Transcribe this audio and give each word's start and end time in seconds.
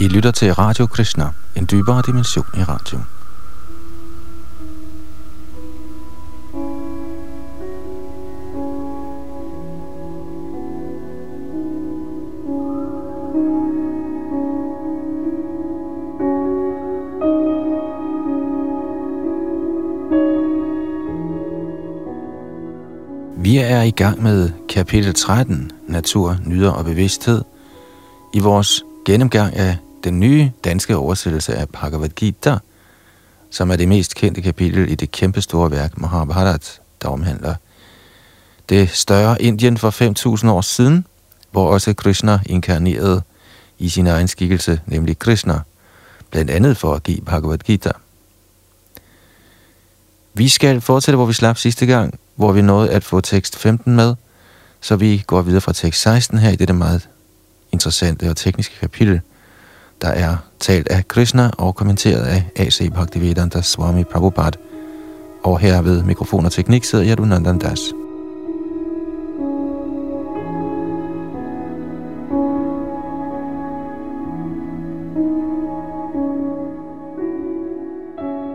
I 0.00 0.08
lytter 0.08 0.30
til 0.30 0.54
Radio 0.54 0.86
Krishna, 0.86 1.28
en 1.56 1.68
dybere 1.70 2.02
dimension 2.06 2.46
i 2.54 2.62
radio. 2.62 2.98
Vi 23.36 23.58
er 23.58 23.82
i 23.82 23.90
gang 23.90 24.22
med 24.22 24.50
kapitel 24.68 25.14
13, 25.14 25.70
Natur, 25.88 26.36
Nyder 26.46 26.70
og 26.70 26.84
Bevidsthed, 26.84 27.42
i 28.34 28.40
vores 28.40 28.84
gennemgang 29.06 29.56
af 29.56 29.76
den 30.04 30.20
nye 30.20 30.52
danske 30.64 30.96
oversættelse 30.96 31.54
af 31.54 31.68
Bhagavad 31.68 32.08
Gita, 32.08 32.58
som 33.50 33.70
er 33.70 33.76
det 33.76 33.88
mest 33.88 34.14
kendte 34.14 34.42
kapitel 34.42 34.90
i 34.90 34.94
det 34.94 35.10
kæmpestore 35.10 35.70
værk 35.70 35.98
Mahabharat, 35.98 36.80
der 37.02 37.08
omhandler 37.08 37.54
det 38.68 38.90
større 38.90 39.42
Indien 39.42 39.78
for 39.78 39.90
5.000 40.40 40.48
år 40.50 40.60
siden, 40.60 41.06
hvor 41.50 41.72
også 41.72 41.94
Krishna 41.94 42.40
inkarnerede 42.46 43.22
i 43.78 43.88
sin 43.88 44.06
egen 44.06 44.28
skikkelse, 44.28 44.80
nemlig 44.86 45.18
Krishna, 45.18 45.60
blandt 46.30 46.50
andet 46.50 46.76
for 46.76 46.94
at 46.94 47.02
give 47.02 47.20
Bhagavad 47.20 47.58
Gita. 47.58 47.90
Vi 50.34 50.48
skal 50.48 50.80
fortsætte, 50.80 51.16
hvor 51.16 51.26
vi 51.26 51.32
slap 51.32 51.56
sidste 51.58 51.86
gang, 51.86 52.18
hvor 52.34 52.52
vi 52.52 52.62
nåede 52.62 52.90
at 52.90 53.04
få 53.04 53.20
tekst 53.20 53.56
15 53.56 53.96
med, 53.96 54.14
så 54.80 54.96
vi 54.96 55.22
går 55.26 55.42
videre 55.42 55.60
fra 55.60 55.72
tekst 55.72 56.02
16 56.02 56.38
her 56.38 56.50
i 56.50 56.56
dette 56.56 56.74
meget 56.74 57.08
interessante 57.72 58.30
og 58.30 58.36
tekniske 58.36 58.74
kapitel, 58.80 59.20
der 60.02 60.08
er 60.08 60.36
talt 60.60 60.88
af 60.88 61.08
Krishna 61.08 61.50
og 61.58 61.74
kommenteret 61.74 62.22
af 62.22 62.44
A.C. 62.56 62.92
Bhaktivedanta 62.92 63.62
Swami 63.62 64.04
Prabhupada. 64.04 64.58
Og 65.42 65.58
her 65.58 65.82
ved 65.82 66.02
mikrofon 66.02 66.46
og 66.46 66.52
teknik 66.52 66.84
sidder 66.84 67.04
Yadunandan 67.06 67.58
Das. 67.58 67.80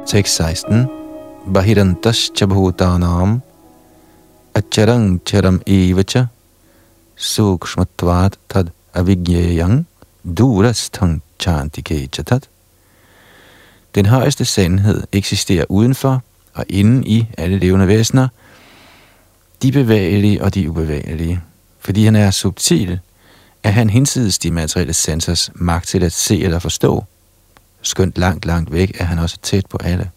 Tekst 0.08 0.36
16 0.36 0.88
Bahirantas 1.54 2.32
bhutanam 2.50 3.42
acharang 4.56 5.22
charam 5.28 5.62
evacha 5.68 6.26
sukshmatvat 7.16 8.38
tad 8.50 8.68
avigyayang 8.94 9.86
durastang 10.38 11.25
chantike 11.40 12.10
chatat. 12.14 12.50
Den 13.96 14.06
højeste 14.06 14.46
sandhed 14.46 15.04
eksisterer 15.12 15.66
udenfor 15.70 16.24
og 16.54 16.66
inden 16.70 17.04
i 17.04 17.28
alle 17.38 17.60
levende 17.60 17.88
væsener, 17.88 18.28
de 19.62 19.72
bevægelige 19.72 20.44
og 20.44 20.54
de 20.54 20.70
ubevægelige. 20.70 21.42
Fordi 21.80 22.06
han 22.06 22.16
er 22.16 22.32
subtil, 22.32 23.00
er 23.64 23.70
han 23.70 23.90
hinsides 23.90 24.40
de 24.40 24.52
materielle 24.52 24.94
sensors 24.94 25.52
magt 25.56 25.88
til 25.88 26.04
at 26.04 26.14
se 26.14 26.44
eller 26.44 26.60
forstå. 26.60 27.06
Skønt 27.82 28.18
langt, 28.18 28.46
langt 28.46 28.72
væk 28.72 28.98
er 29.00 29.06
han 29.06 29.20
også 29.20 29.38
tæt 29.42 29.66
på 29.66 29.78
alle. 29.84 30.12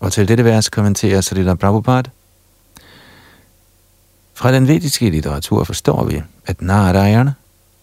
Og 0.00 0.12
til 0.12 0.28
dette 0.28 0.44
vers 0.44 0.68
kommenterer 0.68 1.20
Salila 1.20 1.54
Prabhupada, 1.54 2.10
fra 4.34 4.52
den 4.52 4.68
vediske 4.68 5.10
litteratur 5.10 5.64
forstår 5.64 6.04
vi, 6.04 6.22
at 6.46 6.62
Narayana, 6.62 7.32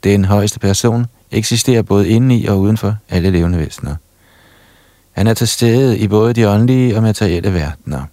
den 0.03 0.25
højeste 0.25 0.59
person, 0.59 1.05
eksisterer 1.31 1.81
både 1.81 2.09
indeni 2.09 2.45
og 2.45 2.59
uden 2.59 2.77
for 2.77 2.95
alle 3.09 3.29
levende 3.29 3.57
væsener. 3.57 3.95
Han 5.11 5.27
er 5.27 5.33
til 5.33 5.47
stede 5.47 5.97
i 5.97 6.07
både 6.07 6.33
de 6.33 6.49
åndelige 6.49 6.95
og 6.95 7.03
materielle 7.03 7.53
verdener. 7.53 8.03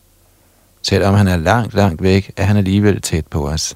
Selvom 0.83 1.15
han 1.15 1.29
er 1.29 1.37
langt, 1.37 1.75
langt 1.75 2.03
væk, 2.03 2.33
er 2.37 2.45
han 2.45 2.57
alligevel 2.57 3.01
tæt 3.01 3.27
på 3.27 3.49
os. 3.49 3.75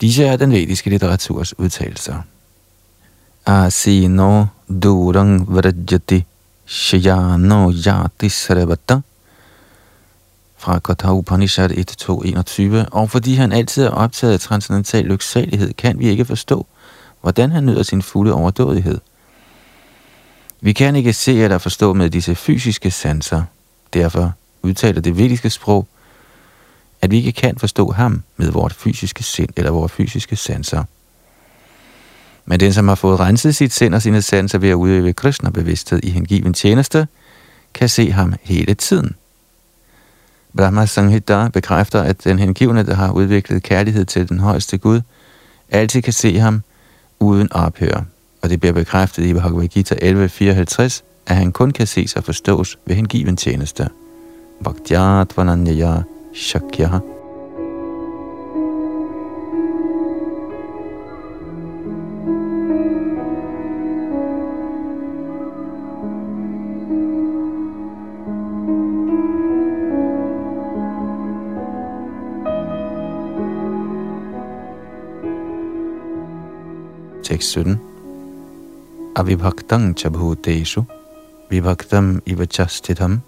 Disse 0.00 0.24
er 0.24 0.36
den 0.36 0.52
vediske 0.52 0.90
litteraturs 0.90 1.58
udtalelser. 1.58 2.22
Asino 3.46 4.44
durang 4.82 5.54
vrajati 5.54 6.24
shayano 6.66 7.72
yati 7.72 8.28
sarvata 8.28 9.00
fra 10.56 10.78
Katha 10.78 11.12
Upanishad 11.12 11.70
1.2.21, 11.70 12.88
og 12.92 13.10
fordi 13.10 13.34
han 13.34 13.52
altid 13.52 13.84
er 13.84 13.90
optaget 13.90 14.32
af 14.32 14.40
transcendental 14.40 15.04
lyksalighed, 15.04 15.72
kan 15.72 15.98
vi 15.98 16.08
ikke 16.08 16.24
forstå, 16.24 16.66
hvordan 17.20 17.50
han 17.50 17.66
nyder 17.66 17.82
sin 17.82 18.02
fulde 18.02 18.32
overdådighed. 18.32 19.00
Vi 20.60 20.72
kan 20.72 20.96
ikke 20.96 21.12
se 21.12 21.42
eller 21.42 21.58
forstå 21.58 21.92
med 21.92 22.10
disse 22.10 22.34
fysiske 22.34 22.90
sanser. 22.90 23.42
Derfor 23.92 24.32
udtaler 24.62 25.00
det 25.00 25.16
vediske 25.18 25.50
sprog, 25.50 25.86
at 27.02 27.10
vi 27.10 27.16
ikke 27.16 27.32
kan 27.32 27.58
forstå 27.58 27.90
ham 27.90 28.22
med 28.36 28.50
vores 28.50 28.74
fysiske 28.74 29.22
sind 29.22 29.48
eller 29.56 29.70
vores 29.70 29.92
fysiske 29.92 30.36
sanser. 30.36 30.84
Men 32.44 32.60
den, 32.60 32.72
som 32.72 32.88
har 32.88 32.94
fået 32.94 33.20
renset 33.20 33.56
sit 33.56 33.72
sind 33.72 33.94
og 33.94 34.02
sine 34.02 34.22
sanser 34.22 34.58
ved 34.58 34.68
at 34.68 34.74
udøve 34.74 35.12
Krishna-bevidsthed 35.12 36.00
i 36.02 36.10
hengiven 36.10 36.54
tjeneste, 36.54 37.08
kan 37.74 37.88
se 37.88 38.10
ham 38.12 38.34
hele 38.42 38.74
tiden. 38.74 39.16
Brahma 40.56 40.86
Sanghita 40.86 41.48
bekræfter, 41.48 42.02
at 42.02 42.24
den 42.24 42.38
hengivne, 42.38 42.86
der 42.86 42.94
har 42.94 43.12
udviklet 43.12 43.62
kærlighed 43.62 44.04
til 44.04 44.28
den 44.28 44.40
højeste 44.40 44.78
Gud, 44.78 45.00
altid 45.70 46.02
kan 46.02 46.12
se 46.12 46.38
ham 46.38 46.62
uden 47.20 47.52
ophør. 47.52 48.02
Og 48.42 48.50
det 48.50 48.60
bliver 48.60 48.72
bekræftet 48.72 49.24
i 49.24 49.32
Bhagavad 49.32 49.68
Gita 49.68 49.94
11.54, 49.94 51.02
at 51.26 51.36
han 51.36 51.52
kun 51.52 51.70
kan 51.70 51.86
ses 51.86 52.16
og 52.16 52.24
forstås 52.24 52.78
ved 52.86 52.96
hengiven 52.96 53.36
tjeneste. 53.36 53.88
Bhaktyat 54.64 55.36
vananyaya 55.36 56.02
Tekst 77.40 77.52
17. 77.52 77.80
Avibhaktang 79.16 79.96
cha 79.96 80.08
bhuteshu 80.08 80.84
vibhaktam 81.50 82.22
iva 82.26 82.46
chastitam 82.46 83.20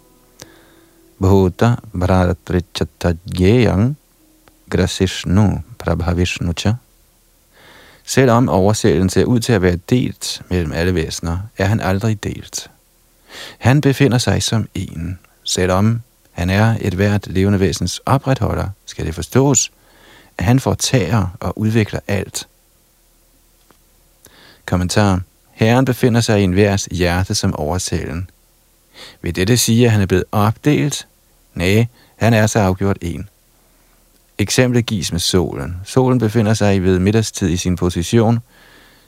bhuta 1.18 1.76
bharatrichatajyeyang 1.94 3.96
grasishnu 4.68 5.62
prabhavishnu 5.78 6.52
cha. 6.52 6.74
Selvom 8.04 8.48
oversættelsen 8.48 9.08
ser 9.08 9.24
ud 9.24 9.40
til 9.40 9.52
at 9.52 9.62
være 9.62 9.78
delt 9.90 10.42
mellem 10.50 10.72
alle 10.72 10.94
væsener, 10.94 11.38
er 11.58 11.66
han 11.66 11.80
aldrig 11.80 12.24
delt. 12.24 12.70
Han 13.58 13.80
befinder 13.80 14.18
sig 14.18 14.42
som 14.42 14.68
en. 14.74 15.18
Selvom 15.44 16.00
han 16.32 16.50
er 16.50 16.76
et 16.80 16.94
hvert 16.94 17.26
levende 17.26 17.60
væsens 17.60 18.00
opretholder, 18.06 18.68
skal 18.86 19.06
det 19.06 19.14
forstås, 19.14 19.72
at 20.38 20.44
han 20.44 20.60
fortager 20.60 21.26
og 21.40 21.58
udvikler 21.58 22.00
alt– 22.08 22.46
Kommentar. 24.66 25.20
Herren 25.52 25.84
befinder 25.84 26.20
sig 26.20 26.40
i 26.40 26.44
en 26.44 26.56
værs 26.56 26.84
hjerte 26.84 27.34
som 27.34 27.54
oversælen. 27.54 28.30
Vil 29.22 29.36
dette 29.36 29.56
sige, 29.56 29.84
at 29.84 29.92
han 29.92 30.00
er 30.00 30.06
blevet 30.06 30.24
opdelt? 30.32 31.06
Nej, 31.54 31.86
han 32.16 32.34
er 32.34 32.46
så 32.46 32.58
afgjort 32.58 32.98
en. 33.00 33.28
Eksemplet 34.38 34.86
gives 34.86 35.12
med 35.12 35.20
solen. 35.20 35.76
Solen 35.84 36.18
befinder 36.18 36.54
sig 36.54 36.82
ved 36.82 36.98
middagstid 36.98 37.48
i 37.48 37.56
sin 37.56 37.76
position, 37.76 38.38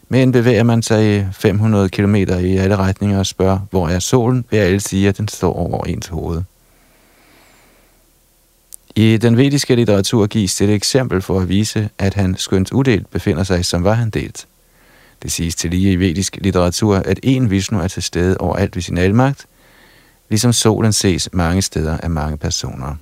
men 0.09 0.33
bevæger 0.33 0.63
man 0.63 0.83
sig 0.83 1.29
500 1.33 1.89
km 1.89 2.15
i 2.15 2.57
alle 2.57 2.77
retninger 2.77 3.19
og 3.19 3.27
spørger, 3.27 3.59
hvor 3.71 3.89
er 3.89 3.99
solen, 3.99 4.45
vil 4.51 4.59
alle 4.59 4.81
sige, 4.81 5.09
at 5.09 5.19
den 5.19 5.29
står 5.29 5.53
over 5.53 5.85
ens 5.85 6.07
hoved. 6.07 6.43
I 8.97 9.17
den 9.17 9.37
vediske 9.37 9.75
litteratur 9.75 10.27
gives 10.27 10.61
et 10.61 10.71
eksempel 10.71 11.23
for 11.23 11.41
at 11.41 11.49
vise, 11.49 11.89
at 11.99 12.15
han 12.15 12.37
skønt 12.37 12.73
udelt 12.73 13.11
befinder 13.11 13.45
sig, 13.45 13.65
som 13.65 13.85
var 13.85 13.95
han 13.95 14.11
delt. 14.11 14.47
Det 15.25 15.33
siges 15.33 15.55
til 15.55 15.71
lige 15.71 15.93
i 15.93 15.97
vedisk 15.97 16.39
litteratur, 16.41 16.97
at 16.97 17.21
en 17.23 17.51
Vishnu 17.51 17.79
er 17.79 17.89
til 17.89 18.03
stede 18.03 18.37
overalt 18.39 18.77
ved 18.77 18.83
sin 18.83 18.99
almagt, 18.99 19.47
ligesom 20.29 20.53
solen 20.53 20.93
ses 20.93 21.29
mange 21.33 21.63
steder 21.63 21.99
af 21.99 22.11
mange 22.11 22.37
personer. 22.37 22.97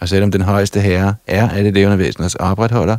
Og 0.00 0.08
selvom 0.08 0.30
den 0.30 0.42
højeste 0.42 0.80
herre 0.80 1.14
er 1.26 1.48
alle 1.48 1.70
levende 1.70 1.98
væseners 1.98 2.34
opretholder, 2.34 2.96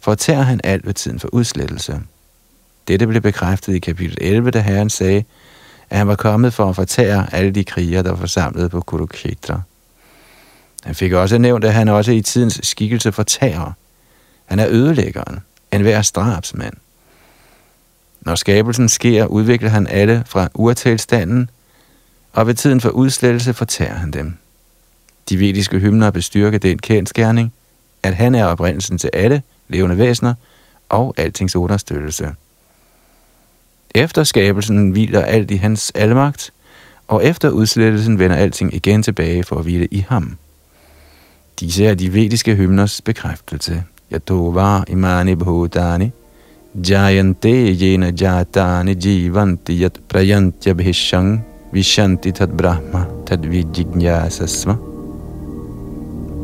fortærer 0.00 0.42
han 0.42 0.60
alt 0.64 0.86
ved 0.86 0.94
tiden 0.94 1.20
for 1.20 1.28
udslettelse. 1.32 2.00
Dette 2.88 3.06
blev 3.06 3.22
bekræftet 3.22 3.74
i 3.74 3.78
kapitel 3.78 4.18
11, 4.20 4.50
da 4.50 4.60
herren 4.60 4.90
sagde, 4.90 5.24
at 5.90 5.98
han 5.98 6.08
var 6.08 6.16
kommet 6.16 6.54
for 6.54 6.68
at 6.68 6.76
fortære 6.76 7.34
alle 7.34 7.50
de 7.50 7.64
kriger, 7.64 8.02
der 8.02 8.10
var 8.10 8.18
forsamlet 8.18 8.70
på 8.70 8.80
Kurukshetra. 8.80 9.60
Han 10.82 10.94
fik 10.94 11.12
også 11.12 11.38
nævnt, 11.38 11.64
at 11.64 11.74
han 11.74 11.88
også 11.88 12.12
i 12.12 12.20
tidens 12.20 12.60
skikkelse 12.62 13.12
fortærer. 13.12 13.72
Han 14.46 14.58
er 14.58 14.66
ødelæggeren, 14.68 15.40
enhver 15.72 15.94
drabsmand. 15.94 16.04
strabsmand. 16.04 16.74
Når 18.26 18.34
skabelsen 18.34 18.88
sker, 18.88 19.26
udvikler 19.26 19.68
han 19.68 19.86
alle 19.86 20.22
fra 20.26 20.48
urtilstanden, 20.54 21.50
og 22.32 22.46
ved 22.46 22.54
tiden 22.54 22.80
for 22.80 22.88
udslettelse 22.88 23.54
fortærer 23.54 23.94
han 23.94 24.10
dem. 24.10 24.36
De 25.28 25.38
vediske 25.38 25.78
hymner 25.78 26.10
bestyrker 26.10 26.58
den 26.58 26.78
kendskærning, 26.78 27.52
at 28.02 28.14
han 28.14 28.34
er 28.34 28.44
oprindelsen 28.44 28.98
til 28.98 29.10
alle 29.12 29.42
levende 29.68 29.98
væsener 29.98 30.34
og 30.88 31.14
altings 31.16 31.56
understøttelse. 31.56 32.34
Efter 33.94 34.24
skabelsen 34.24 34.90
hviler 34.90 35.22
alt 35.22 35.50
i 35.50 35.56
hans 35.56 35.92
almagt, 35.94 36.52
og 37.08 37.24
efter 37.24 37.50
udslettelsen 37.50 38.18
vender 38.18 38.36
alting 38.36 38.74
igen 38.74 39.02
tilbage 39.02 39.44
for 39.44 39.56
at 39.56 39.62
hvile 39.62 39.86
i 39.86 40.04
ham. 40.08 40.36
Disse 41.60 41.86
er 41.86 41.94
de 41.94 42.12
vediske 42.14 42.54
hymners 42.54 43.00
bekræftelse. 43.00 43.84
Yatova 44.12 44.84
imani 44.88 45.34
bhutani 45.34 46.12
jayante 46.80 47.76
jena 47.76 48.08
jatani 48.12 48.96
jivanti 48.96 49.80
yat 49.82 50.00
prayantya 50.08 50.72
bhishang 50.74 51.40
vishanti 51.72 52.32
tad 52.32 52.56
brahma 52.56 53.06
tad 53.28 53.44
vijignyasasva. 53.44 54.78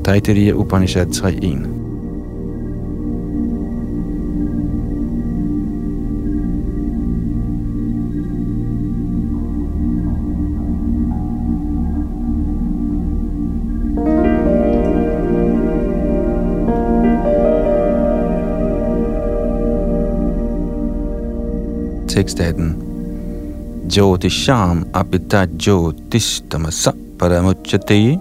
Taittiriya 0.05 0.57
Upanishad 0.57 1.09
3.1 1.09 1.88
tekst 22.19 22.41
af 22.41 22.55
den. 22.55 22.71
Jyotisham 23.97 24.87
apita 24.95 25.47
jyotistamasa 25.67 26.93
paramuchate 27.19 28.19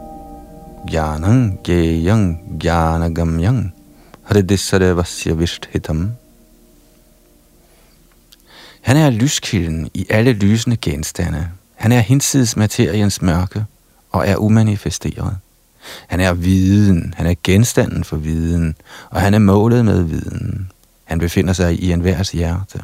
gyanang 0.92 1.64
geyang 1.64 2.38
jnanagamyang 2.64 3.74
hridisarevasya 4.24 5.34
vishthitam. 5.34 6.12
Han 8.82 8.98
er 8.98 9.10
lyskilden 9.10 9.90
i 9.94 10.06
alle 10.10 10.34
lysende 10.34 10.78
genstande. 10.78 11.50
Han 11.76 11.92
er 11.92 12.00
hinsides 12.00 12.58
materiens 12.58 13.22
mørke 13.22 13.66
og 14.12 14.28
er 14.28 14.36
umanifesteret. 14.36 15.38
Han 16.08 16.20
er 16.20 16.34
viden, 16.34 17.14
han 17.18 17.28
er 17.28 17.36
genstanden 17.44 18.04
for 18.04 18.18
viden, 18.18 18.76
og 19.10 19.22
han 19.22 19.34
er 19.34 19.40
målet 19.40 19.86
med 19.86 20.04
viden. 20.04 20.72
Han 21.04 21.20
befinder 21.20 21.54
sig 21.54 21.80
i 21.84 21.92
enhvers 21.92 22.32
hjerte. 22.32 22.80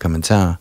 Kommentar. 0.00 0.56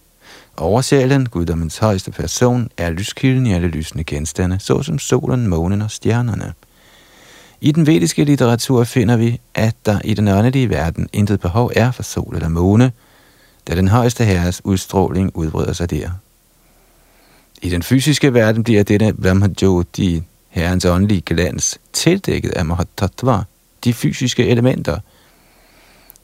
Oversjælen, 0.57 1.29
guddommens 1.29 1.77
højeste 1.77 2.11
person, 2.11 2.69
er 2.77 2.89
lyskilden 2.89 3.47
i 3.47 3.53
alle 3.53 3.67
lysende 3.67 4.03
genstande, 4.03 4.59
såsom 4.59 4.99
solen, 4.99 5.47
månen 5.47 5.81
og 5.81 5.91
stjernerne. 5.91 6.53
I 7.61 7.71
den 7.71 7.87
vediske 7.87 8.23
litteratur 8.23 8.83
finder 8.83 9.17
vi, 9.17 9.39
at 9.55 9.75
der 9.85 9.99
i 10.03 10.13
den 10.13 10.27
åndelige 10.27 10.69
verden 10.69 11.09
intet 11.13 11.39
behov 11.39 11.71
er 11.75 11.91
for 11.91 12.03
sol 12.03 12.35
eller 12.35 12.49
måne, 12.49 12.91
da 13.67 13.75
den 13.75 13.87
højeste 13.87 14.25
herres 14.25 14.65
udstråling 14.65 15.31
udbryder 15.35 15.73
sig 15.73 15.89
der. 15.89 16.09
I 17.61 17.69
den 17.69 17.83
fysiske 17.83 18.33
verden 18.33 18.63
bliver 18.63 18.83
dette 18.83 19.13
Brahmajoti, 19.13 20.23
herrens 20.49 20.85
åndelige 20.85 21.21
glans, 21.21 21.79
tildækket 21.93 22.51
af 22.51 22.65
Mahatattva, 22.65 23.41
de 23.83 23.93
fysiske 23.93 24.47
elementer– 24.47 24.99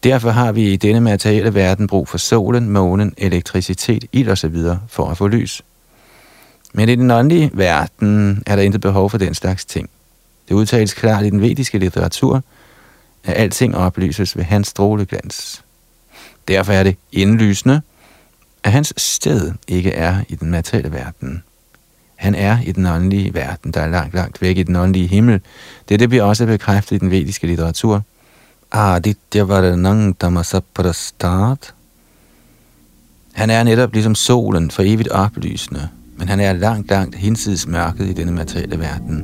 Derfor 0.05 0.29
har 0.29 0.51
vi 0.51 0.73
i 0.73 0.75
denne 0.75 1.01
materielle 1.01 1.53
verden 1.53 1.87
brug 1.87 2.07
for 2.07 2.17
solen, 2.17 2.69
månen, 2.69 3.13
elektricitet, 3.17 4.05
ild 4.11 4.29
osv. 4.29 4.55
for 4.87 5.09
at 5.09 5.17
få 5.17 5.27
lys. 5.27 5.61
Men 6.73 6.89
i 6.89 6.95
den 6.95 7.11
åndelige 7.11 7.51
verden 7.53 8.43
er 8.45 8.55
der 8.55 8.63
intet 8.63 8.81
behov 8.81 9.09
for 9.09 9.17
den 9.17 9.33
slags 9.33 9.65
ting. 9.65 9.89
Det 10.49 10.55
udtales 10.55 10.93
klart 10.93 11.25
i 11.25 11.29
den 11.29 11.41
vediske 11.41 11.77
litteratur, 11.77 12.43
at 13.23 13.33
alting 13.37 13.77
oplyses 13.77 14.37
ved 14.37 14.43
hans 14.43 14.67
stråleglans. 14.67 15.63
Derfor 16.47 16.73
er 16.73 16.83
det 16.83 16.95
indlysende, 17.11 17.81
at 18.63 18.71
hans 18.71 18.93
sted 18.97 19.51
ikke 19.67 19.91
er 19.91 20.17
i 20.29 20.35
den 20.35 20.51
materielle 20.51 20.91
verden. 20.91 21.43
Han 22.15 22.35
er 22.35 22.57
i 22.65 22.71
den 22.71 22.85
åndelige 22.85 23.33
verden, 23.33 23.71
der 23.71 23.81
er 23.81 23.87
langt, 23.87 24.13
langt 24.13 24.41
væk 24.41 24.57
i 24.57 24.63
den 24.63 24.75
åndelige 24.75 25.07
himmel. 25.07 25.41
Det 25.89 26.09
bliver 26.09 26.23
også 26.23 26.45
bekræftet 26.45 26.95
i 26.95 26.99
den 26.99 27.11
vediske 27.11 27.47
litteratur– 27.47 28.03
Ah, 28.77 28.95
Aditya 28.95 30.13
Tamasaprastat. 30.19 31.73
Han 33.33 33.49
er 33.49 33.63
netop 33.63 33.93
ligesom 33.93 34.15
solen 34.15 34.71
for 34.71 34.83
evigt 34.85 35.09
oplysende, 35.09 35.89
men 36.17 36.27
han 36.27 36.39
er 36.39 36.53
langt, 36.53 36.89
langt 36.89 37.15
hinsides 37.15 37.67
mørket 37.67 38.05
i 38.05 38.13
denne 38.13 38.31
materielle 38.31 38.79
verden. 38.79 39.23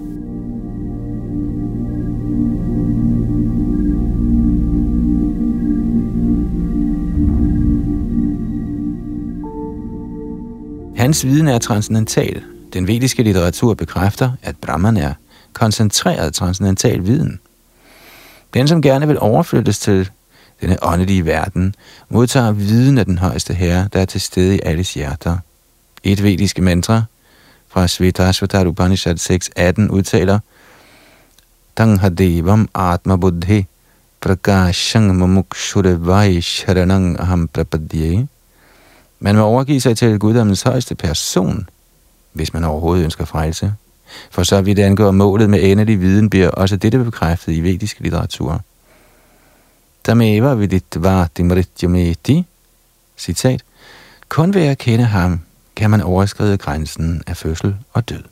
Hans 10.98 11.26
viden 11.26 11.48
er 11.48 11.60
transcendental. 11.60 12.44
Den 12.74 12.88
vediske 12.88 13.24
litteratur 13.24 13.74
bekræfter, 13.74 14.32
at 14.44 14.56
Brahman 14.58 14.98
er 14.98 15.14
koncentreret 15.54 16.34
transcendental 16.34 17.06
viden– 17.06 17.40
den, 18.54 18.68
som 18.68 18.82
gerne 18.82 19.08
vil 19.08 19.20
overflyttes 19.20 19.80
til 19.80 20.10
denne 20.62 20.84
åndelige 20.84 21.26
verden, 21.26 21.76
modtager 22.10 22.52
viden 22.52 22.98
af 22.98 23.06
den 23.06 23.18
højeste 23.18 23.54
herre, 23.54 23.90
der 23.94 24.00
er 24.00 24.06
til 24.06 24.22
stede 24.22 24.56
i 24.56 24.60
alles 24.64 24.94
hjerter. 24.94 25.38
Et 26.04 26.24
vediske 26.24 26.62
mantra 26.62 27.04
fra 27.70 27.88
Svetasvatar 27.88 28.66
Upanishad 28.66 29.20
6.18 29.20 29.92
udtaler 29.92 30.40
Tang 31.78 32.00
hadevam 32.00 32.70
atma 32.76 33.16
buddhi 33.16 33.66
prakashang 34.22 35.18
mumukshurevai 35.18 36.42
sharanang 36.42 37.20
aham 37.20 37.48
prapadye. 37.48 38.28
Man 39.20 39.36
må 39.36 39.42
overgive 39.42 39.82
sig 39.82 39.98
til 39.98 40.20
guddommens 40.20 40.62
højeste 40.62 40.96
person, 40.96 41.70
hvis 42.34 42.54
man 42.54 42.64
overhovedet 42.64 43.04
ønsker 43.04 43.26
frelse. 43.26 43.74
For 44.32 44.44
så 44.44 44.62
vidt 44.62 44.80
angår 44.80 45.12
målet 45.12 45.50
med 45.50 45.64
endelig 45.64 46.02
viden, 46.02 46.30
bliver 46.30 46.50
også 46.50 46.76
dette 46.78 46.98
bekræftet 47.04 47.54
i 47.54 47.62
vedisk 47.62 48.00
litteratur. 48.00 48.62
Tameva 50.04 50.54
viditva 50.54 51.28
dimrityameti, 51.38 52.46
citat, 53.18 53.64
kun 54.30 54.54
ved 54.54 54.62
at 54.62 54.78
kende 54.78 55.06
ham, 55.06 55.40
kan 55.76 55.90
man 55.90 56.02
overskride 56.02 56.58
grænsen 56.58 57.24
af 57.28 57.38
fødsel 57.38 57.76
og 57.94 58.10
død. 58.10 58.24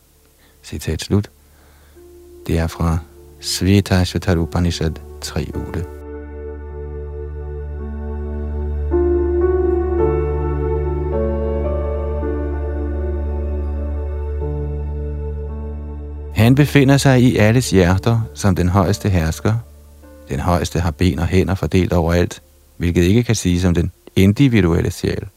Citat 0.63 1.01
slut. 1.01 1.30
Det 2.48 2.60
er 2.60 2.68
fra 2.68 2.98
Sveta 3.39 4.04
3.8. 4.04 5.99
Han 16.39 16.55
befinder 16.55 16.98
sig 16.98 17.22
i 17.22 17.38
alles 17.38 17.69
hjerter 17.69 18.22
som 18.34 18.55
den 18.55 18.69
højeste 18.69 19.10
hersker. 19.10 19.53
Den 20.29 20.39
højeste 20.39 20.79
har 20.79 20.91
ben 20.91 21.19
og 21.19 21.27
hænder 21.27 21.55
fordelt 21.55 21.93
overalt, 21.93 22.41
hvilket 22.77 23.03
ikke 23.03 23.24
kan 23.24 23.36
siges 23.36 23.62
som 23.62 23.74
den 23.74 23.91
individuelle 24.15 24.91
sjæl. 24.91 25.27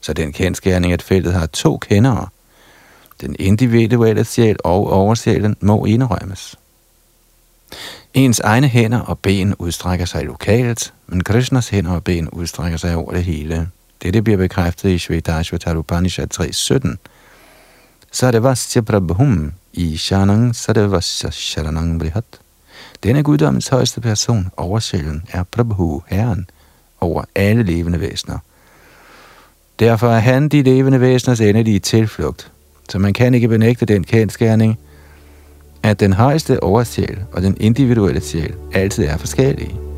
Så 0.00 0.12
den 0.12 0.32
kendskærning, 0.32 0.92
at 0.92 1.02
feltet 1.02 1.32
har 1.32 1.46
to 1.46 1.78
kendere, 1.78 2.28
den 3.20 3.36
individuelle 3.38 4.24
sjæl 4.24 4.56
og 4.64 4.92
oversjælen 4.92 5.56
må 5.60 5.84
indrømmes. 5.84 6.58
Ens 8.14 8.40
egne 8.40 8.68
hænder 8.68 9.00
og 9.00 9.18
ben 9.18 9.54
udstrækker 9.54 10.06
sig 10.06 10.24
lokalt, 10.24 10.92
men 11.06 11.24
Krishnas 11.24 11.68
hænder 11.68 11.92
og 11.92 12.04
ben 12.04 12.28
udstrækker 12.28 12.78
sig 12.78 12.96
over 12.96 13.12
det 13.12 13.24
hele. 13.24 13.68
Dette 14.02 14.22
bliver 14.22 14.38
bekræftet 14.38 14.90
i 14.90 14.98
Shvetashvatar 14.98 15.76
Upanishad 15.76 16.40
3.17. 16.40 16.96
Sarvasya 18.12 18.80
Prabhum 18.82 19.52
i 19.72 19.96
Shanang 19.96 20.56
Sadavasya 20.56 21.30
Sharanang 21.30 21.98
Brihat. 21.98 22.24
Denne 23.02 23.22
guddommens 23.22 23.68
højeste 23.68 24.00
person, 24.00 24.50
oversjælen, 24.56 25.22
er 25.32 25.42
Prabhu, 25.42 26.02
Herren, 26.06 26.46
over 27.00 27.24
alle 27.34 27.62
levende 27.62 28.00
væsener. 28.00 28.38
Derfor 29.78 30.08
er 30.08 30.18
han 30.18 30.48
de 30.48 30.62
levende 30.62 31.00
væseners 31.00 31.40
endelige 31.40 31.78
tilflugt, 31.78 32.52
så 32.88 32.98
man 32.98 33.12
kan 33.12 33.34
ikke 33.34 33.48
benægte 33.48 33.86
den 33.86 34.04
kendskærning, 34.04 34.78
at 35.82 36.00
den 36.00 36.12
højeste 36.12 36.62
oversjæl 36.62 37.18
og 37.32 37.42
den 37.42 37.56
individuelle 37.60 38.20
sjæl 38.20 38.54
altid 38.74 39.04
er 39.04 39.16
forskellige. 39.16 39.91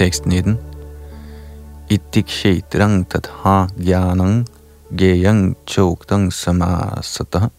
Tekst 0.00 0.24
19. 0.26 0.58
Ittikshetrang 1.92 3.04
tatha 3.04 3.68
gyanang 3.76 4.46
geyang 4.96 5.52
choktang 5.68 6.32
samasata 6.32 7.50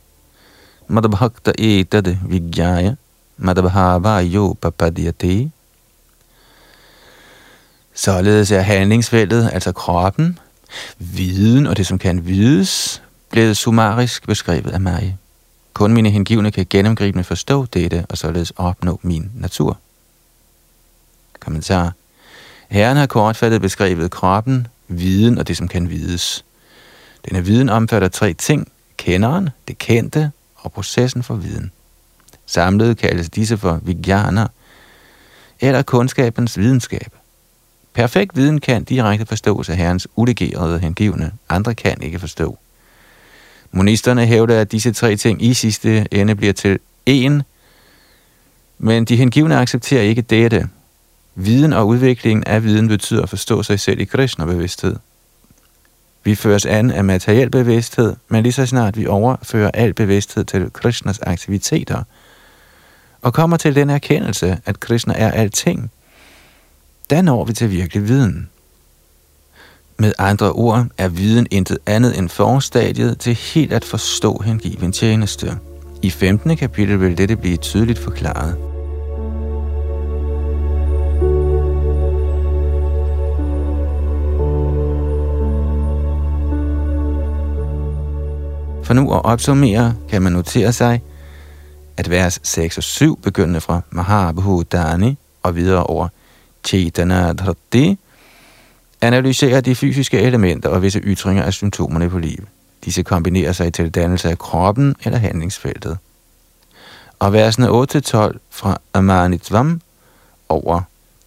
madbhakta 0.89 1.53
etad 1.53 2.17
vigyaya 2.25 2.98
madbhava 3.38 4.25
yo 4.25 4.53
papadyate. 4.53 5.51
Således 7.93 8.51
er 8.51 8.62
handlingsfeltet, 8.62 9.50
altså 9.53 9.71
kroppen, 9.71 10.39
viden 10.98 11.67
og 11.67 11.77
det, 11.77 11.88
som 11.88 12.00
kan 12.00 12.25
vides, 12.25 13.01
blevet 13.29 13.57
summarisk 13.57 14.27
beskrevet 14.27 14.71
af 14.71 14.81
mig. 14.81 15.17
Kun 15.74 15.93
mine 15.93 16.10
hengivne 16.10 16.51
kan 16.51 16.65
gennemgribende 16.69 17.24
forstå 17.24 17.65
dette 17.65 18.05
og 18.10 18.17
således 18.17 18.53
opnå 18.55 19.00
min 19.03 19.31
natur. 19.36 19.77
Kommentar. 21.39 22.00
Herren 22.72 22.98
har 22.98 23.06
kortfattet 23.06 23.62
beskrevet 23.62 24.12
kroppen, 24.12 24.68
viden 24.88 25.38
og 25.38 25.48
det, 25.48 25.58
som 25.58 25.68
kan 25.68 25.90
vides. 25.90 26.46
Denne 27.25 27.46
viden 27.46 27.70
omfatter 27.70 28.08
tre 28.08 28.34
ting. 28.34 28.72
Kenderen, 28.98 29.50
det 29.68 29.78
kendte 29.78 30.32
og 30.56 30.72
processen 30.72 31.24
for 31.24 31.36
viden. 31.36 31.72
Samlet 32.46 32.98
kaldes 32.98 33.30
disse 33.30 33.58
for 33.58 33.80
vijnaner, 33.84 34.48
eller 35.60 35.82
kundskabens 35.82 36.58
videnskab. 36.58 37.16
Perfekt 37.94 38.36
viden 38.36 38.60
kan 38.60 38.84
direkte 38.84 39.25
forstås 39.25 39.70
af 39.70 39.78
herrens 39.78 40.08
ulegerede 40.16 40.80
hengivne. 40.80 41.32
Andre 41.50 41.75
kan 41.75 42.01
ikke 42.01 42.20
forstå. 42.20 42.58
Monisterne 43.72 44.25
hævder, 44.25 44.62
at 44.62 44.72
disse 44.72 44.94
tre 44.94 45.16
ting 45.16 45.44
i 45.44 45.54
sidste 45.54 46.08
ende 46.12 46.36
bliver 46.36 46.54
til 46.54 46.80
én, 47.10 47.42
men 48.78 49.06
de 49.06 49.16
hengivne 49.16 49.58
accepterer 49.58 50.01
ikke 50.01 50.22
dette. 50.22 50.70
Viden 51.36 51.74
og 51.74 51.88
udviklingen 51.88 52.44
af 52.44 52.64
viden 52.64 52.88
betyder 52.88 53.24
at 53.24 53.30
forstå 53.30 53.64
sig 53.64 53.80
selv 53.80 54.00
i 54.00 54.04
Krishna-bevidsthed. 54.04 54.96
Vi 56.24 56.36
føres 56.36 56.66
an 56.66 56.92
af 56.92 57.04
materiel 57.04 57.50
bevidsthed, 57.50 58.16
men 58.28 58.44
lige 58.44 58.54
så 58.54 58.66
snart 58.66 58.98
vi 58.98 59.08
overfører 59.08 59.72
al 59.74 59.94
bevidsthed 59.94 60.44
til 60.44 60.70
Krishnas 60.74 61.20
aktiviteter, 61.20 62.04
og 63.22 63.34
kommer 63.34 63.58
til 63.58 63.76
den 63.76 63.90
erkendelse, 63.90 64.58
at 64.66 64.80
Krishna 64.80 65.14
er 65.18 65.32
alting, 65.32 65.92
da 67.10 67.22
når 67.22 67.46
vi 67.46 67.54
til 67.54 67.72
virkelig 67.72 68.08
viden. 68.08 68.50
Med 69.98 70.14
andre 70.18 70.52
ord 70.52 70.86
er 70.98 71.08
viden 71.08 71.48
intet 71.52 71.78
andet 71.86 72.18
end 72.18 72.30
forstadiet 72.30 73.20
til 73.20 73.34
helt 73.36 73.74
at 73.74 73.86
forstå 73.86 74.42
hengiven 74.46 74.92
tjeneste. 74.92 75.58
I 76.02 76.10
15. 76.10 76.58
kapitel 76.58 77.00
vil 77.02 77.18
dette 77.18 77.36
blive 77.36 77.58
tydeligt 77.58 78.00
forklaret. 78.00 78.71
For 88.91 88.95
nu 88.95 89.13
at 89.13 89.25
opsummere, 89.25 89.95
kan 90.10 90.21
man 90.21 90.31
notere 90.31 90.74
sig, 90.74 91.01
at 91.98 92.10
vers 92.10 92.39
6 92.43 92.77
og 92.77 92.83
7, 92.83 93.19
begyndende 93.21 93.62
fra 93.62 93.81
Mahabhudani 93.89 95.17
og 95.43 95.55
videre 95.55 95.83
over 95.83 96.07
Chaitana 96.63 97.33
Dhrati, 97.33 97.98
analyserer 99.01 99.62
de 99.62 99.75
fysiske 99.75 100.19
elementer 100.19 100.69
og 100.69 100.81
visse 100.81 101.00
ytringer 101.00 101.43
af 101.43 101.53
symptomerne 101.53 102.10
på 102.10 102.17
livet. 102.17 102.45
Disse 102.86 103.03
kombinerer 103.03 103.51
sig 103.51 103.74
til 103.74 103.89
dannelse 103.89 104.29
af 104.29 104.38
kroppen 104.38 104.95
eller 105.03 105.19
handlingsfeltet. 105.19 105.98
Og 107.19 107.33
versene 107.33 107.67
8-12 107.67 108.38
fra 108.50 108.77
Amanitvam 108.93 109.81
over 110.50 110.81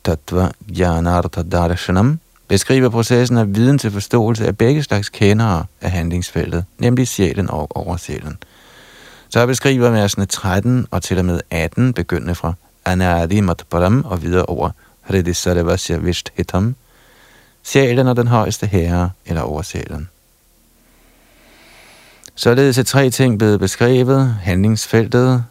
Tattva 0.04 0.50
Jnanartha 0.78 1.42
Darshanam 1.42 2.18
beskriver 2.48 2.88
processen 2.88 3.36
af 3.36 3.54
viden 3.54 3.78
til 3.78 3.90
forståelse 3.90 4.46
af 4.46 4.58
begge 4.58 4.82
slags 4.82 5.08
kendere 5.08 5.64
af 5.80 5.90
handlingsfeltet, 5.90 6.64
nemlig 6.78 7.08
sjælen 7.08 7.50
og 7.50 7.76
oversjælen. 7.76 8.38
Så 9.28 9.46
beskriver 9.46 9.90
versene 9.90 10.26
13 10.26 10.86
og 10.90 11.02
til 11.02 11.18
og 11.18 11.24
med 11.24 11.40
18, 11.50 11.92
begyndende 11.92 12.34
fra 12.34 12.52
Anadi 12.84 13.40
Matparam 13.40 14.04
og 14.04 14.22
videre 14.22 14.44
over 14.44 14.70
Hridisarvasya 15.00 15.96
Vishthetam, 15.96 16.74
sjælen 17.62 18.08
og 18.08 18.16
den 18.16 18.26
højeste 18.26 18.66
herre 18.66 19.10
eller 19.26 19.42
oversjælen. 19.42 20.08
Således 22.34 22.78
er 22.78 22.82
tre 22.82 23.10
ting 23.10 23.38
blevet 23.38 23.60
beskrevet. 23.60 24.36
Handlingsfeltet, 24.42 25.44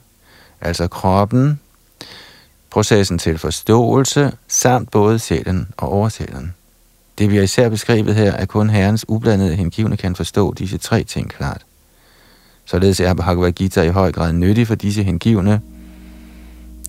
altså 0.61 0.87
kroppen, 0.87 1.59
processen 2.69 3.17
til 3.17 3.37
forståelse, 3.37 4.31
samt 4.47 4.91
både 4.91 5.19
sjælen 5.19 5.67
og 5.77 5.89
oversjælen. 5.89 6.53
Det 7.17 7.31
vi 7.31 7.43
især 7.43 7.69
beskrevet 7.69 8.15
her, 8.15 8.31
er 8.31 8.45
kun 8.45 8.69
herrens 8.69 9.05
ublandede 9.07 9.55
hengivne 9.55 9.97
kan 9.97 10.15
forstå 10.15 10.53
disse 10.53 10.77
tre 10.77 11.03
ting 11.03 11.29
klart. 11.29 11.65
Således 12.65 12.99
er 12.99 13.13
Bhagavad 13.13 13.51
Gita 13.51 13.81
i 13.81 13.89
høj 13.89 14.11
grad 14.11 14.33
nyttig 14.33 14.67
for 14.67 14.75
disse 14.75 15.03
hengivne. 15.03 15.61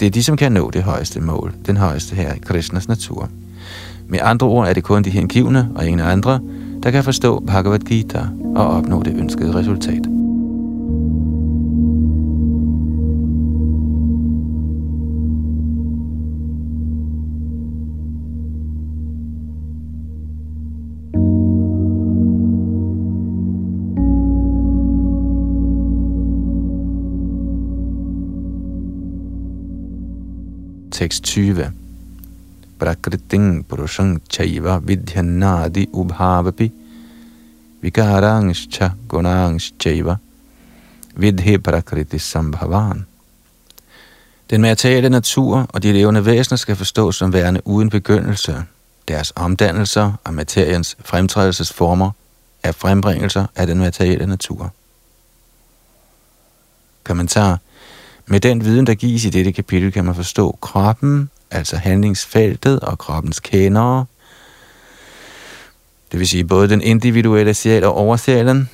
Det 0.01 0.07
er 0.07 0.11
de, 0.11 0.23
som 0.23 0.37
kan 0.37 0.53
nå 0.53 0.71
det 0.71 0.83
højeste 0.83 1.21
mål, 1.21 1.55
den 1.67 1.77
højeste 1.77 2.15
her 2.15 2.35
i 2.35 2.39
Krishnas 2.39 2.89
natur. 2.89 3.29
Med 4.09 4.19
andre 4.23 4.47
ord 4.47 4.69
er 4.69 4.73
det 4.73 4.85
kun 4.85 5.03
de 5.03 5.11
hengivne 5.11 5.71
og 5.75 5.87
ingen 5.87 6.01
andre, 6.01 6.41
der 6.83 6.91
kan 6.91 7.05
forstå 7.05 7.41
Bhagavad 7.41 7.79
Gita 7.79 8.27
og 8.57 8.67
opnå 8.67 9.03
det 9.03 9.17
ønskede 9.17 9.55
resultat. 9.55 10.24
Tekst 31.05 31.25
20 31.25 31.73
prakriting 32.79 33.67
purushang 33.69 34.23
chaiva 34.31 34.79
vidhyanadi 34.79 35.89
ubhavapi 35.93 36.73
vikarangscha 37.83 38.91
chaiva 39.81 40.17
vidhe 41.17 41.59
prakriti 41.59 42.19
sambhavan. 42.19 43.07
Den 44.51 44.61
materielle 44.61 45.09
natur 45.09 45.67
og 45.69 45.83
de 45.83 45.93
levende 45.93 46.27
væsener 46.27 46.57
skal 46.57 46.77
forstås 46.77 47.17
som 47.17 47.33
værende 47.33 47.61
uden 47.65 47.91
begyndelse. 47.91 48.63
Deres 49.09 49.33
omdannelser 49.37 50.13
og 50.25 50.35
materiens 50.35 50.97
fremtrædelsesformer 51.05 52.11
er 52.63 52.73
frembringelser 52.73 53.47
af 53.57 53.67
den 53.67 53.79
materielle 53.79 54.27
natur. 54.27 54.73
Kommentar. 57.03 57.59
Med 58.27 58.41
den 58.41 58.65
viden, 58.65 58.87
der 58.87 58.95
gives 58.95 59.25
i 59.25 59.31
dette 59.31 59.53
kapitel, 59.53 59.93
kan 59.93 60.05
man 60.05 60.15
forstå 60.15 60.59
kroppen 60.61 61.31
altså 61.51 61.77
handlingsfeltet 61.77 62.81
og 62.81 62.99
kroppens 62.99 63.41
kendere. 63.41 64.07
Det 66.13 66.19
vil 66.21 66.29
sige 66.29 66.45
både 66.45 66.69
den 66.69 66.83
individuelle 66.83 67.55
sjæl 67.55 67.85
og 67.85 67.95
oversjælen. 67.95 68.71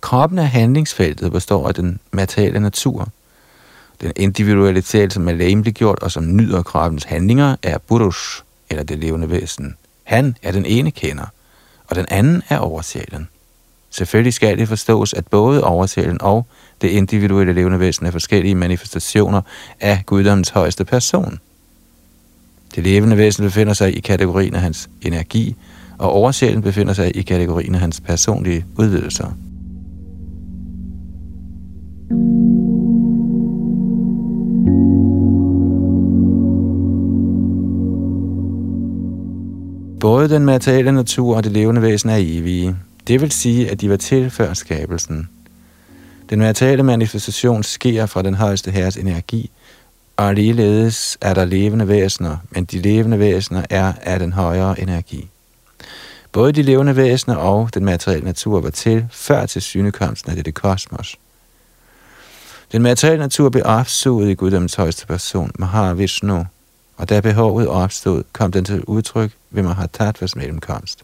Kroppen 0.00 0.38
er 0.38 0.42
handlingsfeltet, 0.42 1.32
består 1.32 1.68
af 1.68 1.74
den 1.74 2.00
materielle 2.10 2.60
natur. 2.60 3.08
Den 4.00 4.12
individuelle 4.16 4.82
sjæl, 4.82 5.10
som 5.10 5.28
er 5.28 5.70
gjort 5.70 5.98
og 5.98 6.12
som 6.12 6.36
nyder 6.36 6.62
kroppens 6.62 7.04
handlinger, 7.04 7.56
er 7.62 7.78
Burush, 7.78 8.42
eller 8.70 8.84
det 8.84 8.98
levende 8.98 9.30
væsen. 9.30 9.76
Han 10.04 10.36
er 10.42 10.52
den 10.52 10.66
ene 10.66 10.90
kender, 10.90 11.26
og 11.86 11.96
den 11.96 12.06
anden 12.08 12.42
er 12.48 12.58
oversjælen. 12.58 13.28
Selvfølgelig 13.92 14.34
skal 14.34 14.58
det 14.58 14.68
forstås, 14.68 15.14
at 15.14 15.26
både 15.26 15.64
oversjælen 15.64 16.22
og 16.22 16.46
det 16.80 16.88
individuelle 16.88 17.52
levende 17.52 17.80
væsen 17.80 18.06
er 18.06 18.10
forskellige 18.10 18.54
manifestationer 18.54 19.40
af 19.80 20.02
guddommens 20.06 20.48
højeste 20.48 20.84
person. 20.84 21.38
Det 22.74 22.84
levende 22.84 23.16
væsen 23.16 23.44
befinder 23.44 23.72
sig 23.72 23.96
i 23.96 24.00
kategorien 24.00 24.54
af 24.54 24.60
hans 24.60 24.90
energi, 25.02 25.56
og 25.98 26.12
oversjælen 26.12 26.62
befinder 26.62 26.92
sig 26.92 27.16
i 27.16 27.22
kategorien 27.22 27.74
af 27.74 27.80
hans 27.80 28.00
personlige 28.00 28.64
udvidelser. 28.78 29.32
Både 40.00 40.28
den 40.28 40.44
materielle 40.44 40.92
natur 40.92 41.36
og 41.36 41.44
det 41.44 41.52
levende 41.52 41.82
væsen 41.82 42.10
er 42.10 42.16
evige. 42.18 42.76
Det 43.06 43.20
vil 43.20 43.32
sige, 43.32 43.70
at 43.70 43.80
de 43.80 43.90
var 43.90 43.96
til 43.96 44.30
før 44.30 44.54
skabelsen. 44.54 45.28
Den 46.30 46.38
materielle 46.38 46.82
manifestation 46.82 47.62
sker 47.62 48.06
fra 48.06 48.22
den 48.22 48.34
højeste 48.34 48.70
herres 48.70 48.96
energi, 48.96 49.50
og 50.16 50.34
ligeledes 50.34 51.18
er 51.20 51.34
der 51.34 51.44
levende 51.44 51.88
væsener, 51.88 52.36
men 52.50 52.64
de 52.64 52.78
levende 52.78 53.18
væsener 53.18 53.64
er 53.70 53.92
af 54.02 54.18
den 54.18 54.32
højere 54.32 54.80
energi. 54.80 55.28
Både 56.32 56.52
de 56.52 56.62
levende 56.62 56.96
væsener 56.96 57.36
og 57.36 57.74
den 57.74 57.84
materielle 57.84 58.24
natur 58.24 58.60
var 58.60 58.70
til 58.70 59.06
før 59.10 59.46
til 59.46 59.62
synekomsten 59.62 60.30
af 60.30 60.36
dette 60.36 60.52
kosmos. 60.52 61.16
Den 62.72 62.82
materielle 62.82 63.22
natur 63.22 63.48
blev 63.48 63.62
opsuget 63.66 64.30
i 64.30 64.34
Guddoms 64.34 64.74
højeste 64.74 65.06
person, 65.06 65.50
Mahavishnu, 65.58 66.46
og 66.96 67.08
da 67.08 67.20
behovet 67.20 67.68
opstod, 67.68 68.22
kom 68.32 68.52
den 68.52 68.64
til 68.64 68.84
udtryk 68.84 69.30
ved 69.50 69.62
Mahatatvas 69.62 70.36
mellemkomst. 70.36 71.02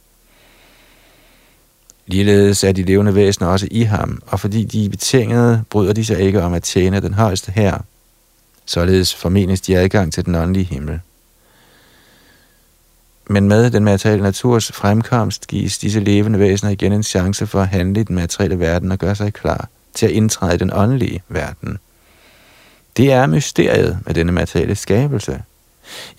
Ligeledes 2.10 2.64
er 2.64 2.72
de 2.72 2.82
levende 2.82 3.14
væsener 3.14 3.48
også 3.48 3.68
i 3.70 3.82
ham, 3.82 4.22
og 4.26 4.40
fordi 4.40 4.64
de 4.64 4.84
er 4.84 4.88
betingede, 4.88 5.62
bryder 5.70 5.92
de 5.92 6.04
sig 6.04 6.20
ikke 6.20 6.42
om 6.42 6.54
at 6.54 6.62
tjene 6.62 7.00
den 7.00 7.14
højeste 7.14 7.52
her. 7.52 7.78
Således 8.66 9.14
formenes 9.14 9.60
de 9.60 9.78
adgang 9.78 10.12
til 10.12 10.26
den 10.26 10.34
åndelige 10.34 10.64
himmel. 10.64 11.00
Men 13.30 13.48
med 13.48 13.70
den 13.70 13.84
materielle 13.84 14.22
naturs 14.22 14.72
fremkomst 14.72 15.46
gives 15.46 15.78
disse 15.78 16.00
levende 16.00 16.38
væsener 16.38 16.70
igen 16.70 16.92
en 16.92 17.02
chance 17.02 17.46
for 17.46 17.60
at 17.60 17.68
handle 17.68 18.00
i 18.00 18.04
den 18.04 18.14
materielle 18.14 18.58
verden 18.58 18.92
og 18.92 18.98
gøre 18.98 19.14
sig 19.14 19.32
klar 19.32 19.68
til 19.94 20.06
at 20.06 20.12
indtræde 20.12 20.54
i 20.54 20.58
den 20.58 20.70
åndelige 20.72 21.22
verden. 21.28 21.78
Det 22.96 23.12
er 23.12 23.26
mysteriet 23.26 23.98
med 24.06 24.14
denne 24.14 24.32
materielle 24.32 24.74
skabelse. 24.74 25.42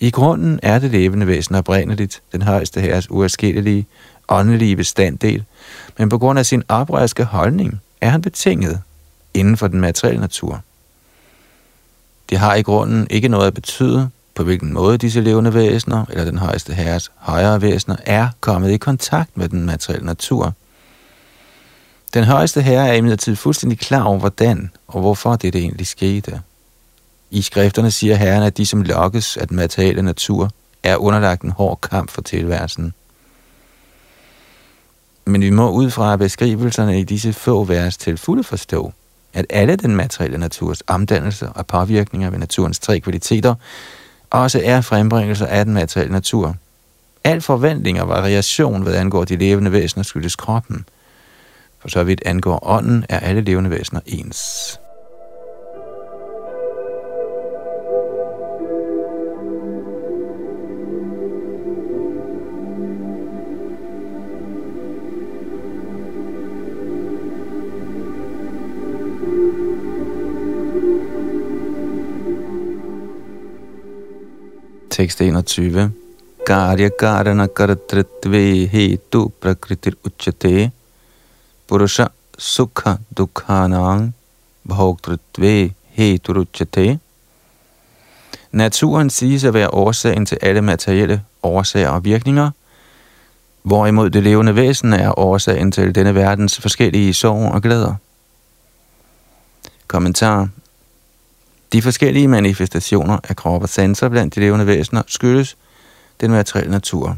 I 0.00 0.10
grunden 0.10 0.60
er 0.62 0.78
det 0.78 0.90
levende 0.90 1.26
væsen 1.26 1.54
oprindeligt, 1.54 2.22
den 2.32 2.42
højeste 2.42 2.80
herres 2.80 3.10
uafskillelige, 3.10 3.86
åndelige 4.28 4.76
bestanddel, 4.76 5.44
men 5.98 6.08
på 6.08 6.18
grund 6.18 6.38
af 6.38 6.46
sin 6.46 6.62
oprørske 6.68 7.24
holdning 7.24 7.80
er 8.00 8.08
han 8.08 8.22
betinget 8.22 8.80
inden 9.34 9.56
for 9.56 9.68
den 9.68 9.80
materielle 9.80 10.20
natur. 10.20 10.60
Det 12.30 12.38
har 12.38 12.54
i 12.54 12.62
grunden 12.62 13.06
ikke 13.10 13.28
noget 13.28 13.46
at 13.46 13.54
betyde, 13.54 14.10
på 14.34 14.44
hvilken 14.44 14.72
måde 14.72 14.98
disse 14.98 15.20
levende 15.20 15.54
væsener, 15.54 16.04
eller 16.10 16.24
den 16.24 16.38
højeste 16.38 16.74
herres 16.74 17.12
højere 17.16 17.62
væsener, 17.62 17.96
er 18.06 18.28
kommet 18.40 18.70
i 18.70 18.76
kontakt 18.76 19.36
med 19.36 19.48
den 19.48 19.66
materielle 19.66 20.06
natur. 20.06 20.54
Den 22.14 22.24
højeste 22.24 22.62
herre 22.62 22.88
er 22.88 22.92
imidlertid 22.92 23.36
fuldstændig 23.36 23.78
klar 23.78 24.02
over, 24.02 24.18
hvordan 24.18 24.70
og 24.88 25.00
hvorfor 25.00 25.36
det 25.36 25.54
egentlig 25.54 25.86
skete. 25.86 26.40
I 27.30 27.42
skrifterne 27.42 27.90
siger 27.90 28.16
herren, 28.16 28.42
at 28.42 28.56
de, 28.56 28.66
som 28.66 28.82
lokkes 28.82 29.36
af 29.36 29.48
den 29.48 29.56
materielle 29.56 30.02
natur, 30.02 30.50
er 30.82 30.96
underlagt 30.96 31.42
en 31.42 31.50
hård 31.50 31.80
kamp 31.80 32.10
for 32.10 32.22
tilværelsen. 32.22 32.94
Men 35.30 35.40
vi 35.40 35.50
må 35.50 35.70
ud 35.70 35.90
fra 35.90 36.16
beskrivelserne 36.16 37.00
i 37.00 37.04
disse 37.04 37.32
få 37.32 37.64
vers 37.64 37.96
til 37.96 38.18
fulde 38.18 38.44
forstå, 38.44 38.92
at 39.34 39.46
alle 39.50 39.76
den 39.76 39.96
materielle 39.96 40.38
naturs 40.38 40.82
omdannelser 40.86 41.48
og 41.48 41.66
påvirkninger 41.66 42.30
ved 42.30 42.38
naturens 42.38 42.78
tre 42.78 43.00
kvaliteter 43.00 43.54
også 44.30 44.60
er 44.64 44.80
frembringelser 44.80 45.46
af 45.46 45.64
den 45.64 45.74
materielle 45.74 46.12
natur. 46.12 46.56
Al 47.24 47.40
forventning 47.40 48.00
og 48.00 48.08
variation, 48.08 48.82
hvad 48.82 48.94
angår 48.94 49.24
de 49.24 49.36
levende 49.36 49.72
væsener, 49.72 50.02
skyldes 50.02 50.36
kroppen. 50.36 50.84
For 51.78 51.88
så 51.88 52.04
vidt 52.04 52.22
angår 52.26 52.58
ånden, 52.62 53.04
er 53.08 53.18
alle 53.18 53.40
levende 53.40 53.70
væsener 53.70 54.00
ens. 54.06 54.80
Tekst 75.00 75.20
21. 75.20 75.92
Karya 76.46 76.90
karana 76.90 77.46
karatritve 77.48 78.68
hetu 78.68 79.20
prakritir 79.40 79.94
uchate 80.04 80.70
purusha 81.66 82.08
sukha 82.38 82.98
dukhanang 83.16 84.12
bhogtritve 84.68 85.72
hetu 85.96 86.32
uchate. 86.42 86.98
Naturen 88.52 89.10
siges 89.10 89.44
at 89.44 89.54
være 89.54 89.74
årsagen 89.74 90.26
til 90.26 90.38
alle 90.42 90.62
materielle 90.62 91.22
årsager 91.42 91.88
og 91.88 92.04
virkninger, 92.04 92.50
hvorimod 93.62 94.10
det 94.10 94.22
levende 94.22 94.56
væsen 94.56 94.92
er 94.92 95.18
årsagen 95.18 95.72
til 95.72 95.94
denne 95.94 96.14
verdens 96.14 96.60
forskellige 96.60 97.14
sorg 97.14 97.52
og 97.54 97.62
glæder. 97.62 97.94
Kommentar 99.86 100.48
de 101.72 101.82
forskellige 101.82 102.28
manifestationer 102.28 103.18
af 103.28 103.36
krop 103.36 103.62
og 103.62 103.68
sanser 103.68 104.08
blandt 104.08 104.34
de 104.34 104.40
levende 104.40 104.66
væsener 104.66 105.02
skyldes 105.06 105.56
den 106.20 106.30
materielle 106.30 106.70
natur. 106.70 107.16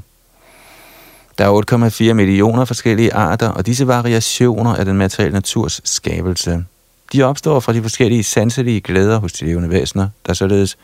Der 1.39 1.45
er 1.45 2.09
8,4 2.09 2.13
millioner 2.13 2.65
forskellige 2.65 3.15
arter, 3.15 3.49
og 3.49 3.67
disse 3.67 3.87
variationer 3.87 4.75
er 4.75 4.85
den 4.85 4.97
materielle 4.97 5.33
naturs 5.33 5.81
skabelse. 5.85 6.65
De 7.13 7.23
opstår 7.23 7.61
fra 7.61 7.73
de 7.73 7.83
forskellige 7.83 8.25
sanselige 8.25 8.81
glæder 8.81 9.19
hos 9.19 9.33
de 9.33 9.45
levende 9.45 9.71
væsener, 9.71 10.09
der 10.27 10.33
således 10.33 10.79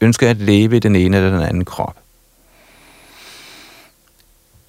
ønsker 0.00 0.30
at 0.30 0.36
leve 0.36 0.76
i 0.76 0.78
den 0.78 0.96
ene 0.96 1.16
eller 1.16 1.30
den 1.30 1.42
anden 1.42 1.64
krop. 1.64 1.96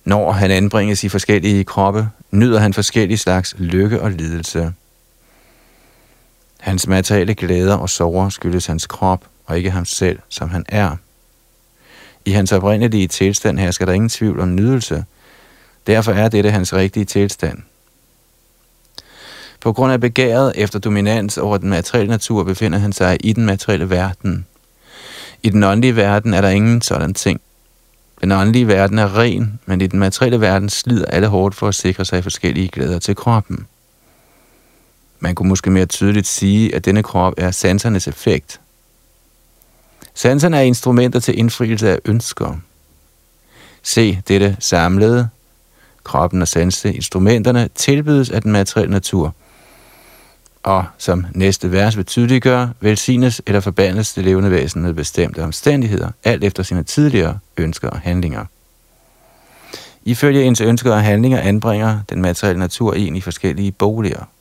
Når 0.06 0.32
han 0.32 0.52
anbringes 0.52 1.04
i 1.04 1.10
forskellige 1.10 1.64
kroppe, 1.64 2.10
nyder 2.32 2.60
han 2.60 2.74
forskellige 2.74 3.18
slags 3.18 3.56
lykke 3.58 4.02
og 4.02 4.12
lidelse. 4.12 4.74
Hans 6.60 6.88
materielle 6.88 7.36
glæder 7.36 7.76
og 7.76 7.90
sorger 7.90 8.30
skyldes 8.30 8.66
hans 8.66 8.88
krop, 8.88 9.26
og 9.46 9.58
ikke 9.58 9.72
ham 9.72 9.86
selv, 9.86 10.20
som 10.30 10.50
han 10.50 10.66
er. 10.68 10.96
I 12.26 12.32
hans 12.32 12.52
oprindelige 12.52 13.08
tilstand 13.08 13.60
her 13.60 13.72
skal 13.72 13.88
der 13.88 13.94
ingen 13.94 14.10
tvivl 14.10 14.40
om 14.40 14.56
nydelse. 14.56 15.06
Derfor 15.88 16.12
er 16.12 16.30
dette 16.30 16.52
hans 16.52 16.74
rigtige 16.74 17.06
tilstand. 17.06 17.60
På 19.62 19.74
grund 19.74 19.94
af 19.94 20.02
begæret 20.02 20.54
efter 20.56 20.80
dominans 20.80 21.38
over 21.38 21.58
den 21.58 21.70
materielle 21.70 22.10
natur 22.10 22.44
befinder 22.44 22.78
han 22.78 22.94
sig 22.94 23.18
i 23.20 23.34
den 23.34 23.46
materielle 23.46 23.90
verden. 23.90 24.46
I 25.44 25.50
den 25.50 25.64
åndelige 25.64 25.96
verden 25.96 26.34
er 26.34 26.42
der 26.42 26.50
ingen 26.50 26.82
sådan 26.82 27.14
ting. 27.14 27.42
Den 28.22 28.32
åndelige 28.32 28.68
verden 28.68 29.00
er 29.00 29.18
ren, 29.18 29.60
men 29.66 29.82
i 29.82 29.88
den 29.88 30.00
materielle 30.00 30.42
verden 30.42 30.70
slider 30.70 31.06
alle 31.06 31.28
hårdt 31.28 31.56
for 31.56 31.68
at 31.68 31.76
sikre 31.76 32.06
sig 32.06 32.24
forskellige 32.24 32.68
glæder 32.68 33.00
til 33.00 33.16
kroppen. 33.16 33.68
Man 35.20 35.36
kunne 35.36 35.50
måske 35.50 35.70
mere 35.70 35.86
tydeligt 35.86 36.28
sige, 36.28 36.76
at 36.76 36.86
denne 36.86 37.04
krop 37.04 37.34
er 37.38 37.52
sansernes 37.52 38.08
effekt. 38.08 38.62
Sanserne 40.14 40.58
er 40.58 40.62
instrumenter 40.62 41.20
til 41.20 41.40
indfrielse 41.40 41.90
af 41.90 42.00
ønsker. 42.06 42.58
Se 43.84 44.22
dette 44.28 44.58
samlede. 44.60 45.30
Kroppen 46.04 46.42
og 46.42 46.48
sanse 46.48 46.94
instrumenterne 46.94 47.70
tilbydes 47.76 48.30
af 48.30 48.42
den 48.42 48.52
materielle 48.52 48.92
natur. 48.92 49.36
Og 50.64 50.86
som 50.98 51.26
næste 51.34 51.72
vers 51.72 51.98
vil 51.98 52.06
tydeliggøre, 52.06 52.74
velsignes 52.82 53.42
eller 53.48 53.60
forbandes 53.60 54.14
det 54.14 54.24
levende 54.24 54.52
væsen 54.52 54.82
med 54.82 54.94
bestemte 54.94 55.44
omstændigheder, 55.44 56.12
alt 56.24 56.44
efter 56.44 56.64
sine 56.64 56.84
tidligere 56.84 57.40
ønsker 57.58 57.90
og 57.90 58.00
handlinger. 58.00 58.46
Ifølge 60.04 60.44
ens 60.44 60.62
ønsker 60.62 60.92
og 60.94 61.04
handlinger 61.04 61.40
anbringer 61.40 62.00
den 62.10 62.22
materielle 62.22 62.60
natur 62.60 62.94
en 62.94 63.16
i 63.16 63.22
forskellige 63.22 63.72
boliger– 63.72 64.24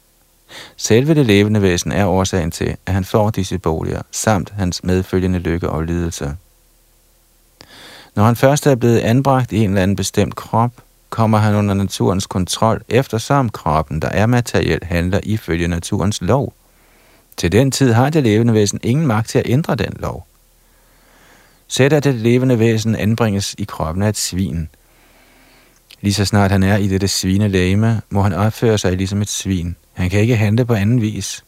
Selve 0.77 1.15
det 1.15 1.27
levende 1.27 1.63
væsen 1.63 1.93
er 1.93 2.07
årsagen 2.07 2.51
til, 2.51 2.77
at 2.87 2.95
han 2.95 3.05
får 3.05 3.31
disse 3.31 3.59
boliger, 3.59 4.03
samt 4.11 4.51
hans 4.51 4.85
medfølgende 4.85 5.39
lykke 5.39 5.71
og 5.71 5.83
lidelse. 5.83 6.37
Når 8.15 8.25
han 8.25 8.37
først 8.37 8.67
er 8.67 8.75
blevet 8.75 8.99
anbragt 8.99 9.53
i 9.53 9.57
en 9.57 9.71
eller 9.71 9.83
anden 9.83 9.97
bestemt 9.97 10.35
krop, 10.35 10.73
kommer 11.11 11.39
han 11.39 11.55
under 11.55 11.75
naturens 11.75 12.27
kontrol, 12.27 12.83
eftersom 12.89 13.49
kroppen, 13.49 14.03
der 14.03 14.09
er 14.09 14.27
materiel, 14.27 14.81
handler 14.83 15.21
ifølge 15.23 15.69
naturens 15.69 16.21
lov. 16.21 16.55
Til 17.37 17.53
den 17.53 17.71
tid 17.71 17.93
har 17.93 18.11
det 18.11 18.23
levende 18.23 18.55
væsen 18.55 18.81
ingen 18.83 19.07
magt 19.07 19.29
til 19.29 19.39
at 19.39 19.49
ændre 19.49 19.75
den 19.75 19.93
lov. 19.99 20.27
Sæt 21.69 21.93
at 21.93 22.05
det 22.05 22.15
levende 22.15 22.59
væsen 22.59 22.97
anbringes 22.97 23.55
i 23.59 23.65
kroppen 23.65 24.03
af 24.03 24.09
et 24.09 24.17
svin. 24.17 24.69
Lige 26.01 26.15
så 26.15 26.25
snart 26.25 26.51
han 26.51 26.63
er 26.63 26.77
i 26.77 26.89
dette 26.89 27.09
svinelæme, 27.09 28.03
må 28.11 28.23
han 28.23 28.33
opføre 28.33 28.79
sig 28.79 28.97
ligesom 28.97 29.23
et 29.23 29.29
svin– 29.29 29.77
han 29.99 30.11
kan 30.11 30.21
ikke 30.21 30.37
handle 30.37 30.65
på 30.65 30.75
anden 30.75 31.03
vis. 31.03 31.45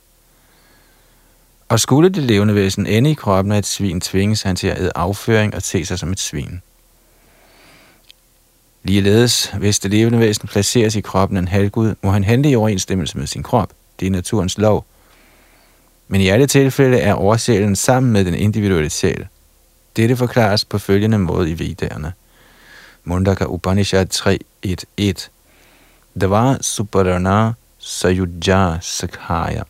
Og 1.69 1.81
skulle 1.81 2.09
det 2.09 2.23
levende 2.23 2.55
væsen 2.55 2.87
ende 2.87 3.11
i 3.11 3.15
kroppen 3.15 3.53
af 3.53 3.59
et 3.59 3.67
svin, 3.67 4.01
tvinges 4.01 4.43
han 4.43 4.57
til 4.57 4.67
at 4.67 4.79
æde 4.79 4.93
afføring 4.95 5.55
og 5.55 5.63
se 5.63 5.85
sig 5.85 5.99
som 5.99 6.13
et 6.13 6.21
svin. 6.21 6.63
Ligeledes, 8.83 9.47
hvis 9.59 9.79
det 9.79 9.91
levende 9.91 10.19
væsen 10.19 10.49
placeres 10.49 10.97
i 10.97 11.01
kroppen 11.01 11.37
af 11.37 11.41
en 11.41 11.49
halvgud, 11.49 11.95
må 12.03 12.11
han 12.11 12.25
handle 12.25 12.51
i 12.51 12.57
overensstemmelse 12.57 13.19
med 13.19 13.27
sin 13.27 13.43
krop. 13.43 13.73
Det 14.01 14.07
er 14.07 14.11
naturens 14.11 14.59
lov. 14.59 14.87
Men 16.09 16.21
i 16.21 16.29
alle 16.29 16.47
tilfælde 16.47 16.99
er 16.99 17.15
oversjælen 17.15 17.77
sammen 17.77 18.13
med 18.13 18.25
den 18.25 18.35
individuelle 18.35 18.91
sjæl. 18.91 19.27
Dette 19.97 20.17
forklares 20.17 20.65
på 20.65 20.79
følgende 20.79 21.19
måde 21.19 21.51
i 21.51 21.59
Vedderne. 21.59 22.13
Mundaka 23.05 23.45
Upanishad 23.45 24.07
3.1.1 24.15 25.29
Dava 26.21 26.57
Suparana 26.61 27.53
Sayuja 27.79 28.79
Sakhaya. 28.81 29.63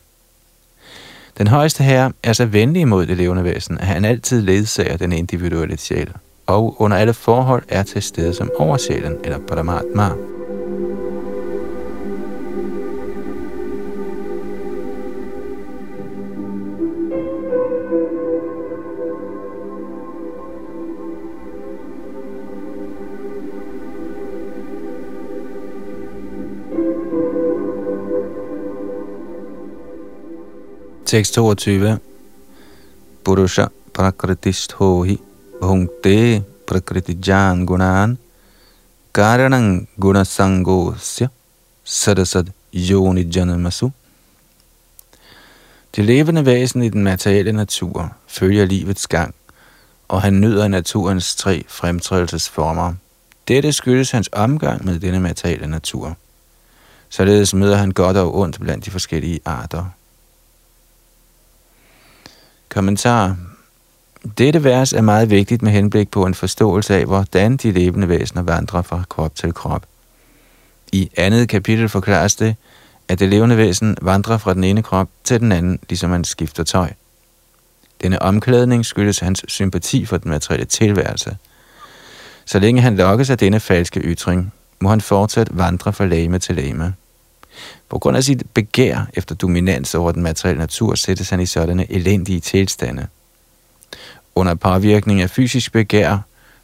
Den 1.37 1.47
højeste 1.47 1.83
herre 1.83 2.11
er 2.23 2.33
så 2.33 2.45
venlig 2.45 2.87
mod 2.87 3.05
det 3.05 3.17
levende 3.17 3.43
væsen, 3.43 3.77
at 3.77 3.87
han 3.87 4.05
altid 4.05 4.41
ledsager 4.41 4.97
den 4.97 5.11
individuelle 5.11 5.77
sjæl, 5.77 6.13
og 6.47 6.81
under 6.81 6.97
alle 6.97 7.13
forhold 7.13 7.63
er 7.67 7.83
til 7.83 8.01
stede 8.01 8.33
som 8.33 8.51
oversjælen 8.59 9.17
eller 9.23 9.39
Paramatma. 9.47 10.09
Tekst 31.11 31.33
22. 31.33 31.99
Purusha 33.23 33.67
prakritisthohi 33.93 35.17
bhungte 35.59 36.43
prakritijan 36.67 37.65
gunan 37.65 38.17
karanang 39.11 39.87
gunasangosya 39.99 41.27
sadasad 41.83 42.47
yoni 42.73 43.23
janamasu. 43.35 43.91
Det 45.95 46.05
levende 46.05 46.45
væsen 46.45 46.83
i 46.83 46.89
den 46.89 47.03
materielle 47.03 47.51
natur 47.51 48.15
følger 48.27 48.65
livets 48.65 49.07
gang, 49.07 49.35
og 50.07 50.21
han 50.21 50.41
nyder 50.41 50.67
naturens 50.67 51.35
tre 51.35 51.63
fremtrædelsesformer. 51.67 52.93
Dette 53.47 53.71
skyldes 53.71 54.11
hans 54.11 54.29
omgang 54.31 54.85
med 54.85 54.99
denne 54.99 55.19
materielle 55.19 55.67
natur. 55.67 56.17
Således 57.09 57.53
møder 57.53 57.77
han 57.77 57.91
godt 57.91 58.17
og 58.17 58.35
ondt 58.35 58.59
blandt 58.59 58.85
de 58.85 58.91
forskellige 58.91 59.39
arter. 59.45 59.85
Kommentar. 62.73 63.35
Dette 64.37 64.63
vers 64.63 64.93
er 64.93 65.01
meget 65.01 65.29
vigtigt 65.29 65.61
med 65.61 65.71
henblik 65.71 66.11
på 66.11 66.25
en 66.25 66.33
forståelse 66.33 66.95
af, 66.95 67.05
hvordan 67.05 67.57
de 67.57 67.71
levende 67.71 68.09
væsener 68.09 68.41
vandrer 68.41 68.81
fra 68.81 69.03
krop 69.09 69.35
til 69.35 69.53
krop. 69.53 69.85
I 70.91 71.09
andet 71.17 71.49
kapitel 71.49 71.89
forklares 71.89 72.35
det, 72.35 72.55
at 73.07 73.19
det 73.19 73.29
levende 73.29 73.57
væsen 73.57 73.97
vandrer 74.01 74.37
fra 74.37 74.53
den 74.53 74.63
ene 74.63 74.83
krop 74.83 75.09
til 75.23 75.39
den 75.39 75.51
anden, 75.51 75.79
ligesom 75.89 76.09
man 76.09 76.23
skifter 76.23 76.63
tøj. 76.63 76.89
Denne 78.01 78.21
omklædning 78.21 78.85
skyldes 78.85 79.19
hans 79.19 79.45
sympati 79.47 80.05
for 80.05 80.17
den 80.17 80.31
materielle 80.31 80.65
tilværelse. 80.65 81.37
Så 82.45 82.59
længe 82.59 82.81
han 82.81 82.95
lokkes 82.95 83.29
af 83.29 83.37
denne 83.37 83.59
falske 83.59 83.99
ytring, 83.99 84.53
må 84.79 84.89
han 84.89 85.01
fortsat 85.01 85.57
vandre 85.57 85.93
fra 85.93 86.05
lame 86.05 86.39
til 86.39 86.55
lame. 86.55 86.93
På 87.91 87.99
grund 87.99 88.17
af 88.17 88.23
sit 88.23 88.43
begær 88.53 89.07
efter 89.13 89.35
dominans 89.35 89.95
over 89.95 90.11
den 90.11 90.23
materielle 90.23 90.59
natur, 90.59 90.95
sættes 90.95 91.29
han 91.29 91.39
i 91.39 91.45
sådanne 91.45 91.91
elendige 91.91 92.39
tilstande. 92.39 93.07
Under 94.35 94.55
påvirkning 94.55 95.21
af 95.21 95.29
fysisk 95.29 95.71
begær, 95.71 96.17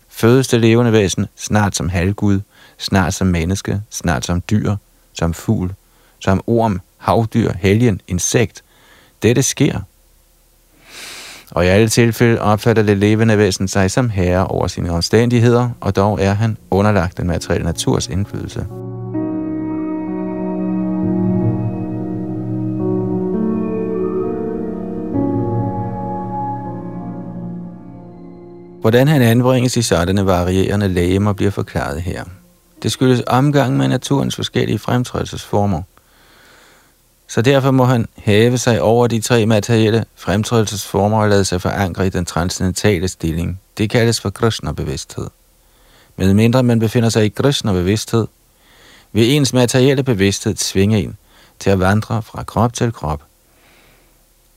fødes 0.10 0.48
det 0.48 0.62
levende 0.62 0.92
væsen 0.92 1.28
snart 1.36 1.76
som 1.76 1.90
halvgud, 1.90 2.40
snart 2.78 3.13
som 3.13 3.28
menneske, 3.28 3.82
snart 3.90 4.26
som 4.26 4.44
dyr, 4.50 4.76
som 5.13 5.34
fugl, 5.34 5.74
som 6.20 6.42
orm, 6.48 6.82
havdyr, 6.98 7.52
helgen, 7.54 8.02
insekt. 8.08 8.63
Dette 9.24 9.44
sker. 9.44 9.80
Og 11.52 11.66
i 11.66 11.68
alle 11.68 11.90
tilfælde 11.90 12.42
opfatter 12.42 12.84
det 12.84 12.98
levende 12.98 13.38
væsen 13.38 13.68
sig 13.68 13.92
som 13.92 14.10
herre 14.10 14.48
over 14.48 14.68
sine 14.68 14.92
omstændigheder, 14.92 15.70
og 15.82 15.96
dog 15.96 16.22
er 16.22 16.34
han 16.34 16.58
underlagt 16.72 17.18
den 17.18 17.28
materielle 17.28 17.66
naturs 17.66 18.08
indflydelse. 18.08 18.66
Hvordan 28.88 29.08
han 29.08 29.21
anbringes 29.21 29.78
i 29.78 29.82
sådanne 29.82 30.26
varierende 30.26 30.88
lægemer 30.88 31.34
bliver 31.34 31.52
forklaret 31.52 32.02
her. 32.02 32.23
Det 32.84 32.91
skyldes 32.91 33.23
omgang 33.28 33.78
med 33.78 33.88
naturens 33.88 34.36
forskellige 34.36 34.80
fremtrædelsesformer. 34.80 35.82
Så 37.28 37.41
derfor 37.41 37.71
må 37.71 37.86
han 37.86 38.08
hæve 38.15 38.58
sig 38.58 38.82
over 38.82 39.08
de 39.08 39.21
tre 39.21 39.45
materielle 39.45 40.06
fremtrædelsesformer 40.15 41.21
og 41.21 41.30
lade 41.30 41.45
sig 41.45 41.62
forankre 41.62 42.08
i 42.08 42.10
den 42.10 42.26
transcendentale 42.26 43.08
stilling. 43.08 43.62
Det 43.78 43.89
kaldes 43.89 44.21
for 44.21 44.30
Krishna-bevidsthed. 44.30 45.28
Men 46.15 46.36
mindre 46.36 46.63
man 46.63 46.80
befinder 46.80 47.10
sig 47.10 47.26
i 47.26 47.30
Krishna-bevidsthed, 47.30 48.28
vil 49.12 49.32
ens 49.32 49.54
materielle 49.54 50.04
bevidsthed 50.04 50.54
tvinge 50.54 51.00
en 51.00 51.17
til 51.60 51.69
at 51.69 51.80
vandre 51.80 52.21
fra 52.21 52.43
krop 52.43 52.73
til 52.73 52.91
krop. 52.93 53.23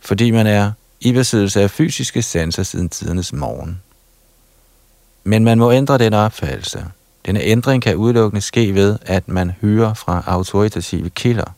Fordi 0.00 0.30
man 0.30 0.46
er 0.46 0.72
i 1.00 1.12
besiddelse 1.12 1.62
af 1.62 1.70
fysiske 1.70 2.22
sanser 2.22 2.62
siden 2.62 2.88
tidernes 2.88 3.32
morgen. 3.32 3.80
Men 5.24 5.44
man 5.44 5.58
må 5.58 5.72
ændre 5.72 5.98
den 5.98 6.14
opfattelse. 6.14 6.84
Denne 7.26 7.42
ændring 7.42 7.82
kan 7.82 7.96
udelukkende 7.96 8.40
ske 8.40 8.74
ved, 8.74 8.98
at 9.02 9.28
man 9.28 9.52
hører 9.60 9.94
fra 9.94 10.22
autoritative 10.26 11.10
kilder. 11.10 11.54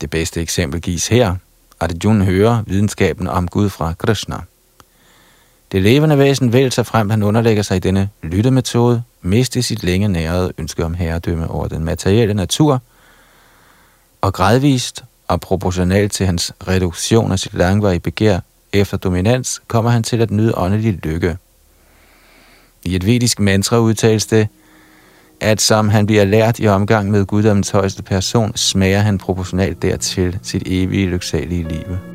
Det 0.00 0.10
bedste 0.10 0.40
eksempel 0.40 0.80
gives 0.80 1.08
her. 1.08 1.36
Arjuna 1.80 2.24
hører 2.24 2.62
videnskaben 2.66 3.28
om 3.28 3.48
Gud 3.48 3.70
fra 3.70 3.94
Krishna. 3.98 4.36
Det 5.72 5.82
levende 5.82 6.18
væsen 6.18 6.52
vil 6.52 6.72
sig 6.72 6.86
frem, 6.86 7.10
han 7.10 7.22
underlægger 7.22 7.62
sig 7.62 7.76
i 7.76 7.80
denne 7.80 8.10
lyttemetode, 8.22 9.02
miste 9.22 9.62
sit 9.62 9.82
længe 9.82 10.08
nærede 10.08 10.52
ønske 10.58 10.84
om 10.84 10.94
herredømme 10.94 11.50
over 11.50 11.68
den 11.68 11.84
materielle 11.84 12.34
natur, 12.34 12.80
og 14.20 14.32
gradvist 14.32 15.04
og 15.28 15.40
proportionalt 15.40 16.12
til 16.12 16.26
hans 16.26 16.52
reduktion 16.68 17.32
af 17.32 17.38
sit 17.38 17.54
langvarige 17.54 18.00
begær 18.00 18.40
efter 18.72 18.96
dominans, 18.96 19.62
kommer 19.68 19.90
han 19.90 20.02
til 20.02 20.20
at 20.20 20.30
nyde 20.30 20.58
åndelig 20.58 20.92
lykke– 20.92 21.36
i 22.84 22.96
et 22.96 23.06
vedisk 23.06 23.40
mantra 23.40 23.78
udtales 23.78 24.26
det, 24.26 24.48
at 25.40 25.60
som 25.60 25.88
han 25.88 26.06
bliver 26.06 26.24
lært 26.24 26.58
i 26.58 26.66
omgang 26.66 27.10
med 27.10 27.26
guddommens 27.26 27.70
højeste 27.70 28.02
person, 28.02 28.56
smager 28.56 28.98
han 28.98 29.18
proportionalt 29.18 29.82
dertil 29.82 30.38
sit 30.42 30.62
evige 30.66 31.06
lyksalige 31.06 31.68
liv. 31.68 32.13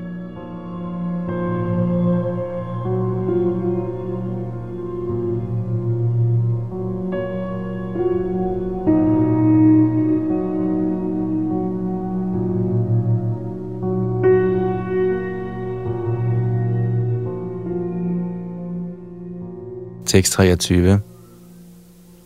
Tekst 20.09 20.33
23. 20.33 21.01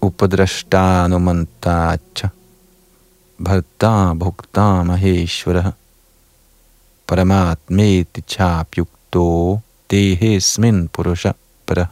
Upadrashtanumantacha 0.01 2.29
Bharta 3.37 4.13
Bhukta 4.13 4.83
Maheshwara 4.83 5.71
Paramatmeti 7.07 8.21
Chapyukto 8.21 9.59
Dehesmin 9.91 10.87
Purusha 10.87 11.31
Para. 11.65 11.85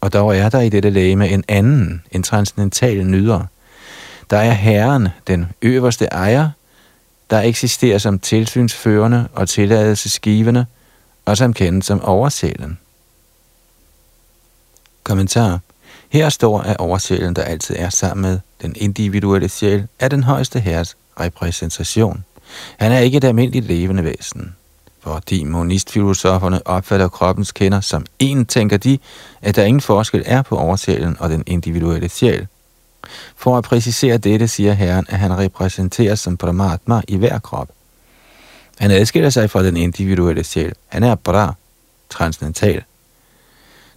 Og 0.00 0.12
dog 0.12 0.36
er 0.36 0.48
der 0.48 0.60
i 0.60 0.68
dette 0.68 0.90
læme 0.90 1.28
en 1.28 1.44
anden, 1.48 2.02
en 2.10 2.22
transcendental 2.22 3.06
nyder. 3.06 3.44
Der 4.30 4.38
er 4.38 4.52
Herren, 4.52 5.08
den 5.26 5.46
øverste 5.62 6.04
ejer, 6.04 6.50
der 7.30 7.40
eksisterer 7.40 7.98
som 7.98 8.18
tilsynsførende 8.18 9.28
og 9.32 9.48
tilladelsesgivende, 9.48 10.66
og 11.24 11.36
som 11.36 11.54
kendes 11.54 11.86
som 11.86 12.00
oversælen. 12.00 12.78
Kommentar. 15.04 15.60
Her 16.08 16.28
står, 16.28 16.60
at 16.60 16.76
oversjælen, 16.76 17.36
der 17.36 17.42
altid 17.42 17.76
er 17.78 17.88
sammen 17.88 18.22
med 18.22 18.38
den 18.62 18.74
individuelle 18.76 19.48
sjæl, 19.48 19.86
er 19.98 20.08
den 20.08 20.22
højeste 20.22 20.60
herres 20.60 20.96
repræsentation. 21.20 22.24
Han 22.78 22.92
er 22.92 22.98
ikke 22.98 23.16
et 23.16 23.24
almindeligt 23.24 23.66
levende 23.66 24.04
væsen. 24.04 24.54
Fordi 25.02 25.44
monistfilosoferne 25.44 26.66
opfatter 26.66 27.08
kroppens 27.08 27.52
kender 27.52 27.80
som 27.80 28.06
en, 28.18 28.46
tænker 28.46 28.76
de, 28.76 28.98
at 29.42 29.56
der 29.56 29.64
ingen 29.64 29.80
forskel 29.80 30.22
er 30.26 30.42
på 30.42 30.56
oversjælen 30.56 31.16
og 31.18 31.30
den 31.30 31.42
individuelle 31.46 32.08
sjæl. 32.08 32.46
For 33.36 33.58
at 33.58 33.64
præcisere 33.64 34.18
dette, 34.18 34.48
siger 34.48 34.72
Herren, 34.72 35.06
at 35.08 35.18
han 35.18 35.38
repræsenteres 35.38 36.20
som 36.20 36.36
Brahmatma 36.36 37.00
i 37.08 37.16
hver 37.16 37.38
krop. 37.38 37.68
Han 38.78 38.90
adskiller 38.90 39.30
sig 39.30 39.50
fra 39.50 39.62
den 39.62 39.76
individuelle 39.76 40.44
sjæl. 40.44 40.72
Han 40.88 41.02
er 41.02 41.14
bra, 41.14 41.54
transcendental. 42.10 42.82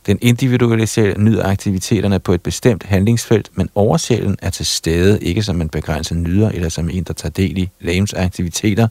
Den 0.06 0.20
individuelle 0.22 0.88
sjæl 0.88 1.20
nyder 1.20 1.50
aktiviteterne 1.50 2.20
på 2.20 2.34
et 2.34 2.42
bestemt 2.42 2.84
handlingsfelt, 2.84 3.50
men 3.54 3.70
oversjælen 3.76 4.38
er 4.42 4.50
til 4.50 4.66
stede 4.66 5.20
ikke 5.22 5.44
som 5.44 5.62
en 5.62 5.70
begrænset 5.70 6.18
nyder 6.18 6.50
eller 6.50 6.70
som 6.70 6.90
en, 6.90 7.04
der 7.04 7.14
tager 7.14 7.32
del 7.32 7.58
i 7.58 7.70
lægens 7.80 8.14
aktiviteter, 8.14 8.88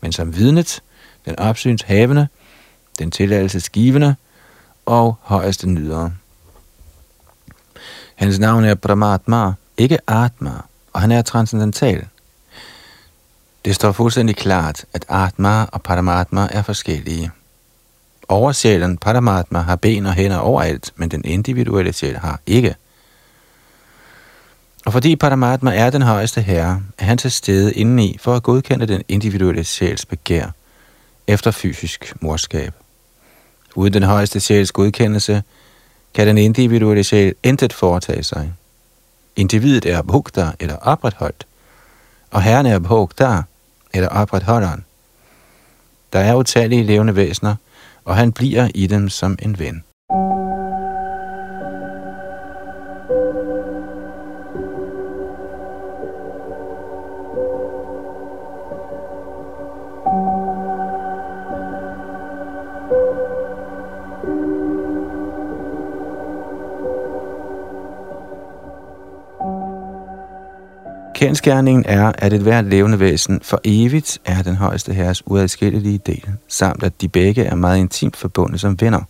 men 0.00 0.12
som 0.12 0.36
vidnet, 0.36 0.82
den 1.26 1.38
opsynshavende, 1.38 2.28
den 2.98 3.10
tilladelsesgivende 3.10 4.14
og 4.86 5.16
højeste 5.20 5.70
nydere. 5.70 6.12
Hans 8.14 8.38
navn 8.38 8.64
er 8.64 8.74
Brahmatma, 8.74 9.52
ikke 9.76 10.10
Atma, 10.10 10.52
og 10.92 11.00
han 11.00 11.12
er 11.12 11.22
transcendental. 11.22 12.06
Det 13.64 13.74
står 13.74 13.92
fuldstændig 13.92 14.36
klart, 14.36 14.84
at 14.92 15.04
Atma 15.08 15.64
og 15.64 15.82
Paramatma 15.82 16.48
er 16.50 16.62
forskellige. 16.62 17.30
Oversjælen, 18.30 18.98
Paramatma, 18.98 19.58
har 19.58 19.76
ben 19.76 20.06
og 20.06 20.14
hænder 20.14 20.38
overalt, 20.38 20.92
men 20.96 21.10
den 21.10 21.24
individuelle 21.24 21.92
sjæl 21.92 22.16
har 22.16 22.40
ikke. 22.46 22.74
Og 24.86 24.92
fordi 24.92 25.16
Paramatma 25.16 25.74
er 25.74 25.90
den 25.90 26.02
højeste 26.02 26.40
herre, 26.40 26.82
er 26.98 27.04
han 27.04 27.18
til 27.18 27.30
stede 27.30 27.74
indeni 27.74 28.16
for 28.20 28.34
at 28.34 28.42
godkende 28.42 28.86
den 28.86 29.02
individuelle 29.08 29.64
sjæls 29.64 30.06
begær 30.06 30.46
efter 31.26 31.50
fysisk 31.50 32.14
morskab. 32.20 32.74
Uden 33.74 33.92
den 33.92 34.02
højeste 34.02 34.40
sjæls 34.40 34.72
godkendelse, 34.72 35.42
kan 36.14 36.26
den 36.26 36.38
individuelle 36.38 37.04
sjæl 37.04 37.34
intet 37.42 37.72
foretage 37.72 38.22
sig. 38.22 38.52
Individet 39.36 39.86
er 39.86 40.02
bhukta 40.02 40.50
eller 40.60 40.76
opretholdt, 40.76 41.46
og 42.30 42.42
herren 42.42 42.66
er 42.66 42.78
bhukta 42.78 43.42
eller 43.92 44.08
opretholderen. 44.08 44.84
Der 46.12 46.18
er 46.18 46.34
utallige 46.34 46.82
levende 46.82 47.16
væsener, 47.16 47.56
og 48.10 48.16
han 48.16 48.32
bliver 48.32 48.68
i 48.74 48.86
dem 48.86 49.08
som 49.08 49.38
en 49.42 49.58
ven. 49.58 49.82
Kendskærningen 71.20 71.84
er, 71.88 72.12
at 72.18 72.32
et 72.32 72.40
hvert 72.40 72.64
levende 72.64 73.00
væsen 73.00 73.40
for 73.42 73.60
evigt 73.64 74.18
er 74.24 74.42
den 74.42 74.56
højeste 74.56 74.92
herres 74.92 75.22
uadskillelige 75.26 76.00
del, 76.06 76.24
samt 76.48 76.82
at 76.82 77.00
de 77.00 77.08
begge 77.08 77.44
er 77.44 77.54
meget 77.54 77.78
intimt 77.78 78.16
forbundet 78.16 78.60
som 78.60 78.80
venner. 78.80 79.02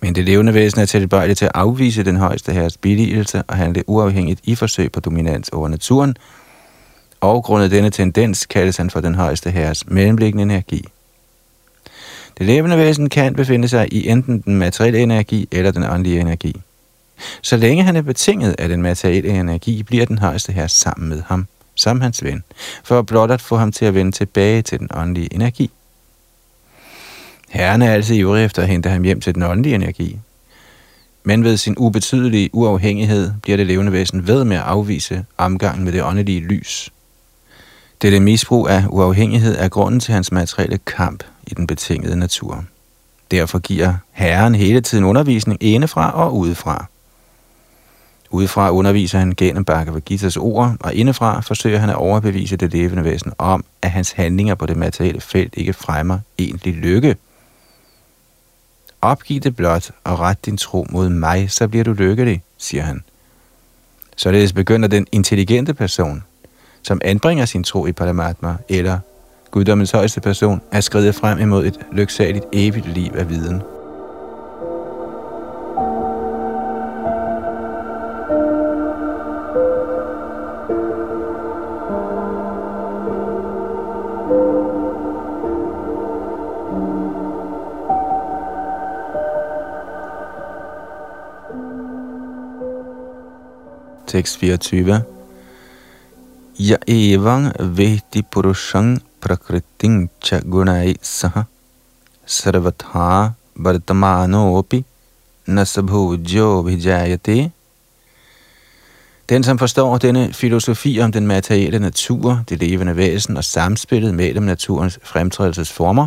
Men 0.00 0.14
det 0.14 0.24
levende 0.24 0.54
væsen 0.54 0.80
er 0.80 0.84
tilbøjeligt 0.84 1.38
til 1.38 1.44
at 1.44 1.50
afvise 1.54 2.02
den 2.04 2.16
højeste 2.16 2.52
herres 2.52 2.76
billigelse 2.76 3.42
og 3.42 3.56
handle 3.56 3.88
uafhængigt 3.88 4.40
i 4.44 4.54
forsøg 4.54 4.92
på 4.92 5.00
dominans 5.00 5.48
over 5.48 5.68
naturen, 5.68 6.16
og 7.20 7.44
grundet 7.44 7.70
denne 7.70 7.90
tendens 7.90 8.46
kaldes 8.46 8.76
han 8.76 8.90
for 8.90 9.00
den 9.00 9.14
højeste 9.14 9.50
herres 9.50 9.88
mellemliggende 9.88 10.42
energi. 10.42 10.84
Det 12.38 12.46
levende 12.46 12.76
væsen 12.76 13.08
kan 13.08 13.34
befinde 13.34 13.68
sig 13.68 13.92
i 13.92 14.08
enten 14.08 14.40
den 14.40 14.56
materielle 14.56 14.98
energi 14.98 15.48
eller 15.52 15.70
den 15.70 15.84
åndelige 15.84 16.20
energi. 16.20 16.60
Så 17.42 17.56
længe 17.56 17.84
han 17.84 17.96
er 17.96 18.02
betinget 18.02 18.54
af 18.58 18.68
den 18.68 18.82
materielle 18.82 19.30
energi, 19.40 19.82
bliver 19.82 20.06
den 20.06 20.18
højeste 20.18 20.52
her 20.52 20.66
sammen 20.66 21.08
med 21.08 21.22
ham, 21.26 21.46
som 21.74 22.00
hans 22.00 22.24
ven, 22.24 22.44
for 22.84 23.02
blot 23.02 23.30
at 23.30 23.40
få 23.40 23.56
ham 23.56 23.72
til 23.72 23.84
at 23.84 23.94
vende 23.94 24.12
tilbage 24.12 24.62
til 24.62 24.78
den 24.78 24.88
åndelige 24.94 25.34
energi. 25.34 25.70
Herren 27.48 27.82
er 27.82 27.92
altid 27.92 28.16
ivrig 28.16 28.44
efter 28.44 28.62
at 28.62 28.68
hente 28.68 28.88
ham 28.88 29.02
hjem 29.02 29.20
til 29.20 29.34
den 29.34 29.42
åndelige 29.42 29.74
energi. 29.74 30.18
Men 31.24 31.44
ved 31.44 31.56
sin 31.56 31.74
ubetydelige 31.78 32.50
uafhængighed 32.52 33.32
bliver 33.42 33.56
det 33.56 33.66
levende 33.66 33.92
væsen 33.92 34.26
ved 34.26 34.44
med 34.44 34.56
at 34.56 34.62
afvise 34.62 35.24
omgangen 35.38 35.84
med 35.84 35.92
det 35.92 36.02
åndelige 36.02 36.40
lys. 36.40 36.92
Dette 38.02 38.20
misbrug 38.20 38.68
af 38.68 38.84
uafhængighed 38.88 39.56
er 39.58 39.68
grunden 39.68 40.00
til 40.00 40.14
hans 40.14 40.32
materielle 40.32 40.78
kamp 40.78 41.24
i 41.46 41.54
den 41.54 41.66
betingede 41.66 42.16
natur. 42.16 42.64
Derfor 43.30 43.58
giver 43.58 43.94
Herren 44.12 44.54
hele 44.54 44.80
tiden 44.80 45.04
undervisning 45.04 45.62
indefra 45.62 46.10
og 46.10 46.36
udefra. 46.36 46.86
Udefra 48.32 48.70
underviser 48.70 49.18
han 49.18 49.34
gennem 49.36 49.64
Bhagavad 49.64 50.00
Gita's 50.10 50.36
ord, 50.40 50.76
og 50.80 50.94
indefra 50.94 51.40
forsøger 51.40 51.78
han 51.78 51.90
at 51.90 51.96
overbevise 51.96 52.56
det 52.56 52.72
levende 52.72 53.04
væsen 53.04 53.32
om, 53.38 53.64
at 53.82 53.90
hans 53.90 54.12
handlinger 54.12 54.54
på 54.54 54.66
det 54.66 54.76
materielle 54.76 55.20
felt 55.20 55.54
ikke 55.56 55.72
fremmer 55.72 56.18
egentlig 56.38 56.74
lykke. 56.74 57.16
Opgiv 59.02 59.40
det 59.40 59.56
blot 59.56 59.90
og 60.04 60.20
ret 60.20 60.46
din 60.46 60.56
tro 60.56 60.86
mod 60.90 61.08
mig, 61.08 61.50
så 61.50 61.68
bliver 61.68 61.84
du 61.84 61.92
lykkelig, 61.92 62.42
siger 62.58 62.82
han. 62.82 63.02
Således 64.16 64.52
begynder 64.52 64.88
den 64.88 65.06
intelligente 65.12 65.74
person, 65.74 66.24
som 66.82 67.00
anbringer 67.04 67.44
sin 67.44 67.64
tro 67.64 67.86
i 67.86 67.92
Paramatma, 67.92 68.56
eller 68.68 68.98
guddommens 69.50 69.90
højeste 69.90 70.20
person, 70.20 70.60
at 70.70 70.84
skride 70.84 71.12
frem 71.12 71.38
imod 71.38 71.66
et 71.66 71.78
lyksaligt 71.92 72.44
evigt 72.52 72.94
liv 72.94 73.12
af 73.14 73.28
viden. 73.28 73.62
Tekst 94.12 94.38
24. 94.38 95.02
Ja 96.58 96.76
evang 96.86 97.52
vehti 97.76 98.22
purushang 98.22 98.98
prakriting 99.20 100.10
cha 100.20 100.40
gunai 100.40 100.96
saha 101.02 101.44
sarvatha 102.26 103.32
vartamano 103.54 104.56
opi 104.58 104.84
nasabhujo 105.46 106.62
vijayate. 106.66 107.50
Den, 109.28 109.44
som 109.44 109.58
forstår 109.58 109.98
denne 109.98 110.32
filosofi 110.32 111.00
om 111.00 111.12
den 111.12 111.26
materielle 111.26 111.78
natur, 111.78 112.44
det 112.48 112.58
levende 112.58 112.96
væsen 112.96 113.36
og 113.36 113.44
samspillet 113.44 114.14
mellem 114.14 114.44
naturens 114.44 114.98
fremtrædelsesformer, 115.02 116.06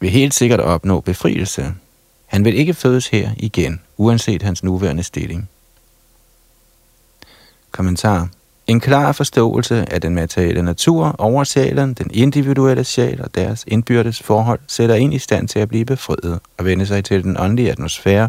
vil 0.00 0.10
helt 0.10 0.34
sikkert 0.34 0.60
opnå 0.60 1.00
befrielse. 1.00 1.74
Han 2.26 2.44
vil 2.44 2.58
ikke 2.58 2.74
fødes 2.74 3.08
her 3.08 3.30
igen, 3.36 3.80
uanset 3.96 4.42
hans 4.42 4.64
nuværende 4.64 5.02
stilling. 5.02 5.48
Kommentar. 7.72 8.28
En 8.66 8.80
klar 8.80 9.12
forståelse 9.12 9.92
af 9.92 10.00
den 10.00 10.14
materielle 10.14 10.62
natur, 10.62 11.14
oversælen, 11.18 11.94
den 11.94 12.10
individuelle 12.14 12.84
sjæl 12.84 13.22
og 13.22 13.34
deres 13.34 13.64
indbyrdes 13.66 14.22
forhold 14.22 14.60
sætter 14.66 14.94
ind 14.94 15.14
i 15.14 15.18
stand 15.18 15.48
til 15.48 15.58
at 15.58 15.68
blive 15.68 15.84
befriet 15.84 16.40
og 16.58 16.64
vende 16.64 16.86
sig 16.86 17.04
til 17.04 17.24
den 17.24 17.36
åndelige 17.40 17.70
atmosfære, 17.70 18.28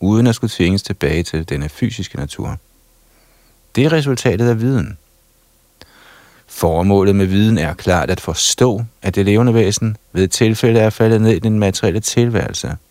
uden 0.00 0.26
at 0.26 0.34
skulle 0.34 0.50
tvinges 0.54 0.82
tilbage 0.82 1.22
til 1.22 1.48
denne 1.48 1.68
fysiske 1.68 2.16
natur. 2.16 2.56
Det 3.76 3.84
er 3.84 3.92
resultatet 3.92 4.48
af 4.48 4.60
viden. 4.60 4.98
Formålet 6.46 7.16
med 7.16 7.26
viden 7.26 7.58
er 7.58 7.74
klart 7.74 8.10
at 8.10 8.20
forstå, 8.20 8.84
at 9.02 9.14
det 9.14 9.24
levende 9.24 9.54
væsen 9.54 9.96
ved 10.12 10.28
tilfælde 10.28 10.80
er 10.80 10.90
faldet 10.90 11.20
ned 11.20 11.32
i 11.32 11.38
den 11.38 11.58
materielle 11.58 12.00
tilværelse– 12.00 12.76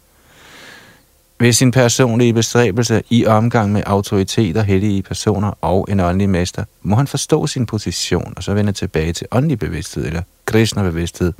ved 1.43 1.53
sin 1.53 1.71
personlige 1.71 2.33
bestræbelse 2.33 3.03
i 3.09 3.25
omgang 3.25 3.71
med 3.71 3.83
autoriteter, 3.85 4.61
hellige 4.61 5.01
personer 5.01 5.51
og 5.61 5.87
en 5.89 5.99
åndelig 5.99 6.29
mester, 6.29 6.63
må 6.81 6.95
han 6.95 7.07
forstå 7.07 7.47
sin 7.47 7.65
position 7.65 8.33
og 8.37 8.43
så 8.43 8.53
vende 8.53 8.71
tilbage 8.71 9.13
til 9.13 9.27
åndelig 9.31 9.59
bevidsthed 9.59 10.05
eller 10.05 10.21
kristne 10.45 10.83
bevidsthed. 10.83 11.33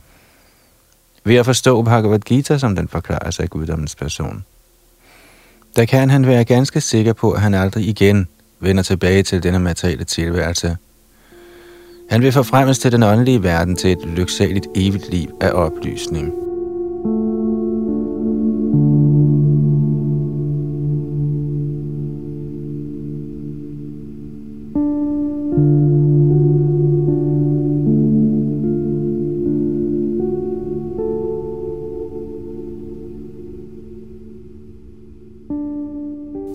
Ved 1.24 1.36
at 1.36 1.46
forstå 1.46 1.82
Bhagavad 1.82 2.20
Gita, 2.20 2.58
som 2.58 2.76
den 2.76 2.88
forklarer 2.88 3.32
sig 3.32 3.44
af 3.44 3.50
guddommens 3.50 3.96
person. 3.96 4.46
Der 5.76 5.86
kan 5.86 6.10
han 6.10 6.28
være 6.28 6.44
ganske 6.44 6.82
sikker 6.82 7.14
på, 7.14 7.32
at 7.32 7.42
han 7.42 7.54
aldrig 7.54 7.88
igen 7.88 8.28
vender 8.60 8.84
tilbage 8.84 9.24
til 9.24 9.44
denne 9.44 9.60
materielle 9.60 10.06
tilværelse. 10.06 10.78
Han 12.10 12.22
vil 12.22 12.32
forfremmes 12.32 12.80
til 12.80 12.92
den 12.92 13.04
åndelige 13.04 13.44
verden 13.44 13.76
til 13.76 13.92
et 13.92 14.06
lyksaligt 14.06 14.68
evigt 14.76 15.10
liv 15.10 15.30
af 15.42 15.52
oplysning. 15.54 16.53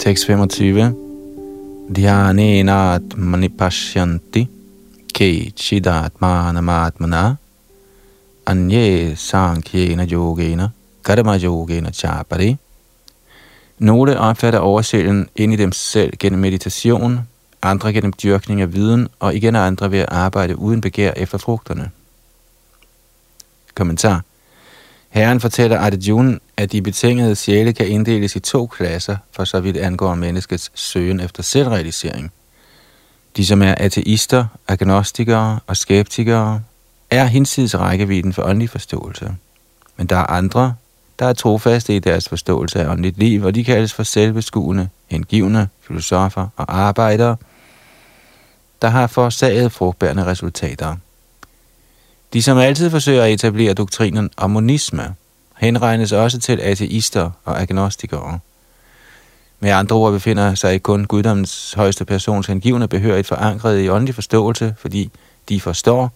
Tekst 0.08 0.24
25. 0.24 0.94
Dhyanenat 1.92 3.02
manipashyanti 3.16 4.48
ke 5.12 5.52
chidatmanamatmana 5.52 7.36
anye 8.46 9.14
sankhyena 9.16 10.04
yogena 10.06 10.72
karma 11.02 11.36
yogena 11.36 11.90
chapari. 11.90 12.56
Nogle 13.78 14.18
opfatter 14.18 14.58
overselen 14.58 15.28
ind 15.36 15.52
i 15.52 15.56
dem 15.56 15.72
selv 15.72 16.12
gennem 16.18 16.40
meditation, 16.40 17.18
andre 17.62 17.92
gennem 17.92 18.12
dyrkning 18.22 18.60
af 18.60 18.72
viden, 18.72 19.08
og 19.20 19.34
igen 19.34 19.56
andre 19.56 19.90
ved 19.90 19.98
at 19.98 20.08
arbejde 20.08 20.58
uden 20.58 20.80
begær 20.80 21.12
efter 21.16 21.38
frugterne. 21.38 21.90
Kommentar. 23.74 24.22
Herren 25.08 25.40
fortæller 25.40 25.78
Arjuna, 25.78 26.38
at 26.56 26.72
de 26.72 26.82
betingede 26.82 27.36
sjæle 27.36 27.72
kan 27.72 27.88
inddeles 27.88 28.36
i 28.36 28.40
to 28.40 28.66
klasser, 28.66 29.16
for 29.32 29.44
så 29.44 29.60
vidt 29.60 29.76
angår 29.76 30.14
menneskets 30.14 30.70
søgen 30.74 31.20
efter 31.20 31.42
selvrealisering. 31.42 32.32
De, 33.36 33.46
som 33.46 33.62
er 33.62 33.74
ateister, 33.74 34.46
agnostikere 34.68 35.60
og 35.66 35.76
skeptikere, 35.76 36.62
er 37.10 37.24
hinsides 37.24 37.78
rækkevidden 37.78 38.32
for 38.32 38.42
åndelig 38.42 38.70
forståelse. 38.70 39.36
Men 39.96 40.06
der 40.06 40.16
er 40.16 40.26
andre, 40.26 40.74
der 41.18 41.26
er 41.26 41.32
trofaste 41.32 41.96
i 41.96 41.98
deres 41.98 42.28
forståelse 42.28 42.80
af 42.80 42.88
åndeligt 42.88 43.18
liv, 43.18 43.42
og 43.44 43.54
de 43.54 43.64
kaldes 43.64 43.92
for 43.92 44.02
selvbeskuende, 44.02 44.88
hengivne, 45.06 45.68
filosofer 45.80 46.48
og 46.56 46.78
arbejdere, 46.80 47.36
der 48.82 48.88
har 48.88 49.06
forårsaget 49.06 49.72
frugtbærende 49.72 50.26
resultater. 50.26 50.96
De, 52.32 52.42
som 52.42 52.58
altid 52.58 52.90
forsøger 52.90 53.24
at 53.24 53.32
etablere 53.32 53.74
doktrinen 53.74 54.30
om 54.36 54.50
monisme, 54.50 55.14
henregnes 55.56 56.12
også 56.12 56.38
til 56.38 56.60
ateister 56.60 57.30
og 57.44 57.60
agnostikere. 57.60 58.38
Med 59.60 59.70
andre 59.70 59.96
ord 59.96 60.12
befinder 60.12 60.54
sig 60.54 60.82
kun 60.82 61.04
guddommens 61.04 61.72
højeste 61.72 62.04
persons 62.04 62.46
hengivne 62.46 62.88
behørigt 62.88 63.26
forankret 63.26 63.80
i 63.80 63.88
åndelig 63.88 64.14
forståelse, 64.14 64.74
fordi 64.78 65.10
de 65.48 65.60
forstår, 65.60 66.12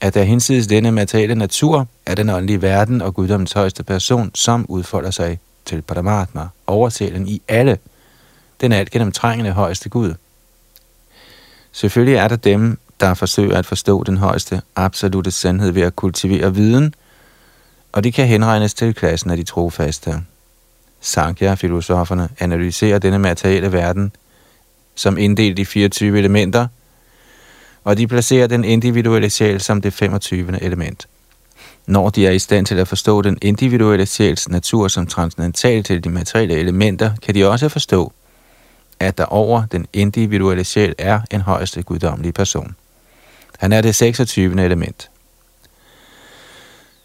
at 0.00 0.14
der 0.14 0.22
hinsides 0.22 0.66
denne 0.66 0.92
materielle 0.92 1.34
natur 1.34 1.86
er 2.06 2.14
den 2.14 2.30
åndelige 2.30 2.62
verden 2.62 3.02
og 3.02 3.14
guddommens 3.14 3.52
højeste 3.52 3.84
person, 3.84 4.30
som 4.34 4.66
udfolder 4.68 5.10
sig 5.10 5.38
til 5.64 5.82
Paramatma, 5.82 6.48
oversælen 6.66 7.28
i 7.28 7.42
alle, 7.48 7.78
den 8.60 8.72
alt 8.72 8.90
gennemtrængende 8.90 9.52
højeste 9.52 9.88
Gud. 9.88 10.14
Selvfølgelig 11.72 12.16
er 12.16 12.28
der 12.28 12.36
dem, 12.36 12.78
der 13.00 13.14
forsøger 13.14 13.58
at 13.58 13.66
forstå 13.66 14.04
den 14.04 14.16
højeste 14.16 14.62
absolute 14.76 15.30
sandhed 15.30 15.70
ved 15.70 15.82
at 15.82 15.96
kultivere 15.96 16.54
viden, 16.54 16.94
og 17.92 18.04
det 18.04 18.14
kan 18.14 18.26
henregnes 18.26 18.74
til 18.74 18.94
klassen 18.94 19.30
af 19.30 19.36
de 19.36 19.42
trofaste. 19.42 20.22
Sankhya-filosoferne 21.00 22.28
analyserer 22.38 22.98
denne 22.98 23.18
materielle 23.18 23.72
verden 23.72 24.12
som 24.94 25.18
inddelt 25.18 25.58
i 25.58 25.64
24 25.64 26.18
elementer, 26.18 26.66
og 27.84 27.98
de 27.98 28.06
placerer 28.06 28.46
den 28.46 28.64
individuelle 28.64 29.30
sjæl 29.30 29.60
som 29.60 29.80
det 29.80 29.92
25. 29.92 30.62
element. 30.62 31.08
Når 31.86 32.10
de 32.10 32.26
er 32.26 32.30
i 32.30 32.38
stand 32.38 32.66
til 32.66 32.74
at 32.74 32.88
forstå 32.88 33.22
den 33.22 33.38
individuelle 33.42 34.06
sjæls 34.06 34.48
natur 34.48 34.88
som 34.88 35.06
transcendental 35.06 35.82
til 35.82 36.04
de 36.04 36.08
materielle 36.08 36.54
elementer, 36.54 37.10
kan 37.22 37.34
de 37.34 37.48
også 37.48 37.68
forstå, 37.68 38.12
at 39.00 39.18
der 39.18 39.24
over 39.24 39.66
den 39.72 39.86
individuelle 39.92 40.64
sjæl 40.64 40.94
er 40.98 41.20
en 41.30 41.40
højeste 41.40 41.82
guddommelig 41.82 42.34
person. 42.34 42.76
Han 43.58 43.72
er 43.72 43.80
det 43.80 43.94
26. 43.94 44.64
element. 44.64 45.10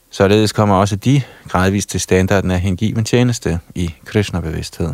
Således 0.09 0.51
kommer 0.51 0.75
også 0.75 0.95
de 0.95 1.21
gradvist 1.47 1.89
til 1.89 1.99
standarden 1.99 2.51
af 2.51 2.59
hengiven 2.59 3.05
tjeneste 3.05 3.59
i 3.75 3.93
Krishna-bevidsthed. 4.05 4.93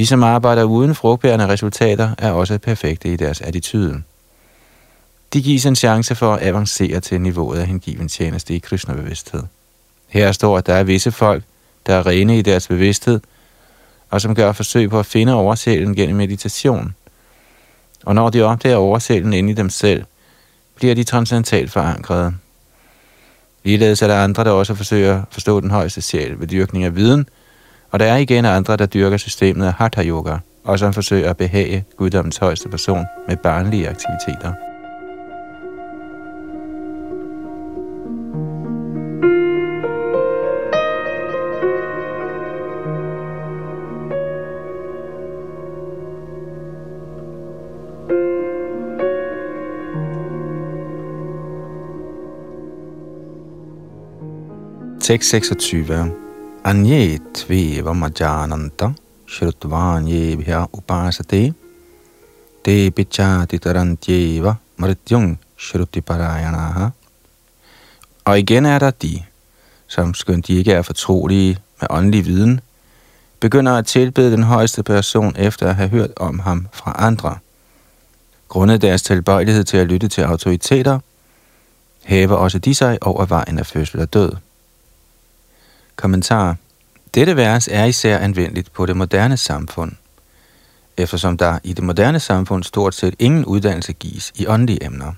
De, 0.00 0.06
som 0.06 0.22
arbejder 0.22 0.64
uden 0.64 0.94
frugtbærende 0.94 1.48
resultater, 1.48 2.10
er 2.18 2.30
også 2.30 2.58
perfekte 2.58 3.12
i 3.12 3.16
deres 3.16 3.40
attitude. 3.40 4.02
De 5.32 5.42
gives 5.42 5.66
en 5.66 5.76
chance 5.76 6.14
for 6.14 6.34
at 6.34 6.46
avancere 6.46 7.00
til 7.00 7.20
niveauet 7.20 7.58
af 7.58 7.66
hengiven 7.66 8.08
tjeneste 8.08 8.54
i 8.54 8.58
Krishna-bevidsthed. 8.58 9.42
Her 10.08 10.32
står, 10.32 10.58
at 10.58 10.66
der 10.66 10.74
er 10.74 10.82
visse 10.82 11.12
folk, 11.12 11.44
der 11.86 11.94
er 11.94 12.06
rene 12.06 12.38
i 12.38 12.42
deres 12.42 12.68
bevidsthed, 12.68 13.20
og 14.10 14.20
som 14.20 14.34
gør 14.34 14.52
forsøg 14.52 14.90
på 14.90 14.98
at 14.98 15.06
finde 15.06 15.34
oversælen 15.34 15.94
gennem 15.94 16.16
meditation. 16.16 16.94
Og 18.04 18.14
når 18.14 18.30
de 18.30 18.42
opdager 18.42 18.76
oversælen 18.76 19.32
inde 19.32 19.50
i 19.50 19.54
dem 19.54 19.70
selv, 19.70 20.04
bliver 20.74 20.94
de 20.94 21.04
transcendentalt 21.04 21.72
forankrede. 21.72 22.34
Ligeledes 23.64 24.02
er 24.02 24.06
der 24.06 24.24
andre, 24.24 24.44
der 24.44 24.50
også 24.50 24.74
forsøger 24.74 25.18
at 25.18 25.24
forstå 25.30 25.60
den 25.60 25.70
højeste 25.70 26.02
sjæl 26.02 26.40
ved 26.40 26.46
dyrkning 26.46 26.84
af 26.84 26.96
viden, 26.96 27.28
og 27.90 27.98
der 27.98 28.06
er 28.06 28.16
igen 28.16 28.44
andre, 28.44 28.76
der 28.76 28.86
dyrker 28.86 29.16
systemet 29.16 29.66
af 29.66 29.72
Hatha 29.72 30.04
Yoga, 30.04 30.36
og 30.64 30.78
som 30.78 30.92
forsøger 30.92 31.30
at 31.30 31.36
behage 31.36 31.84
guddommens 31.96 32.36
højeste 32.36 32.68
person 32.68 33.04
med 33.28 33.36
barnlige 33.36 33.88
aktiviteter. 33.88 34.52
626. 55.00 56.29
Anye 56.64 57.18
tveva 57.34 57.92
majananta 57.92 58.92
shrutvanjebhya 59.26 60.66
upasate 60.72 61.54
te 62.64 62.90
pichati 62.90 63.58
tarantyeva 63.58 64.54
mrityung 64.76 65.38
shruti 65.56 66.00
parayanaha. 66.00 66.88
Og 68.24 68.38
igen 68.38 68.66
er 68.66 68.78
der 68.78 68.90
de, 68.90 69.22
som 69.86 70.14
skønt 70.14 70.46
de 70.46 70.54
ikke 70.54 70.72
er 70.72 70.82
fortrolige 70.82 71.58
med 71.80 71.88
åndelig 71.90 72.26
viden, 72.26 72.60
begynder 73.40 73.72
at 73.72 73.86
tilbede 73.86 74.32
den 74.32 74.42
højeste 74.42 74.82
person 74.82 75.36
efter 75.36 75.68
at 75.68 75.76
have 75.76 75.88
hørt 75.88 76.10
om 76.16 76.38
ham 76.38 76.68
fra 76.72 76.94
andre. 76.98 77.38
Grundet 78.48 78.82
deres 78.82 79.02
tilbøjelighed 79.02 79.64
til 79.64 79.76
at 79.76 79.86
lytte 79.86 80.08
til 80.08 80.22
autoriteter, 80.22 80.98
hæver 82.04 82.36
også 82.36 82.58
de 82.58 82.74
sig 82.74 82.98
over 83.00 83.26
vejen 83.26 83.58
af 83.58 83.66
fødsel 83.66 84.00
og 84.00 84.14
død. 84.14 84.32
Kommentar. 86.00 86.56
Dette 87.14 87.36
vers 87.36 87.68
er 87.68 87.84
især 87.84 88.18
anvendeligt 88.18 88.72
på 88.72 88.86
det 88.86 88.96
moderne 88.96 89.36
samfund, 89.36 89.92
eftersom 90.96 91.36
der 91.36 91.58
i 91.64 91.72
det 91.72 91.84
moderne 91.84 92.20
samfund 92.20 92.64
stort 92.64 92.94
set 92.94 93.14
ingen 93.18 93.44
uddannelse 93.44 93.92
gives 93.92 94.32
i 94.34 94.46
åndelige 94.46 94.84
emner. 94.84 95.12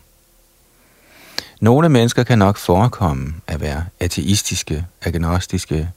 Nogle 1.60 1.88
mennesker 1.88 2.22
kan 2.22 2.38
nok 2.38 2.56
forekomme 2.56 3.34
at 3.46 3.60
være 3.60 3.84
ateistiske, 4.00 4.86
agnostiske 5.02 5.90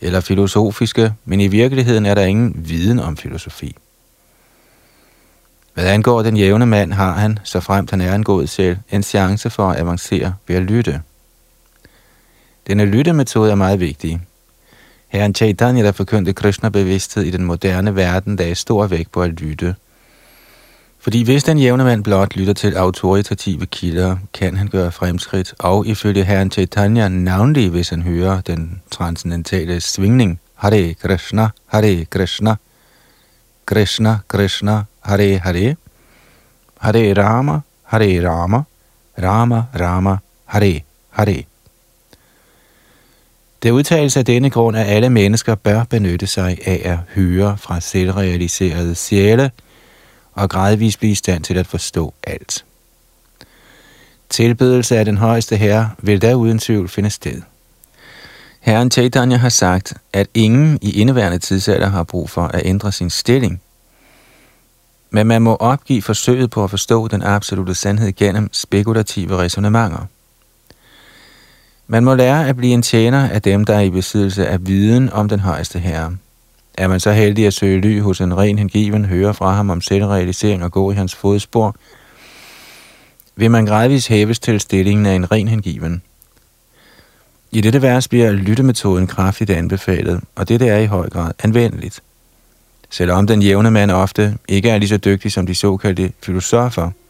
eller 0.00 0.20
filosofiske, 0.20 1.14
men 1.24 1.40
i 1.40 1.46
virkeligheden 1.48 2.06
er 2.06 2.14
der 2.14 2.24
ingen 2.24 2.54
viden 2.56 2.98
om 2.98 3.16
filosofi. 3.16 3.76
Hvad 5.74 5.86
angår 5.86 6.22
den 6.22 6.36
jævne 6.36 6.66
mand, 6.66 6.92
har 6.92 7.12
han, 7.12 7.38
så 7.44 7.60
fremt 7.60 7.90
han 7.90 8.00
er 8.00 8.14
en 8.14 8.24
god 8.24 8.46
selv, 8.46 8.76
en 8.90 9.02
chance 9.02 9.50
for 9.50 9.70
at 9.70 9.80
avancere 9.80 10.34
ved 10.46 10.56
at 10.56 10.62
lytte– 10.62 11.02
denne 12.66 12.84
lyttemetode 12.84 13.50
er 13.50 13.54
meget 13.54 13.80
vigtig. 13.80 14.20
Herren 15.08 15.34
Chaitanya, 15.34 15.82
der 15.82 15.92
forkyndte 15.92 16.32
Krishna-bevidsthed 16.32 17.22
i 17.22 17.30
den 17.30 17.44
moderne 17.44 17.96
verden, 17.96 18.38
er 18.40 18.54
stor 18.54 18.86
vægt 18.86 19.12
på 19.12 19.22
at 19.22 19.30
lytte. 19.30 19.74
Fordi 21.00 21.22
hvis 21.22 21.44
den 21.44 21.58
jævne 21.58 21.84
mand 21.84 22.04
blot 22.04 22.36
lytter 22.36 22.52
til 22.52 22.76
autoritative 22.76 23.66
kilder, 23.66 24.16
kan 24.34 24.56
han 24.56 24.68
gøre 24.68 24.92
fremskridt, 24.92 25.54
og 25.58 25.86
ifølge 25.86 26.24
herren 26.24 26.50
Chaitanya 26.50 27.08
navnlig, 27.08 27.70
hvis 27.70 27.88
han 27.88 28.02
hører 28.02 28.40
den 28.40 28.82
transcendentale 28.90 29.80
svingning, 29.80 30.40
Hare 30.54 30.94
Krishna, 30.94 31.48
Hare 31.66 32.04
Krishna, 32.04 32.54
Krishna 33.66 34.18
Krishna, 34.28 34.82
Hare 35.00 35.38
Hare, 35.38 35.76
Hare 36.80 37.14
Rama, 37.14 37.60
Hare 37.82 38.28
Rama, 38.28 38.62
Rama 39.22 39.62
Rama, 39.80 40.16
Hare 40.44 40.80
Hare. 41.10 41.51
Det 43.62 43.70
udtales 43.70 44.16
af 44.16 44.24
denne 44.24 44.50
grund, 44.50 44.76
at 44.76 44.86
alle 44.86 45.10
mennesker 45.10 45.54
bør 45.54 45.84
benytte 45.84 46.26
sig 46.26 46.58
af 46.66 46.82
at 46.84 46.98
høre 47.14 47.58
fra 47.58 47.80
selvrealiserede 47.80 48.94
sjæle 48.94 49.50
og 50.32 50.50
gradvist 50.50 50.98
blive 50.98 51.12
i 51.12 51.14
stand 51.14 51.44
til 51.44 51.58
at 51.58 51.66
forstå 51.66 52.14
alt. 52.22 52.64
Tilbedelse 54.30 54.98
af 54.98 55.04
den 55.04 55.18
højeste 55.18 55.56
herre 55.56 55.90
vil 55.98 56.22
der 56.22 56.34
uden 56.34 56.58
tvivl 56.58 56.88
finde 56.88 57.10
sted. 57.10 57.42
Herren 58.60 58.90
Chaitanya 58.90 59.36
har 59.36 59.48
sagt, 59.48 59.94
at 60.12 60.28
ingen 60.34 60.78
i 60.82 61.00
indeværende 61.00 61.38
tidsalder 61.38 61.88
har 61.88 62.02
brug 62.02 62.30
for 62.30 62.42
at 62.42 62.62
ændre 62.64 62.92
sin 62.92 63.10
stilling. 63.10 63.60
Men 65.10 65.26
man 65.26 65.42
må 65.42 65.56
opgive 65.56 66.02
forsøget 66.02 66.50
på 66.50 66.64
at 66.64 66.70
forstå 66.70 67.08
den 67.08 67.22
absolute 67.22 67.74
sandhed 67.74 68.12
gennem 68.12 68.48
spekulative 68.52 69.38
resonemanger. 69.38 70.06
Man 71.86 72.04
må 72.04 72.14
lære 72.14 72.48
at 72.48 72.56
blive 72.56 72.74
en 72.74 72.82
tjener 72.82 73.28
af 73.28 73.42
dem, 73.42 73.64
der 73.64 73.74
er 73.74 73.80
i 73.80 73.90
besiddelse 73.90 74.46
af 74.46 74.66
viden 74.66 75.10
om 75.10 75.28
den 75.28 75.40
højeste 75.40 75.78
herre. 75.78 76.16
Er 76.74 76.88
man 76.88 77.00
så 77.00 77.12
heldig 77.12 77.46
at 77.46 77.54
søge 77.54 77.80
ly 77.80 78.00
hos 78.00 78.20
en 78.20 78.36
ren 78.36 78.58
hengiven, 78.58 79.04
høre 79.04 79.34
fra 79.34 79.52
ham 79.52 79.70
om 79.70 79.80
selvrealisering 79.80 80.64
og 80.64 80.72
gå 80.72 80.92
i 80.92 80.94
hans 80.94 81.14
fodspor, 81.14 81.76
vil 83.36 83.50
man 83.50 83.66
gradvist 83.66 84.08
hæves 84.08 84.38
til 84.38 84.60
stillingen 84.60 85.06
af 85.06 85.14
en 85.14 85.32
ren 85.32 85.48
hengiven. 85.48 86.02
I 87.50 87.60
dette 87.60 87.82
vers 87.82 88.08
bliver 88.08 88.32
lyttemetoden 88.32 89.06
kraftigt 89.06 89.50
anbefalet, 89.50 90.20
og 90.34 90.48
dette 90.48 90.68
er 90.68 90.78
i 90.78 90.86
høj 90.86 91.10
grad 91.10 91.32
anvendeligt. 91.42 92.00
Selvom 92.90 93.26
den 93.26 93.42
jævne 93.42 93.70
mand 93.70 93.90
ofte 93.90 94.38
ikke 94.48 94.70
er 94.70 94.78
lige 94.78 94.88
så 94.88 94.96
dygtig 94.96 95.32
som 95.32 95.46
de 95.46 95.54
såkaldte 95.54 96.12
filosofer– 96.22 96.90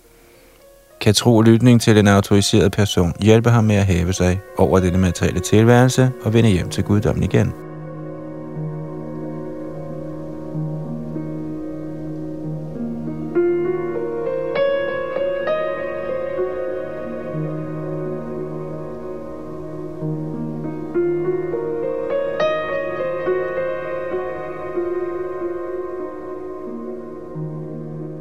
kan 1.03 1.15
tro 1.15 1.41
lytning 1.41 1.81
til 1.81 1.99
en 1.99 2.09
autoriseret 2.09 2.73
person 2.73 3.13
hjælpe 3.21 3.51
ham 3.51 3.65
med 3.65 3.77
at 3.77 3.87
hæve 3.87 4.13
sig 4.13 4.41
over 4.59 4.81
denne 4.81 4.99
materielle 4.99 5.41
tilværelse 5.41 6.11
og 6.23 6.35
vende 6.35 6.51
hjem 6.51 6.69
til 6.69 6.85
guddommen 6.85 7.23
igen. 7.23 7.53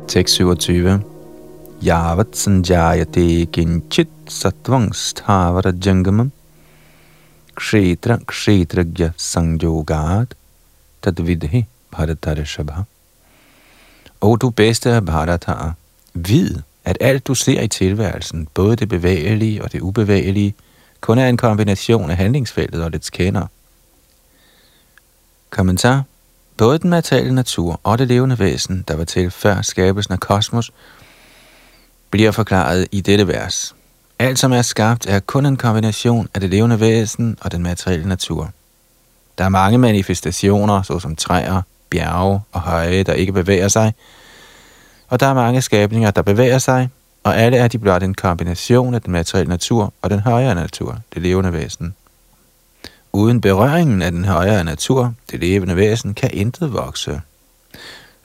Tekst 0.07 0.35
27 0.35 1.10
yavat 1.83 2.37
sanjayate 2.37 3.45
kinchit 3.45 4.09
satvang 4.27 4.95
sthavara 4.95 5.71
jangamam 5.85 6.31
kshetra 7.55 8.17
kshetragya 8.27 9.11
sanjogat 9.17 10.33
bharatar 11.91 12.45
shabha. 12.45 12.83
O 14.21 14.35
du 14.35 14.49
bedste 14.49 14.91
af 14.91 15.05
Bharata, 15.05 15.53
vid, 16.13 16.55
at 16.85 16.97
alt 17.01 17.27
du 17.27 17.35
ser 17.35 17.61
i 17.61 17.67
tilværelsen, 17.67 18.47
både 18.53 18.75
det 18.75 18.89
bevægelige 18.89 19.63
og 19.63 19.71
det 19.71 19.81
ubevægelige, 19.81 20.53
kun 21.01 21.17
er 21.17 21.27
en 21.27 21.37
kombination 21.37 22.11
af 22.11 22.17
handlingsfeltet 22.17 22.83
og 22.83 22.93
dets 22.93 23.09
kender. 23.09 23.47
Kommentar 25.49 26.03
Både 26.57 26.79
den 26.79 26.89
materielle 26.89 27.35
natur 27.35 27.79
og 27.83 27.97
det 27.97 28.07
levende 28.07 28.39
væsen, 28.39 28.83
der 28.87 28.95
var 28.95 29.03
til 29.03 29.31
før 29.31 29.61
skabelsen 29.61 30.13
af 30.13 30.19
kosmos, 30.19 30.71
bliver 32.11 32.31
forklaret 32.31 32.87
i 32.91 33.01
dette 33.01 33.27
vers. 33.27 33.75
Alt, 34.19 34.39
som 34.39 34.51
er 34.53 34.61
skabt, 34.61 35.05
er 35.05 35.19
kun 35.19 35.45
en 35.45 35.57
kombination 35.57 36.27
af 36.33 36.41
det 36.41 36.49
levende 36.49 36.79
væsen 36.79 37.37
og 37.41 37.51
den 37.51 37.63
materielle 37.63 38.07
natur. 38.07 38.49
Der 39.37 39.43
er 39.43 39.49
mange 39.49 39.77
manifestationer, 39.77 40.81
såsom 40.81 41.15
træer, 41.15 41.61
bjerge 41.89 42.39
og 42.51 42.61
høje, 42.61 43.03
der 43.03 43.13
ikke 43.13 43.33
bevæger 43.33 43.67
sig, 43.67 43.93
og 45.07 45.19
der 45.19 45.25
er 45.25 45.33
mange 45.33 45.61
skabninger, 45.61 46.11
der 46.11 46.21
bevæger 46.21 46.57
sig, 46.57 46.89
og 47.23 47.37
alle 47.37 47.57
er 47.57 47.67
de 47.67 47.77
blot 47.77 48.03
en 48.03 48.13
kombination 48.13 48.93
af 48.93 49.01
den 49.01 49.11
materielle 49.11 49.49
natur 49.49 49.93
og 50.01 50.09
den 50.09 50.19
højere 50.19 50.55
natur, 50.55 50.97
det 51.13 51.21
levende 51.21 51.53
væsen. 51.53 51.95
Uden 53.13 53.41
berøringen 53.41 54.01
af 54.01 54.11
den 54.11 54.25
højere 54.25 54.63
natur, 54.63 55.13
det 55.31 55.39
levende 55.39 55.75
væsen, 55.75 56.13
kan 56.13 56.29
intet 56.33 56.73
vokse. 56.73 57.21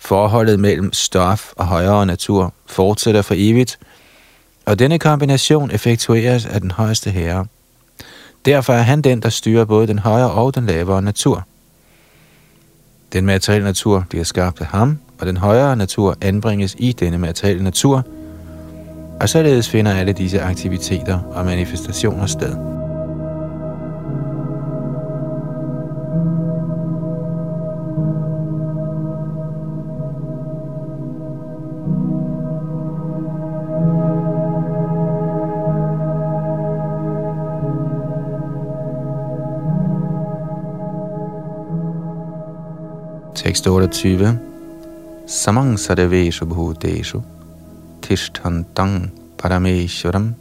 Forholdet 0.07 0.61
mellem 0.61 0.93
stof 0.93 1.53
og 1.57 1.67
højere 1.67 2.07
natur 2.07 2.53
fortsætter 2.67 3.23
for 3.23 3.35
evigt, 3.39 3.79
og 4.67 4.79
denne 4.79 4.99
kombination 4.99 5.71
effektueres 5.71 6.47
af 6.47 6.61
den 6.61 6.71
højeste 6.71 7.11
herre. 7.11 7.47
Derfor 8.45 8.73
er 8.73 8.83
han 8.83 9.03
den, 9.03 9.23
der 9.23 9.29
styrer 9.29 9.65
både 9.65 9.87
den 9.87 9.99
højere 9.99 10.31
og 10.31 10.55
den 10.55 10.67
lavere 10.67 11.03
natur. 11.03 11.47
Den 13.13 13.27
materielle 13.27 13.65
natur 13.65 14.05
bliver 14.09 14.25
skabt 14.25 14.61
af 14.61 14.67
ham, 14.67 14.99
og 15.19 15.27
den 15.27 15.37
højere 15.37 15.77
natur 15.77 16.17
anbringes 16.21 16.77
i 16.79 16.93
denne 16.93 17.19
materielle 17.19 17.65
natur, 17.65 18.05
og 19.21 19.29
således 19.29 19.69
finder 19.69 19.93
alle 19.93 20.13
disse 20.13 20.41
aktiviteter 20.41 21.21
og 21.21 21.45
manifestationer 21.45 22.27
sted. 22.27 22.76
Tekst 43.47 43.67
28. 43.67 44.39
Samang 45.27 45.79
sarveshu 45.79 46.47
bhuteshu 46.47 47.23
tishtantang 48.03 49.11
parameshwaram 49.39 50.35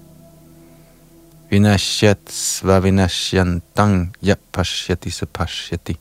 vinashyat 1.52 2.18
svavinashyantang 2.30 4.10
yapashyati 4.22 5.10
sapashyati. 5.10 5.98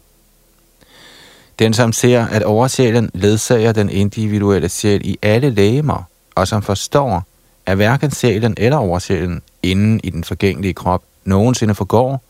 Den, 1.58 1.74
som 1.74 1.92
ser, 1.92 2.26
at 2.26 2.42
oversjælen 2.42 3.10
ledsager 3.14 3.72
den 3.72 3.90
individuelle 3.90 4.68
sjæl 4.68 5.00
i 5.04 5.18
alle 5.22 5.50
lægemer, 5.50 6.02
og 6.34 6.48
som 6.48 6.62
forstår, 6.62 7.22
at 7.66 7.76
hverken 7.76 8.10
sjælen 8.10 8.54
eller 8.56 8.76
oversjælen 8.76 9.42
inden 9.62 10.00
i 10.04 10.10
den 10.10 10.24
forgængelige 10.24 10.74
krop 10.74 11.02
nogensinde 11.24 11.74
forgår, 11.74 12.22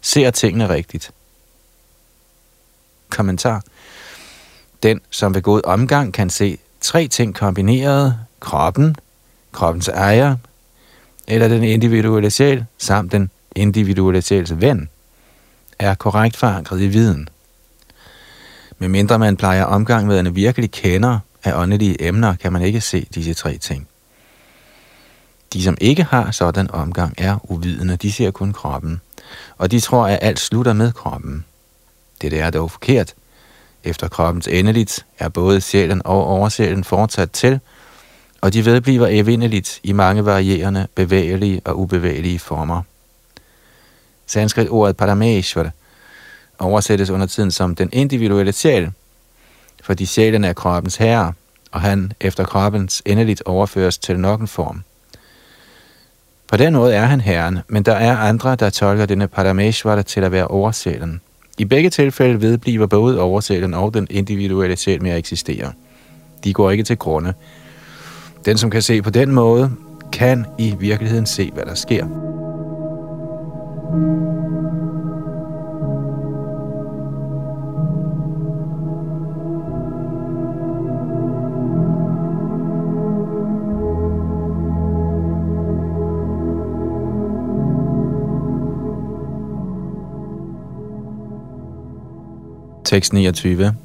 ser 0.00 0.30
tingene 0.30 0.68
rigtigt. 0.68 1.12
Kommentar 3.12 3.62
den, 4.82 5.00
som 5.10 5.34
ved 5.34 5.42
god 5.42 5.60
omgang 5.64 6.12
kan 6.12 6.30
se 6.30 6.58
tre 6.80 7.08
ting 7.08 7.34
kombineret, 7.34 8.18
kroppen, 8.40 8.96
kroppens 9.52 9.88
ejer, 9.88 10.36
eller 11.28 11.48
den 11.48 11.62
individuelle 11.62 12.30
sjæl, 12.30 12.64
samt 12.78 13.12
den 13.12 13.30
individuelle 13.56 14.22
sjæls 14.22 14.60
ven, 14.60 14.88
er 15.78 15.94
korrekt 15.94 16.36
forankret 16.36 16.80
i 16.80 16.86
viden. 16.86 17.28
Med 18.78 18.88
mindre 18.88 19.18
man 19.18 19.36
plejer 19.36 19.64
omgang 19.64 20.06
med 20.06 20.20
en 20.20 20.34
virkelig 20.34 20.70
kender 20.70 21.18
af 21.44 21.52
åndelige 21.62 22.06
emner, 22.08 22.36
kan 22.36 22.52
man 22.52 22.62
ikke 22.62 22.80
se 22.80 23.06
disse 23.14 23.34
tre 23.34 23.58
ting. 23.58 23.88
De, 25.52 25.62
som 25.62 25.76
ikke 25.80 26.02
har 26.02 26.30
sådan 26.30 26.70
omgang, 26.70 27.14
er 27.18 27.50
uvidende. 27.50 27.96
De 27.96 28.12
ser 28.12 28.30
kun 28.30 28.52
kroppen. 28.52 29.00
Og 29.58 29.70
de 29.70 29.80
tror, 29.80 30.06
at 30.06 30.18
alt 30.22 30.40
slutter 30.40 30.72
med 30.72 30.92
kroppen. 30.92 31.44
Det 32.30 32.40
er 32.40 32.50
dog 32.50 32.70
forkert. 32.70 33.14
Efter 33.84 34.08
kroppens 34.08 34.48
endeligt 34.48 35.06
er 35.18 35.28
både 35.28 35.60
sjælen 35.60 36.02
og 36.04 36.26
oversjælen 36.26 36.84
fortsat 36.84 37.30
til, 37.30 37.60
og 38.40 38.52
de 38.52 38.64
vedbliver 38.64 39.06
evindeligt 39.10 39.80
i 39.82 39.92
mange 39.92 40.24
varierende, 40.24 40.88
bevægelige 40.94 41.60
og 41.64 41.78
ubevægelige 41.78 42.38
former. 42.38 42.82
Sanskrit 44.26 44.68
ordet 44.70 44.96
Parameshvara 44.96 45.70
oversættes 46.58 47.10
under 47.10 47.26
tiden 47.26 47.50
som 47.50 47.74
den 47.74 47.88
individuelle 47.92 48.52
sjæl, 48.52 48.90
fordi 49.82 50.06
sjælen 50.06 50.44
er 50.44 50.52
kroppens 50.52 50.96
herre, 50.96 51.32
og 51.72 51.80
han 51.80 52.12
efter 52.20 52.44
kroppens 52.44 53.02
endeligt 53.06 53.42
overføres 53.42 53.98
til 53.98 54.20
nok 54.20 54.40
en 54.40 54.48
form. 54.48 54.82
På 56.48 56.56
den 56.56 56.72
måde 56.72 56.94
er 56.94 57.04
han 57.04 57.20
herren, 57.20 57.58
men 57.68 57.82
der 57.82 57.94
er 57.94 58.16
andre, 58.16 58.56
der 58.56 58.70
tolker 58.70 59.06
denne 59.06 59.28
Parameshvara 59.28 60.02
til 60.02 60.20
at 60.20 60.32
være 60.32 60.46
oversjælen– 60.46 61.20
i 61.58 61.64
begge 61.64 61.90
tilfælde 61.90 62.40
vedbliver 62.40 62.86
både 62.86 63.20
oversælen 63.20 63.74
og 63.74 63.94
den 63.94 64.06
individuelle 64.10 64.76
sjæl 64.76 65.02
med 65.02 65.10
at 65.10 65.18
eksistere. 65.18 65.72
De 66.44 66.52
går 66.52 66.70
ikke 66.70 66.84
til 66.84 66.98
grunde. 66.98 67.34
Den, 68.44 68.58
som 68.58 68.70
kan 68.70 68.82
se 68.82 69.02
på 69.02 69.10
den 69.10 69.32
måde, 69.32 69.70
kan 70.12 70.46
i 70.58 70.74
virkeligheden 70.78 71.26
se, 71.26 71.50
hvad 71.50 71.64
der 71.64 71.74
sker. 71.74 72.06
Tekst 92.92 93.12
29. 93.12 93.76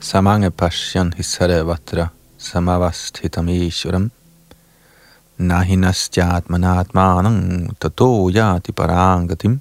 Samange 0.00 0.50
pasyan 0.50 1.12
hisare 1.16 1.66
vatra 1.66 2.08
samavasthitam 2.38 3.48
ishvaram 3.48 4.10
nahinastjatmanatmanang 5.38 7.76
tato 7.80 8.30
yati 8.30 8.72
parangatim. 8.72 9.60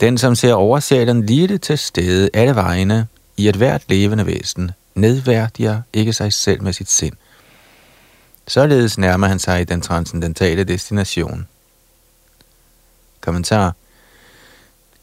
Den, 0.00 0.18
som 0.18 0.34
ser 0.34 0.54
oversælen 0.54 1.26
lige 1.26 1.58
til 1.58 1.78
stede 1.78 2.30
alle 2.34 2.54
vegne 2.54 3.06
i 3.36 3.48
et 3.48 3.56
hvert 3.56 3.82
levende 3.88 4.26
væsen, 4.26 4.70
nedværdiger 4.94 5.82
ikke 5.92 6.12
sig 6.12 6.32
selv 6.32 6.62
med 6.62 6.72
sit 6.72 6.90
sind. 6.90 7.16
Således 8.46 8.98
nærmer 8.98 9.26
han 9.26 9.38
sig 9.38 9.68
den 9.68 9.80
transcendentale 9.80 10.64
destination. 10.64 11.46
Kommentar 13.20 13.74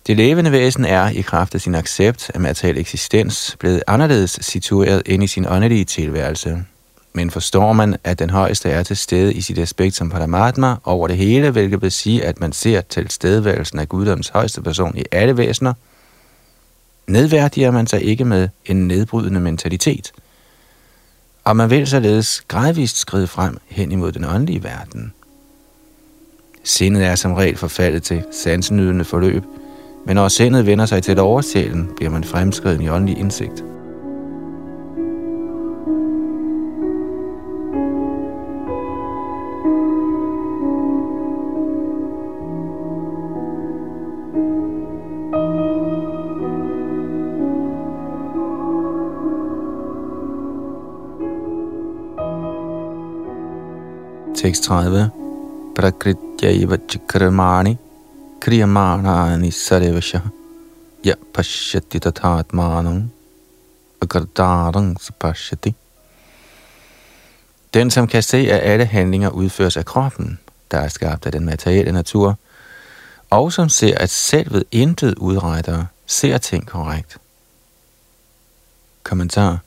det 0.09 0.17
levende 0.17 0.51
væsen 0.51 0.85
er, 0.85 1.09
i 1.09 1.21
kraft 1.21 1.55
af 1.55 1.61
sin 1.61 1.75
accept 1.75 2.31
af 2.33 2.39
materiel 2.39 2.77
eksistens, 2.77 3.55
blevet 3.59 3.83
anderledes 3.87 4.39
situeret 4.41 5.01
ind 5.05 5.23
i 5.23 5.27
sin 5.27 5.45
åndelige 5.49 5.85
tilværelse. 5.85 6.63
Men 7.13 7.31
forstår 7.31 7.73
man, 7.73 7.95
at 8.03 8.19
den 8.19 8.29
højeste 8.29 8.69
er 8.69 8.83
til 8.83 8.97
stede 8.97 9.33
i 9.33 9.41
sit 9.41 9.57
aspekt 9.57 9.95
som 9.95 10.09
Paramatma 10.09 10.75
over 10.83 11.07
det 11.07 11.17
hele, 11.17 11.51
hvilket 11.51 11.81
vil 11.81 11.91
sige, 11.91 12.25
at 12.25 12.39
man 12.39 12.51
ser 12.51 12.81
tilstedeværelsen 12.81 13.79
af 13.79 13.89
guddoms 13.89 14.29
højeste 14.29 14.61
person 14.61 14.97
i 14.97 15.03
alle 15.11 15.37
væsener, 15.37 15.73
nedværdiger 17.07 17.71
man 17.71 17.87
sig 17.87 18.03
ikke 18.03 18.25
med 18.25 18.49
en 18.65 18.87
nedbrydende 18.87 19.39
mentalitet. 19.39 20.11
Og 21.43 21.55
man 21.57 21.69
vil 21.69 21.87
således 21.87 22.43
gradvist 22.47 22.97
skride 22.97 23.27
frem 23.27 23.57
hen 23.67 23.91
imod 23.91 24.11
den 24.11 24.25
åndelige 24.25 24.63
verden. 24.63 25.13
Sindet 26.63 27.05
er 27.05 27.15
som 27.15 27.33
regel 27.33 27.57
forfaldet 27.57 28.03
til 28.03 28.23
sansenydende 28.31 29.05
forløb– 29.05 29.43
men 30.05 30.15
når 30.15 30.27
sindet 30.27 30.65
vender 30.65 30.85
sig 30.85 31.03
til 31.03 31.19
oversjælen, 31.19 31.89
bliver 31.95 32.11
man 32.11 32.23
fremskreden 32.23 32.81
i 32.81 32.89
åndelig 32.89 33.17
indsigt. 33.17 33.63
Tekst 54.35 54.63
30. 54.63 55.09
Prakrityaiva 55.75 56.77
chikramani 56.89 57.77
क्रियमाणानि 58.40 59.50
सर्वशः 59.50 60.30
य 61.06 61.14
पश्यति 61.34 61.98
तथात्मानं 61.98 62.98
अकर्तारं 64.02 64.94
पश्यति 65.22 65.74
Den, 67.74 67.90
som 67.90 68.06
kan 68.06 68.22
se, 68.22 68.50
at 68.50 68.60
alle 68.60 68.84
handlinger 68.84 69.28
udføres 69.30 69.76
af 69.76 69.84
kroppen, 69.84 70.38
der 70.70 70.78
er 70.78 70.88
skabt 70.88 71.26
af 71.26 71.32
den 71.32 71.44
materielle 71.44 71.92
natur, 71.92 72.38
og 73.30 73.52
som 73.52 73.68
ser, 73.68 73.98
at 73.98 74.10
selvet 74.10 74.64
intet 74.72 75.14
udretter, 75.14 75.84
ser 76.06 76.38
ting 76.38 76.66
korrekt. 76.66 77.16
Kommentar 79.02 79.58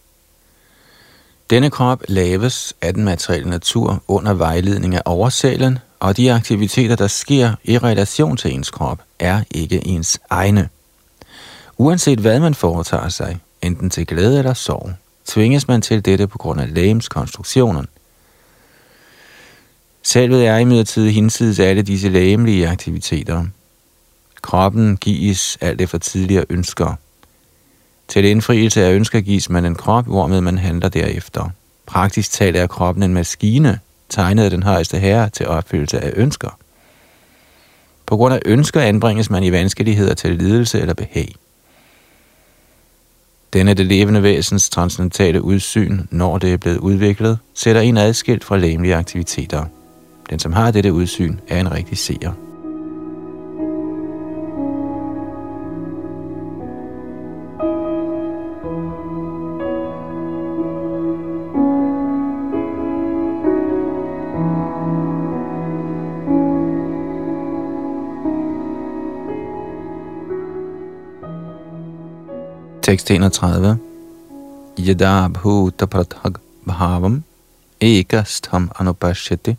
Denne 1.50 1.70
krop 1.70 2.04
laves 2.08 2.74
af 2.82 2.94
den 2.94 3.04
materielle 3.04 3.50
natur 3.50 4.04
under 4.08 4.34
vejledning 4.34 4.96
af 4.96 5.02
oversælen, 5.06 5.80
og 6.03 6.17
de 6.17 6.33
aktiviteter, 6.33 6.97
der 6.97 7.07
sker 7.07 7.55
i 7.65 7.79
relation 7.79 8.37
til 8.37 8.55
ens 8.55 8.71
krop, 8.71 9.03
er 9.19 9.43
ikke 9.51 9.87
ens 9.87 10.21
egne. 10.31 10.69
Uanset 11.79 12.19
hvad 12.19 12.41
man 12.41 12.55
foretager 12.55 13.09
sig, 13.09 13.39
enten 13.63 13.91
til 13.91 14.07
glæde 14.07 14.39
eller 14.39 14.55
sorg, 14.55 14.93
tvinges 15.25 15.69
man 15.69 15.83
til 15.83 16.05
dette 16.05 16.27
på 16.27 16.39
grund 16.39 16.61
af 16.61 16.75
lægems 16.75 17.09
konstruktionen. 17.09 17.87
Selvet 20.03 20.47
er 20.47 20.57
imidlertid 20.57 21.11
hinsides 21.11 21.59
alle 21.59 21.83
disse 21.83 22.09
lægemlige 22.09 22.69
aktiviteter. 22.69 23.45
Kroppen 24.43 24.97
gives 24.97 25.59
alt 25.61 25.81
efter 25.81 25.99
tidligere 25.99 26.45
ønsker. 26.51 26.95
Til 28.09 28.25
indfrielse 28.25 28.85
af 28.85 28.93
ønsker 28.93 29.21
gives 29.21 29.51
man 29.51 29.65
en 29.65 29.75
krop, 29.75 30.07
hvormed 30.07 30.41
man 30.41 30.59
handler 30.59 30.89
derefter. 30.89 31.51
Praktisk 31.87 32.33
talt 32.33 32.57
er 32.57 32.67
kroppen 32.67 33.03
en 33.03 33.15
maskine, 33.15 33.81
tegnede 34.13 34.51
den 34.51 34.63
højeste 34.63 34.99
herre 34.99 35.31
til 35.31 35.47
opfyldelse 35.47 36.01
af 36.01 36.13
ønsker. 36.17 36.59
På 38.07 38.17
grund 38.17 38.35
af 38.35 38.41
ønsker 38.45 38.81
anbringes 38.81 39.31
man 39.31 39.45
i 39.45 39.53
vanskeligheder 39.53 40.15
til 40.15 40.37
lidelse 40.37 40.81
eller 40.81 40.95
behag. 40.95 41.35
Denne 43.53 43.75
det 43.75 43.87
levende 43.87 44.23
væsens 44.23 44.71
transcendentale 44.71 45.43
udsyn, 45.43 46.01
når 46.11 46.39
det 46.39 46.53
er 46.53 46.57
blevet 46.57 46.79
udviklet, 46.79 47.39
sætter 47.55 47.81
en 47.81 47.97
adskilt 47.97 48.45
fra 48.45 48.57
læmelige 48.57 48.97
aktiviteter. 48.97 49.65
Den, 50.31 50.39
som 50.39 50.53
har 50.53 50.71
dette 50.71 50.93
udsyn, 50.93 51.37
er 51.49 51.61
en 51.61 51.73
rigtig 51.73 51.99
seer. 51.99 52.52
Tekst 72.93 73.11
31. 73.11 73.79
Yada 74.79 75.29
bhuta 75.29 75.87
prathag 75.87 76.35
bhavam 76.67 77.23
ekastham 77.81 78.69
anupashyati 78.79 79.57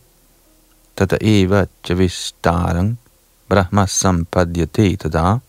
tata 0.95 1.17
eva 1.21 1.65
javistarang 1.89 2.97
brahma 3.49 3.87
sampadyate 3.87 4.95
tada. 4.95 5.39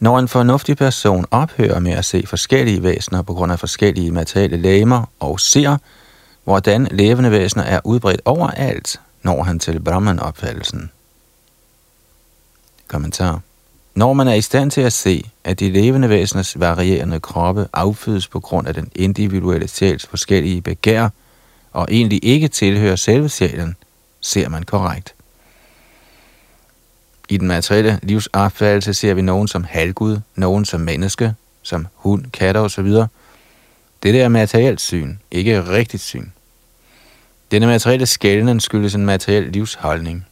Når 0.00 0.18
en 0.18 0.28
fornuftig 0.28 0.76
person 0.76 1.26
ophører 1.30 1.80
med 1.80 1.92
at 1.92 2.04
se 2.04 2.26
forskellige 2.26 2.82
væsener 2.82 3.22
på 3.22 3.34
grund 3.34 3.52
af 3.52 3.58
forskellige 3.58 4.12
materielle 4.12 4.56
lægemer 4.56 5.04
og 5.20 5.40
ser, 5.40 5.76
hvordan 6.44 6.88
levende 6.90 7.30
væsener 7.30 7.64
er 7.64 7.80
udbredt 7.84 8.22
overalt, 8.24 9.00
når 9.22 9.42
han 9.42 9.58
til 9.58 9.80
Brahman-opfattelsen. 9.80 10.90
Kommentar 12.88 13.40
når 13.94 14.12
man 14.12 14.28
er 14.28 14.34
i 14.34 14.40
stand 14.40 14.70
til 14.70 14.80
at 14.80 14.92
se, 14.92 15.30
at 15.44 15.60
de 15.60 15.70
levende 15.70 16.08
væseners 16.08 16.60
varierende 16.60 17.20
kroppe 17.20 17.68
affødes 17.72 18.28
på 18.28 18.40
grund 18.40 18.68
af 18.68 18.74
den 18.74 18.90
individuelle 18.94 19.68
sjæls 19.68 20.06
forskellige 20.06 20.62
begær, 20.62 21.08
og 21.72 21.88
egentlig 21.90 22.24
ikke 22.24 22.48
tilhører 22.48 22.96
selve 22.96 23.28
sjælen, 23.28 23.76
ser 24.20 24.48
man 24.48 24.62
korrekt. 24.62 25.14
I 27.28 27.36
den 27.36 27.48
materielle 27.48 28.00
livsopfattelse 28.02 28.94
ser 28.94 29.14
vi 29.14 29.22
nogen 29.22 29.48
som 29.48 29.64
halvgud, 29.64 30.20
nogen 30.34 30.64
som 30.64 30.80
menneske, 30.80 31.34
som 31.62 31.86
hund, 31.94 32.24
katter 32.32 32.60
osv. 32.60 32.86
Det 34.02 34.20
er 34.20 34.28
materielt 34.28 34.80
syn, 34.80 35.16
ikke 35.30 35.68
rigtigt 35.68 36.02
syn. 36.02 36.26
Denne 37.50 37.66
materielle 37.66 38.06
skælden 38.06 38.60
skyldes 38.60 38.94
en 38.94 39.06
materiel 39.06 39.42
livsholdning. 39.42 40.26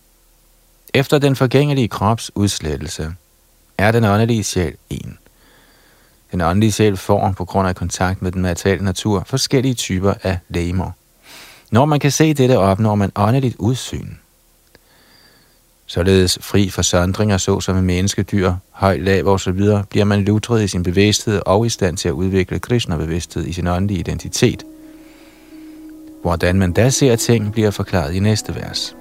Efter 0.95 1.19
den 1.19 1.37
forgængelige 1.37 1.89
krops 1.89 2.31
udslettelse, 2.35 3.15
er 3.81 3.93
den 3.93 4.05
åndelige 4.05 4.45
sjæl 4.45 4.75
en. 4.91 5.19
Den 6.33 6.41
åndelige 6.41 6.73
sjæl 6.73 6.97
får, 6.97 7.35
på 7.37 7.45
grund 7.45 7.69
af 7.69 7.77
kontakt 7.77 8.23
med 8.23 8.33
den 8.33 8.43
materielle 8.43 8.85
natur, 8.85 9.23
forskellige 9.27 9.75
typer 9.75 10.15
af 10.23 10.39
legemer. 10.49 10.91
Når 11.71 11.85
man 11.85 12.01
kan 12.01 12.11
se 12.11 12.35
dette, 12.35 12.59
opnår 12.59 12.95
man 12.95 13.13
åndeligt 13.17 13.57
udsyn. 13.59 14.09
Således 15.87 16.39
fri 16.41 16.69
for 16.69 16.83
sondringer, 16.83 17.37
såsom 17.37 17.75
med 17.75 17.83
menneskedyr, 17.83 18.55
høj, 18.71 18.97
lav 18.97 19.27
og 19.27 19.41
så 19.41 19.53
videre, 19.53 19.85
bliver 19.91 20.05
man 20.05 20.25
lutret 20.25 20.63
i 20.63 20.69
sin 20.69 20.83
bevidsthed 20.83 21.43
og 21.47 21.67
i 21.67 21.69
stand 21.69 21.97
til 21.97 22.09
at 22.09 22.13
udvikle 22.13 22.59
Krishna-bevidsthed 22.59 23.47
i 23.47 23.53
sin 23.53 23.67
åndelige 23.67 24.01
identitet. 24.01 24.65
Hvordan 26.23 26.59
man 26.59 26.73
da 26.73 26.91
ser 26.91 27.17
ting, 27.17 27.53
bliver 27.53 27.71
forklaret 27.71 28.15
i 28.15 28.19
næste 28.19 28.55
vers. 28.55 28.97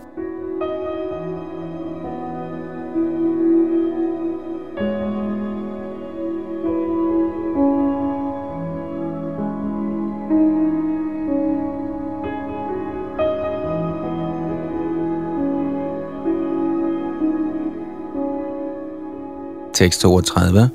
Tekst 19.80 20.02
32. 20.02 20.70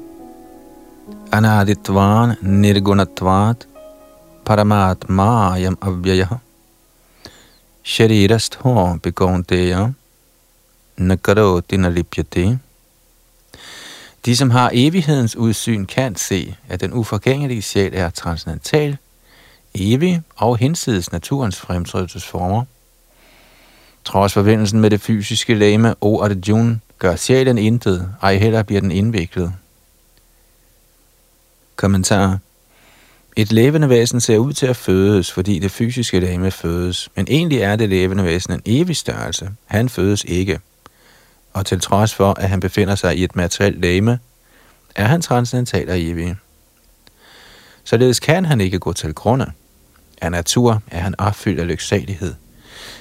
Anaditvan 1.32 2.36
nirgunatvat 2.42 3.66
paramatmayam 4.44 5.76
avyaya 5.80 6.38
sharirastho 7.82 8.98
begonteya 9.02 9.92
nakaroti 10.96 11.76
nalipyate. 11.76 12.58
De, 14.24 14.36
som 14.36 14.50
har 14.50 14.70
evighedens 14.72 15.36
udsyn, 15.36 15.86
kan 15.86 16.16
se, 16.16 16.56
at 16.68 16.80
den 16.80 16.92
uforgængelige 16.92 17.62
sjæl 17.62 17.90
er 17.94 18.10
transcendental, 18.10 18.96
evig 19.74 20.22
og 20.36 20.56
hinsides 20.56 21.12
naturens 21.12 21.60
fremtrædelsesformer. 21.60 22.64
Trods 24.04 24.32
forbindelsen 24.32 24.80
med 24.80 24.90
det 24.90 25.00
fysiske 25.00 25.54
lame 25.54 25.94
O 26.00 26.22
Arjuna, 26.22 26.78
gør 27.04 27.16
sjælen 27.16 27.58
intet, 27.58 28.08
ej 28.22 28.36
heller 28.36 28.62
bliver 28.62 28.80
den 28.80 28.90
indviklet. 28.90 29.52
Kommentar 31.76 32.38
Et 33.36 33.52
levende 33.52 33.88
væsen 33.88 34.20
ser 34.20 34.38
ud 34.38 34.52
til 34.52 34.66
at 34.66 34.76
fødes, 34.76 35.32
fordi 35.32 35.58
det 35.58 35.70
fysiske 35.70 36.20
lame 36.20 36.50
fødes, 36.50 37.10
men 37.16 37.26
egentlig 37.30 37.58
er 37.58 37.76
det 37.76 37.88
levende 37.88 38.24
væsen 38.24 38.52
en 38.52 38.62
evig 38.66 38.96
størrelse. 38.96 39.50
Han 39.66 39.88
fødes 39.88 40.24
ikke. 40.28 40.60
Og 41.52 41.66
til 41.66 41.80
trods 41.80 42.14
for, 42.14 42.32
at 42.32 42.48
han 42.48 42.60
befinder 42.60 42.94
sig 42.94 43.16
i 43.16 43.24
et 43.24 43.36
materielt 43.36 43.80
lame, 43.80 44.18
er 44.96 45.04
han 45.04 45.20
transcendental 45.20 45.90
og 45.90 46.00
evig. 46.00 46.36
Således 47.84 48.20
kan 48.20 48.44
han 48.44 48.60
ikke 48.60 48.78
gå 48.78 48.92
til 48.92 49.14
grunde. 49.14 49.52
Af 50.20 50.30
natur 50.30 50.82
er 50.90 51.00
han 51.00 51.14
opfyldt 51.18 51.60
af 51.60 51.66
lyksalighed. 51.66 52.34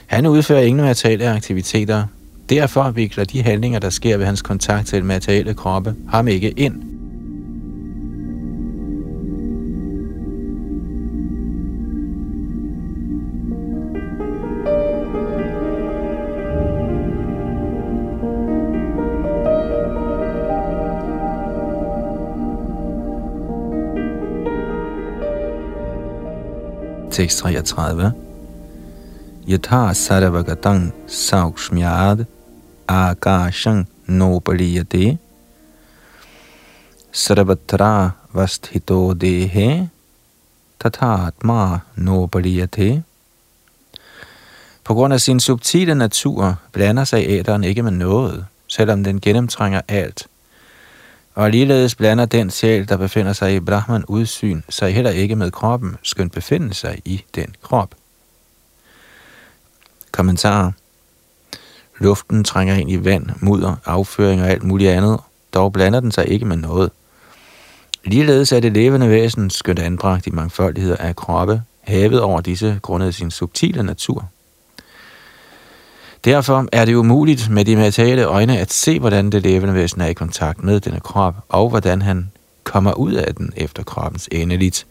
Han 0.08 0.26
udfører 0.26 0.62
ingen 0.62 0.86
materielle 0.86 1.30
aktiviteter, 1.30 2.06
Derfor 2.50 2.92
vikler 2.92 3.24
de 3.24 3.44
handlinger, 3.44 3.80
der 3.80 3.90
sker 3.90 4.18
ved 4.18 4.26
hans 4.26 4.42
kontakt 4.42 4.88
til 4.88 5.06
materielle 5.06 5.54
kroppe, 5.54 5.96
ham 6.10 6.28
ikke 6.28 6.50
ind. 6.50 6.84
Tekst 27.12 27.38
33 27.38 28.23
Yatha 29.46 29.94
sarvagatam 29.94 30.94
saukshmyad 31.06 32.26
akashang 32.88 33.86
nopaliyate 34.08 35.18
sarvatra 37.12 38.12
vasthito 38.34 39.14
dehe 39.14 39.90
tathatma 40.80 41.80
nopaliyate 41.98 43.04
På 44.84 44.94
grund 44.94 45.14
af 45.14 45.22
sin 45.22 45.40
subtile 45.40 45.96
natur 45.96 46.56
blander 46.72 47.04
sig 47.04 47.26
æderen 47.28 47.64
ikke 47.64 47.84
med 47.84 47.92
noget, 47.92 48.46
selvom 48.68 49.04
den 49.04 49.22
gennemtrænger 49.22 49.82
alt. 49.88 50.28
Og 51.36 51.52
ligeledes 51.52 51.96
blander 51.96 52.26
den 52.26 52.50
sjæl, 52.50 52.90
der 52.90 52.98
befinder 52.98 53.34
sig 53.34 53.56
i 53.56 53.60
Brahman 53.60 54.06
udsyn, 54.06 54.62
sig 54.70 54.94
heller 54.94 55.12
ikke 55.12 55.36
med 55.36 55.52
kroppen, 55.52 55.96
skønt 56.04 56.34
befinde 56.34 56.74
sig 56.74 57.02
i 57.06 57.24
den 57.36 57.56
krop. 57.62 57.96
Kommentarer. 60.14 60.72
Luften 62.00 62.44
trænger 62.44 62.76
ind 62.76 62.92
i 62.92 63.04
vand, 63.06 63.30
mudder, 63.40 63.76
afføring 63.86 64.42
og 64.42 64.50
alt 64.50 64.64
muligt 64.64 64.92
andet, 64.92 65.20
dog 65.54 65.74
blander 65.74 66.00
den 66.00 66.12
sig 66.12 66.28
ikke 66.28 66.46
med 66.46 66.58
noget. 66.58 66.92
Ligeledes 68.04 68.52
er 68.52 68.60
det 68.60 68.74
levende 68.74 69.10
væsen 69.10 69.50
skønt 69.50 69.80
anbragt 69.80 70.28
i 70.28 70.32
mangfoldigheder 70.32 70.98
af 70.98 71.16
kroppe, 71.16 71.62
hævet 71.82 72.22
over 72.22 72.42
disse 72.42 72.80
grundet 72.82 73.16
sin 73.16 73.32
subtile 73.32 73.84
natur. 73.84 74.30
Derfor 76.26 76.68
er 76.72 76.86
det 76.86 76.94
umuligt 76.94 77.50
med 77.50 77.66
de 77.66 77.76
materielle 77.76 78.24
øjne 78.24 78.58
at 78.58 78.74
se, 78.74 79.00
hvordan 79.00 79.30
det 79.30 79.42
levende 79.42 79.74
væsen 79.74 80.02
er 80.02 80.08
i 80.08 80.14
kontakt 80.14 80.64
med 80.64 80.80
denne 80.80 81.00
krop, 81.00 81.36
og 81.50 81.70
hvordan 81.70 82.02
han 82.02 82.32
kommer 82.64 82.94
ud 82.94 83.14
af 83.14 83.36
den 83.36 83.54
efter 83.56 83.84
kroppens 83.84 84.30
endeligt. 84.32 84.86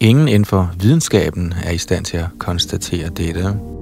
Ingen 0.00 0.28
inden 0.28 0.44
for 0.44 0.70
videnskaben 0.76 1.54
er 1.64 1.70
i 1.70 1.78
stand 1.78 2.04
til 2.04 2.16
at 2.16 2.26
konstatere 2.38 3.08
dette. 3.08 3.75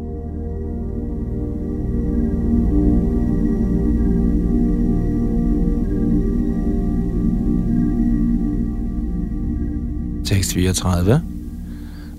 Tekst 10.34 10.52
34. 10.52 11.22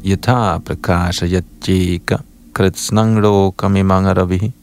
Yata 0.05 0.59
prakasha 0.59 1.26
yatjeka 1.28 2.24
kritsnang 2.53 3.20
lokam 3.20 3.76
imangaravihi. 3.76 4.53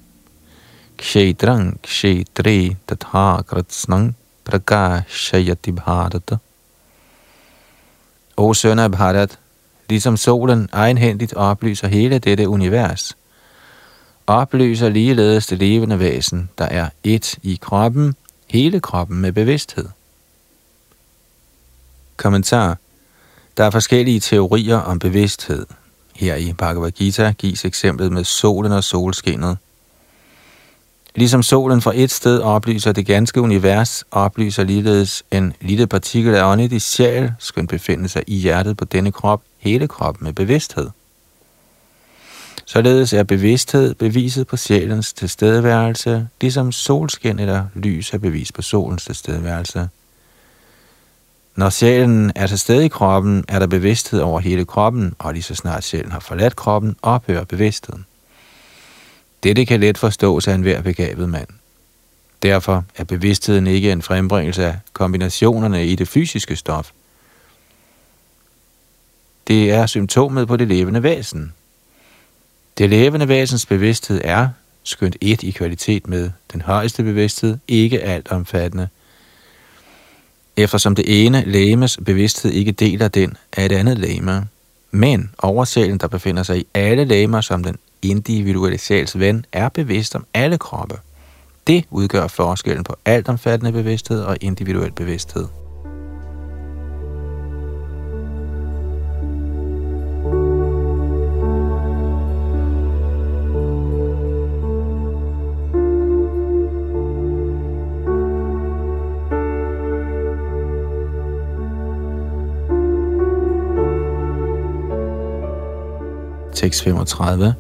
kshetrang 0.97 1.77
kshetri 1.83 2.77
tatha 2.87 3.43
kritsnang 3.43 4.15
prakashayati 4.45 5.73
bharata. 5.73 6.37
O 8.37 8.55
søn 8.55 8.79
af 8.79 8.91
Bharat, 8.93 9.39
ligesom 9.89 10.17
solen 10.17 10.69
egenhændigt 10.73 11.35
oplyser 11.35 11.89
hele 11.89 12.19
dette 12.19 12.49
univers, 12.49 13.17
oplyser 14.27 14.89
ligeledes 14.89 15.47
det 15.47 15.59
levende 15.59 15.99
væsen, 15.99 16.51
der 16.59 16.65
er 16.65 16.89
et 17.05 17.39
i 17.43 17.59
kroppen, 17.63 18.15
hele 18.47 18.81
kroppen 18.81 19.21
med 19.21 19.33
bevidsthed. 19.33 19.89
Kommentar 22.17 22.77
der 23.63 23.67
er 23.67 23.71
forskellige 23.71 24.21
teorier 24.21 24.77
om 24.77 24.99
bevidsthed. 24.99 25.67
Her 26.15 26.37
i 26.37 26.53
Bhagavad 26.53 26.91
Gita 26.91 27.33
gives 27.39 27.65
eksemplet 27.65 28.13
med 28.13 28.25
solen 28.25 28.73
og 28.73 28.85
solskinnet. 28.85 29.59
Ligesom 31.15 31.43
solen 31.43 31.83
fra 31.83 31.93
et 31.95 32.11
sted 32.11 32.41
oplyser 32.41 32.93
det 32.93 33.07
ganske 33.07 33.41
univers, 33.41 34.05
oplyser 34.11 34.65
ligeledes 34.65 35.25
en 35.31 35.55
lille 35.61 35.87
partikel 35.87 36.35
af 36.35 36.53
åndet 36.53 36.73
i 36.73 36.79
sjæl, 36.79 37.33
skønt 37.39 37.71
befinde 37.71 38.09
sig 38.09 38.23
i 38.27 38.37
hjertet 38.37 38.77
på 38.77 38.85
denne 38.85 39.13
krop, 39.13 39.43
hele 39.59 39.89
kroppen 39.89 40.25
med 40.25 40.33
bevidsthed. 40.33 40.89
Således 42.65 43.13
er 43.13 43.23
bevidsthed 43.23 43.95
beviset 43.95 44.47
på 44.47 44.57
sjælens 44.57 45.13
tilstedeværelse, 45.13 46.29
ligesom 46.41 46.73
solskin 46.73 47.39
eller 47.39 47.65
lys 47.75 48.13
er 48.13 48.19
bevis 48.19 48.53
på 48.53 48.63
solens 48.63 49.05
tilstedeværelse. 49.05 49.89
Når 51.57 51.71
sjælen 51.71 52.33
er 52.37 52.47
til 52.47 52.59
stede 52.59 52.85
i 52.85 52.89
kroppen, 52.89 53.45
er 53.49 53.59
der 53.59 53.67
bevidsthed 53.67 54.21
over 54.21 54.41
hele 54.41 54.65
kroppen, 54.65 55.15
og 55.19 55.33
lige 55.33 55.43
så 55.43 55.55
snart 55.55 55.85
sjælen 55.85 56.13
har 56.13 56.21
forladt 56.21 56.57
kroppen, 56.57 56.97
ophører 57.03 57.45
bevidstheden. 57.45 58.07
Dette 59.43 59.67
kan 59.67 59.81
let 59.81 59.99
forstås 59.99 60.49
af 60.49 60.55
enhver 60.55 60.83
begavet 60.83 61.29
mand. 61.29 61.49
Derfor 62.43 62.85
er 62.97 63.05
bevidstheden 63.05 63.67
ikke 63.67 63.93
en 63.93 64.03
frembringelse 64.03 64.65
af 64.65 64.79
kombinationerne 64.93 65.87
i 65.87 65.97
det 65.97 66.09
fysiske 66.09 66.57
stof. 66.57 66.91
Det 69.49 69.71
er 69.71 69.87
symptomet 69.87 70.49
på 70.49 70.57
det 70.57 70.69
levende 70.69 71.03
væsen. 71.03 71.53
Det 72.79 72.91
levende 72.91 73.29
væsens 73.29 73.67
bevidsthed 73.67 74.21
er, 74.25 74.49
skønt 74.83 75.17
et 75.21 75.43
i 75.43 75.51
kvalitet 75.51 76.09
med 76.09 76.31
den 76.53 76.61
højeste 76.61 77.03
bevidsthed, 77.03 77.59
ikke 77.69 78.03
alt 78.03 78.31
omfattende– 78.31 78.89
eftersom 80.57 80.95
det 80.95 81.27
ene 81.27 81.45
lægemes 81.47 81.99
bevidsthed 82.05 82.51
ikke 82.51 82.73
deler 82.73 83.09
den 83.09 83.37
af 83.53 83.65
et 83.65 83.73
andet 83.73 83.99
lægeme. 83.99 84.49
Men 84.91 85.31
oversjælen, 85.39 85.99
der 85.99 86.09
befinder 86.09 86.43
sig 86.43 86.59
i 86.59 86.67
alle 86.75 87.05
lægemer 87.05 87.41
som 87.41 87.65
den 87.65 87.77
individuelle 88.03 88.79
sjæls 88.79 89.19
ven, 89.19 89.45
er 89.53 89.69
bevidst 89.69 90.15
om 90.15 90.27
alle 90.35 90.59
kroppe. 90.59 90.97
Det 91.67 91.85
udgør 91.91 92.27
forskellen 92.27 92.85
på 92.85 92.97
altomfattende 93.05 93.73
bevidsthed 93.73 94.23
og 94.23 94.37
individuel 94.41 94.93
bevidsthed. 94.93 95.62
Tekst 116.63 116.85
35. 116.85 117.55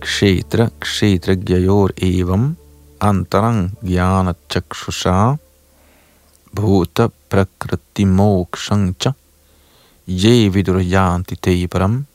Kshetra 0.00 0.70
kshetra 0.80 1.34
gyayor 1.34 1.92
evam 1.96 2.56
antarang 3.00 3.76
jnana 3.82 4.34
chakshusha 4.48 5.38
bhuta 6.56 7.10
prakriti 7.28 8.04
mokshang 8.04 8.94
cha 8.98 9.12
ye 10.06 10.48
vidurayanti 10.48 11.36
teparam. 11.36 12.06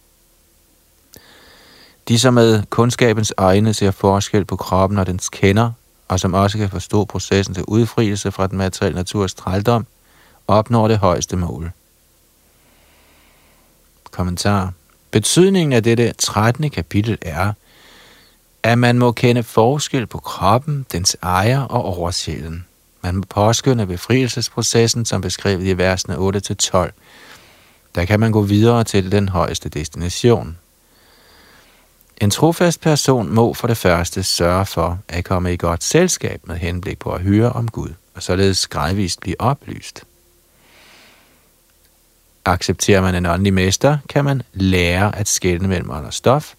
De, 2.07 2.20
som 2.20 2.34
med 2.34 2.64
kundskabens 2.70 3.34
egne 3.38 3.74
ser 3.74 3.91
forskel 3.91 4.45
på 4.45 4.55
kroppen 4.55 4.97
og 4.97 5.07
dens 5.07 5.30
kender, 5.30 5.72
og 6.07 6.20
som 6.20 6.34
også 6.34 6.57
kan 6.57 6.70
forstå 6.70 7.05
processen 7.05 7.53
til 7.53 7.64
udfrielse 7.68 8.32
fra 8.32 8.47
den 8.47 8.57
materielle 8.57 8.95
naturs 8.95 9.34
trældom, 9.34 9.86
opnår 10.47 10.88
det 10.88 10.97
højeste 10.97 11.36
mål. 11.36 11.72
Kommentar 14.12 14.74
Betydningen 15.12 15.74
af 15.74 15.84
dette 15.84 16.14
13. 16.18 16.70
kapitel 16.70 17.18
er, 17.22 17.53
at 18.64 18.78
man 18.78 18.99
må 18.99 19.12
kende 19.12 19.43
forskel 19.43 20.07
på 20.07 20.18
kroppen, 20.18 20.86
dens 20.91 21.18
ejer 21.24 21.62
og 21.62 21.84
oversjælen. 21.84 22.66
Man 23.03 23.16
må 23.16 23.24
påskynde 23.30 23.88
befrielsesprocessen, 23.88 25.05
som 25.05 25.22
beskrevet 25.22 25.68
i 25.68 25.78
versene 25.78 26.16
8-12. 26.16 26.91
Der 27.95 28.05
kan 28.05 28.20
man 28.20 28.32
gå 28.32 28.41
videre 28.41 28.84
til 28.84 29.12
den 29.12 29.30
højeste 29.30 29.70
destination. 29.70 30.57
En 32.22 32.32
trofast 32.32 32.82
person 32.82 33.30
må 33.30 33.53
for 33.53 33.68
det 33.68 33.78
første 33.78 34.24
sørge 34.24 34.66
for 34.66 34.99
at 35.07 35.26
komme 35.26 35.53
i 35.53 35.57
godt 35.57 35.84
selskab 35.84 36.41
med 36.43 36.55
henblik 36.55 36.99
på 36.99 37.12
at 37.12 37.22
høre 37.22 37.51
om 37.51 37.68
Gud, 37.68 37.89
og 38.16 38.24
således 38.24 38.68
gradvist 38.68 39.20
blive 39.20 39.41
oplyst. 39.41 40.03
Accepterer 42.46 43.02
man 43.02 43.16
en 43.16 43.26
åndelig 43.26 43.54
mester, 43.54 43.98
kan 44.10 44.26
man 44.26 44.42
lære 44.54 45.16
at 45.16 45.28
skelne 45.28 45.68
mellem 45.68 45.89
ånd 45.89 46.06
og 46.06 46.14
stof, 46.14 46.54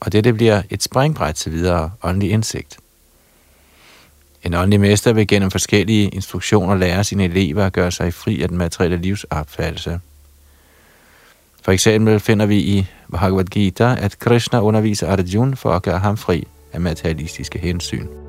og 0.00 0.12
dette 0.12 0.32
bliver 0.32 0.62
et 0.70 0.82
springbræt 0.82 1.34
til 1.34 1.52
videre 1.52 1.90
åndelig 2.02 2.30
indsigt. 2.30 2.78
En 4.42 4.54
åndelig 4.54 4.80
mester 4.80 5.12
vil 5.12 5.26
gennem 5.26 5.50
forskellige 5.50 6.08
instruktioner 6.08 6.74
lære 6.74 7.04
sine 7.04 7.24
elever 7.24 7.66
at 7.66 7.72
gøre 7.72 7.90
sig 7.90 8.14
fri 8.14 8.42
af 8.42 8.48
den 8.48 8.58
materielle 8.58 8.96
livsopfattelse. 8.96 10.00
For 11.62 11.72
eksempel 11.72 12.20
finder 12.20 12.46
vi 12.46 12.58
i 12.58 12.86
Bhagavad 13.10 13.44
Gita, 13.44 13.96
at 13.98 14.18
Krishna 14.18 14.60
underviser 14.60 15.08
Arjuna 15.12 15.54
for 15.54 15.72
at 15.72 15.82
gøre 15.82 15.98
ham 15.98 16.16
fri 16.16 16.46
af 16.72 16.80
materialistiske 16.80 17.58
hensyn. 17.58 18.21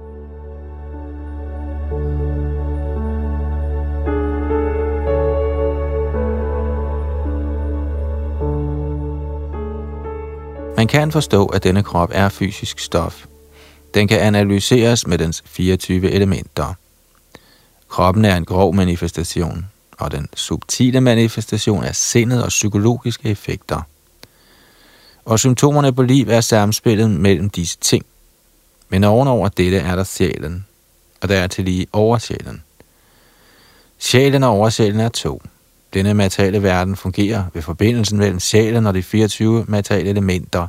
Man 10.83 10.87
kan 10.87 11.11
forstå, 11.11 11.45
at 11.45 11.63
denne 11.63 11.83
krop 11.83 12.09
er 12.13 12.29
fysisk 12.29 12.79
stof. 12.79 13.25
Den 13.93 14.07
kan 14.07 14.19
analyseres 14.19 15.07
med 15.07 15.17
dens 15.17 15.43
24 15.45 16.11
elementer. 16.11 16.73
Kroppen 17.89 18.25
er 18.25 18.35
en 18.35 18.45
grov 18.45 18.75
manifestation, 18.75 19.65
og 19.97 20.11
den 20.11 20.27
subtile 20.35 21.01
manifestation 21.01 21.83
er 21.83 21.91
sindet 21.91 22.43
og 22.43 22.49
psykologiske 22.49 23.29
effekter. 23.29 23.81
Og 25.25 25.39
symptomerne 25.39 25.93
på 25.93 26.01
liv 26.01 26.29
er 26.29 26.41
samspillet 26.41 27.11
mellem 27.11 27.49
disse 27.49 27.77
ting. 27.81 28.05
Men 28.89 29.03
ovenover 29.03 29.49
dette 29.49 29.77
er 29.77 29.95
der 29.95 30.03
sjælen, 30.03 30.65
og 31.21 31.29
der 31.29 31.35
er 31.35 31.47
til 31.47 31.65
lige 31.65 31.87
oversjælen. 31.93 32.63
Sjælen 33.99 34.43
og 34.43 34.49
oversjælen 34.49 34.99
er 34.99 35.09
to. 35.09 35.41
Denne 35.93 36.13
materielle 36.13 36.63
verden 36.63 36.95
fungerer 36.95 37.43
ved 37.53 37.61
forbindelsen 37.61 38.17
mellem 38.17 38.39
sjælen 38.39 38.87
og 38.87 38.93
de 38.93 39.03
24 39.03 39.65
materielle 39.67 40.09
elementer. 40.09 40.67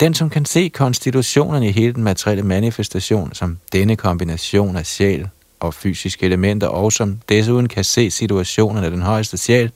Den, 0.00 0.14
som 0.14 0.30
kan 0.30 0.44
se 0.44 0.68
konstitutionen 0.68 1.62
i 1.62 1.70
hele 1.70 1.92
den 1.92 2.02
materielle 2.02 2.42
manifestation 2.42 3.34
som 3.34 3.58
denne 3.72 3.96
kombination 3.96 4.76
af 4.76 4.86
sjæl 4.86 5.28
og 5.60 5.74
fysiske 5.74 6.26
elementer, 6.26 6.66
og 6.66 6.92
som 6.92 7.18
desuden 7.28 7.68
kan 7.68 7.84
se 7.84 8.10
situationen 8.10 8.84
af 8.84 8.90
den 8.90 9.02
højeste 9.02 9.36
sjæl, 9.36 9.70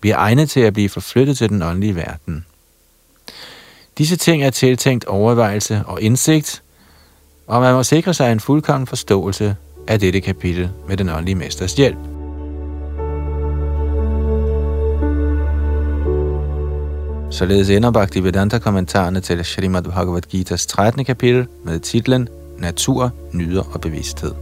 bliver 0.00 0.16
egnet 0.16 0.50
til 0.50 0.60
at 0.60 0.72
blive 0.72 0.88
forflyttet 0.88 1.38
til 1.38 1.48
den 1.48 1.62
åndelige 1.62 1.96
verden. 1.96 2.46
Disse 3.98 4.16
ting 4.16 4.42
er 4.42 4.50
tiltænkt 4.50 5.04
overvejelse 5.04 5.82
og 5.86 6.02
indsigt, 6.02 6.62
og 7.46 7.60
man 7.60 7.74
må 7.74 7.82
sikre 7.82 8.14
sig 8.14 8.32
en 8.32 8.40
fuldkommen 8.40 8.86
forståelse 8.86 9.56
af 9.86 10.00
dette 10.00 10.20
kapitel 10.20 10.70
med 10.88 10.96
den 10.96 11.08
åndelige 11.08 11.34
mesters 11.34 11.72
hjælp. 11.72 12.17
Således 17.30 17.70
ender 17.70 17.90
Bhaktivedanta-kommentarerne 17.90 19.20
til 19.20 19.44
Srimad 19.44 19.82
Bhagavad 19.82 20.22
Gita's 20.34 20.66
13. 20.68 21.04
kapitel 21.04 21.46
med 21.64 21.80
titlen 21.80 22.28
Natur, 22.58 23.10
nyder 23.32 23.62
og 23.72 23.80
bevidsthed. 23.80 24.32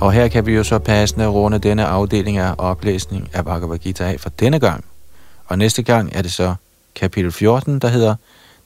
Og 0.00 0.12
her 0.12 0.28
kan 0.28 0.46
vi 0.46 0.54
jo 0.54 0.64
så 0.64 0.78
passende 0.78 1.26
runde 1.26 1.58
denne 1.58 1.84
afdeling 1.84 2.36
af 2.36 2.54
oplæsning 2.58 3.30
af 3.34 3.44
Bhagavad 3.44 3.78
Gita 3.78 4.04
af 4.04 4.20
for 4.20 4.30
denne 4.30 4.58
gang. 4.58 4.84
Og 5.48 5.58
næste 5.58 5.82
gang 5.82 6.10
er 6.14 6.22
det 6.22 6.32
så 6.32 6.54
kapitel 6.94 7.32
14, 7.32 7.78
der 7.78 7.88
hedder 7.88 8.14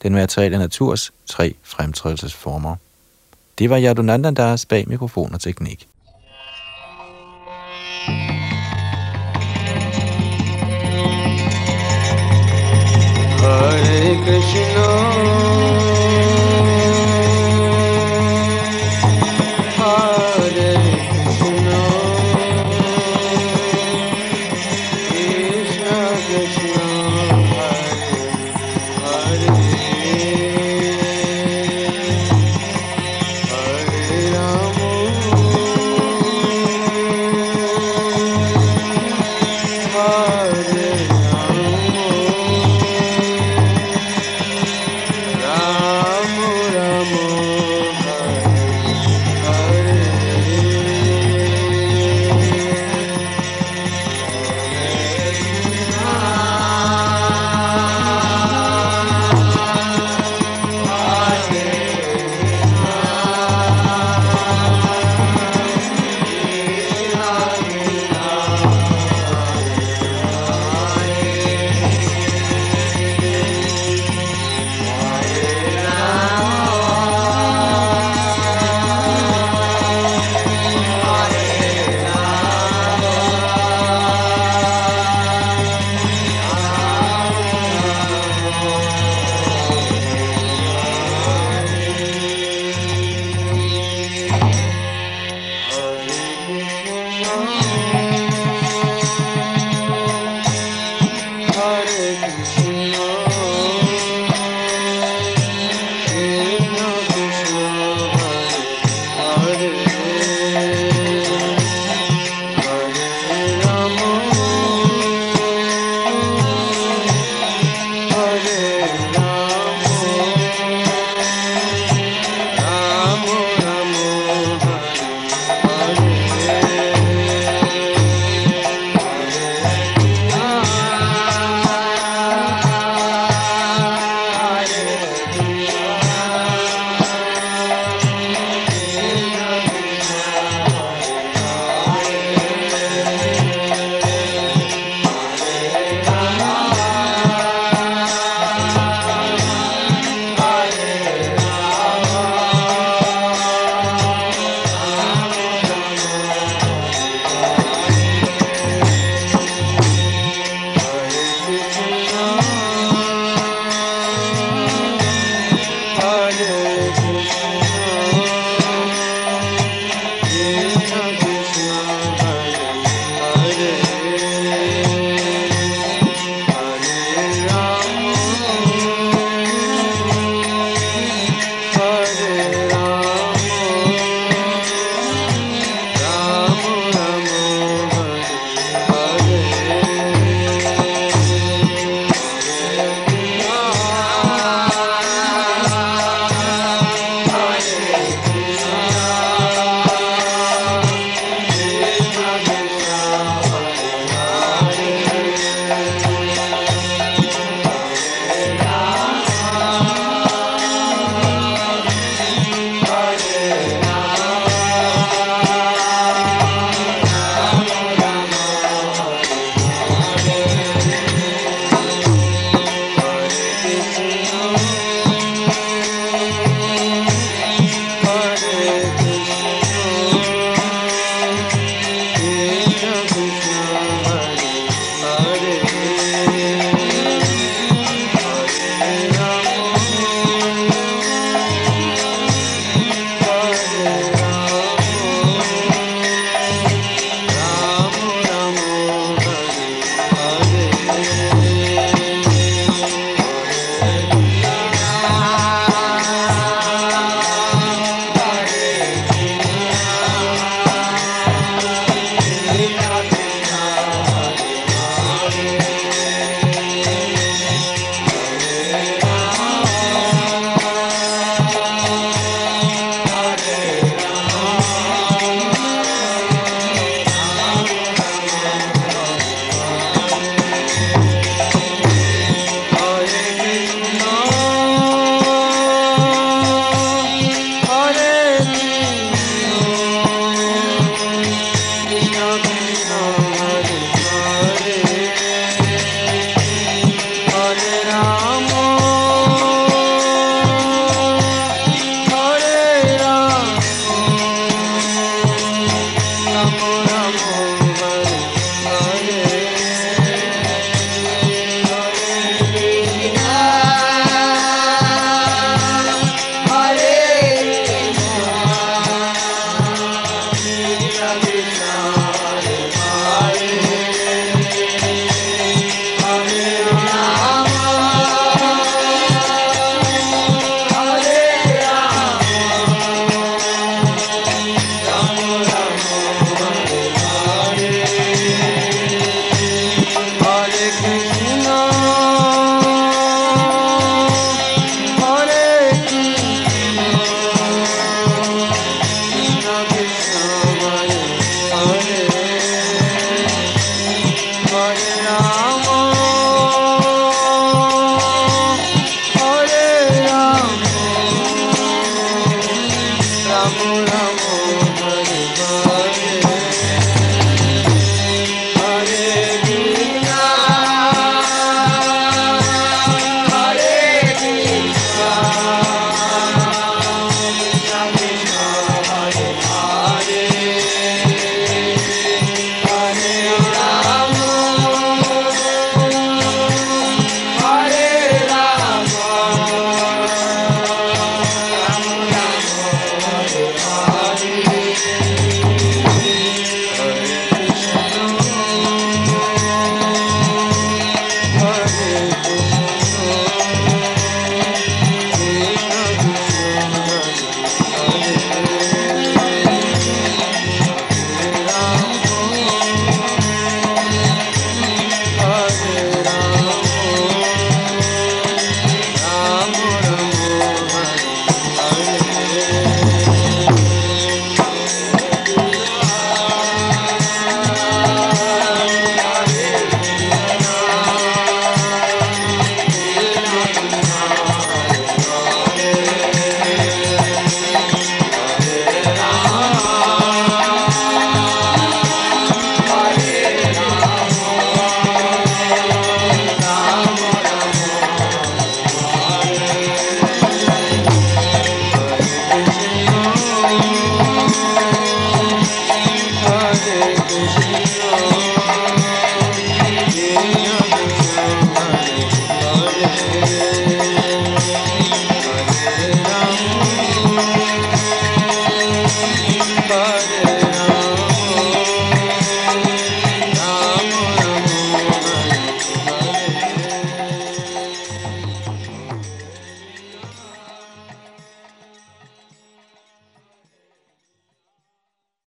Den 0.03 0.13
materielle 0.13 0.57
naturs 0.57 1.13
tre 1.25 1.55
fremtrædelsesformer. 1.63 2.75
Det 3.59 3.69
var 3.69 3.81
Yadunandandas 3.81 4.65
bag 4.65 4.89
mikrofon 4.89 5.33
og 5.33 5.41
teknik. 5.41 5.87
Hare 13.39 14.15
Krishna 14.25 15.92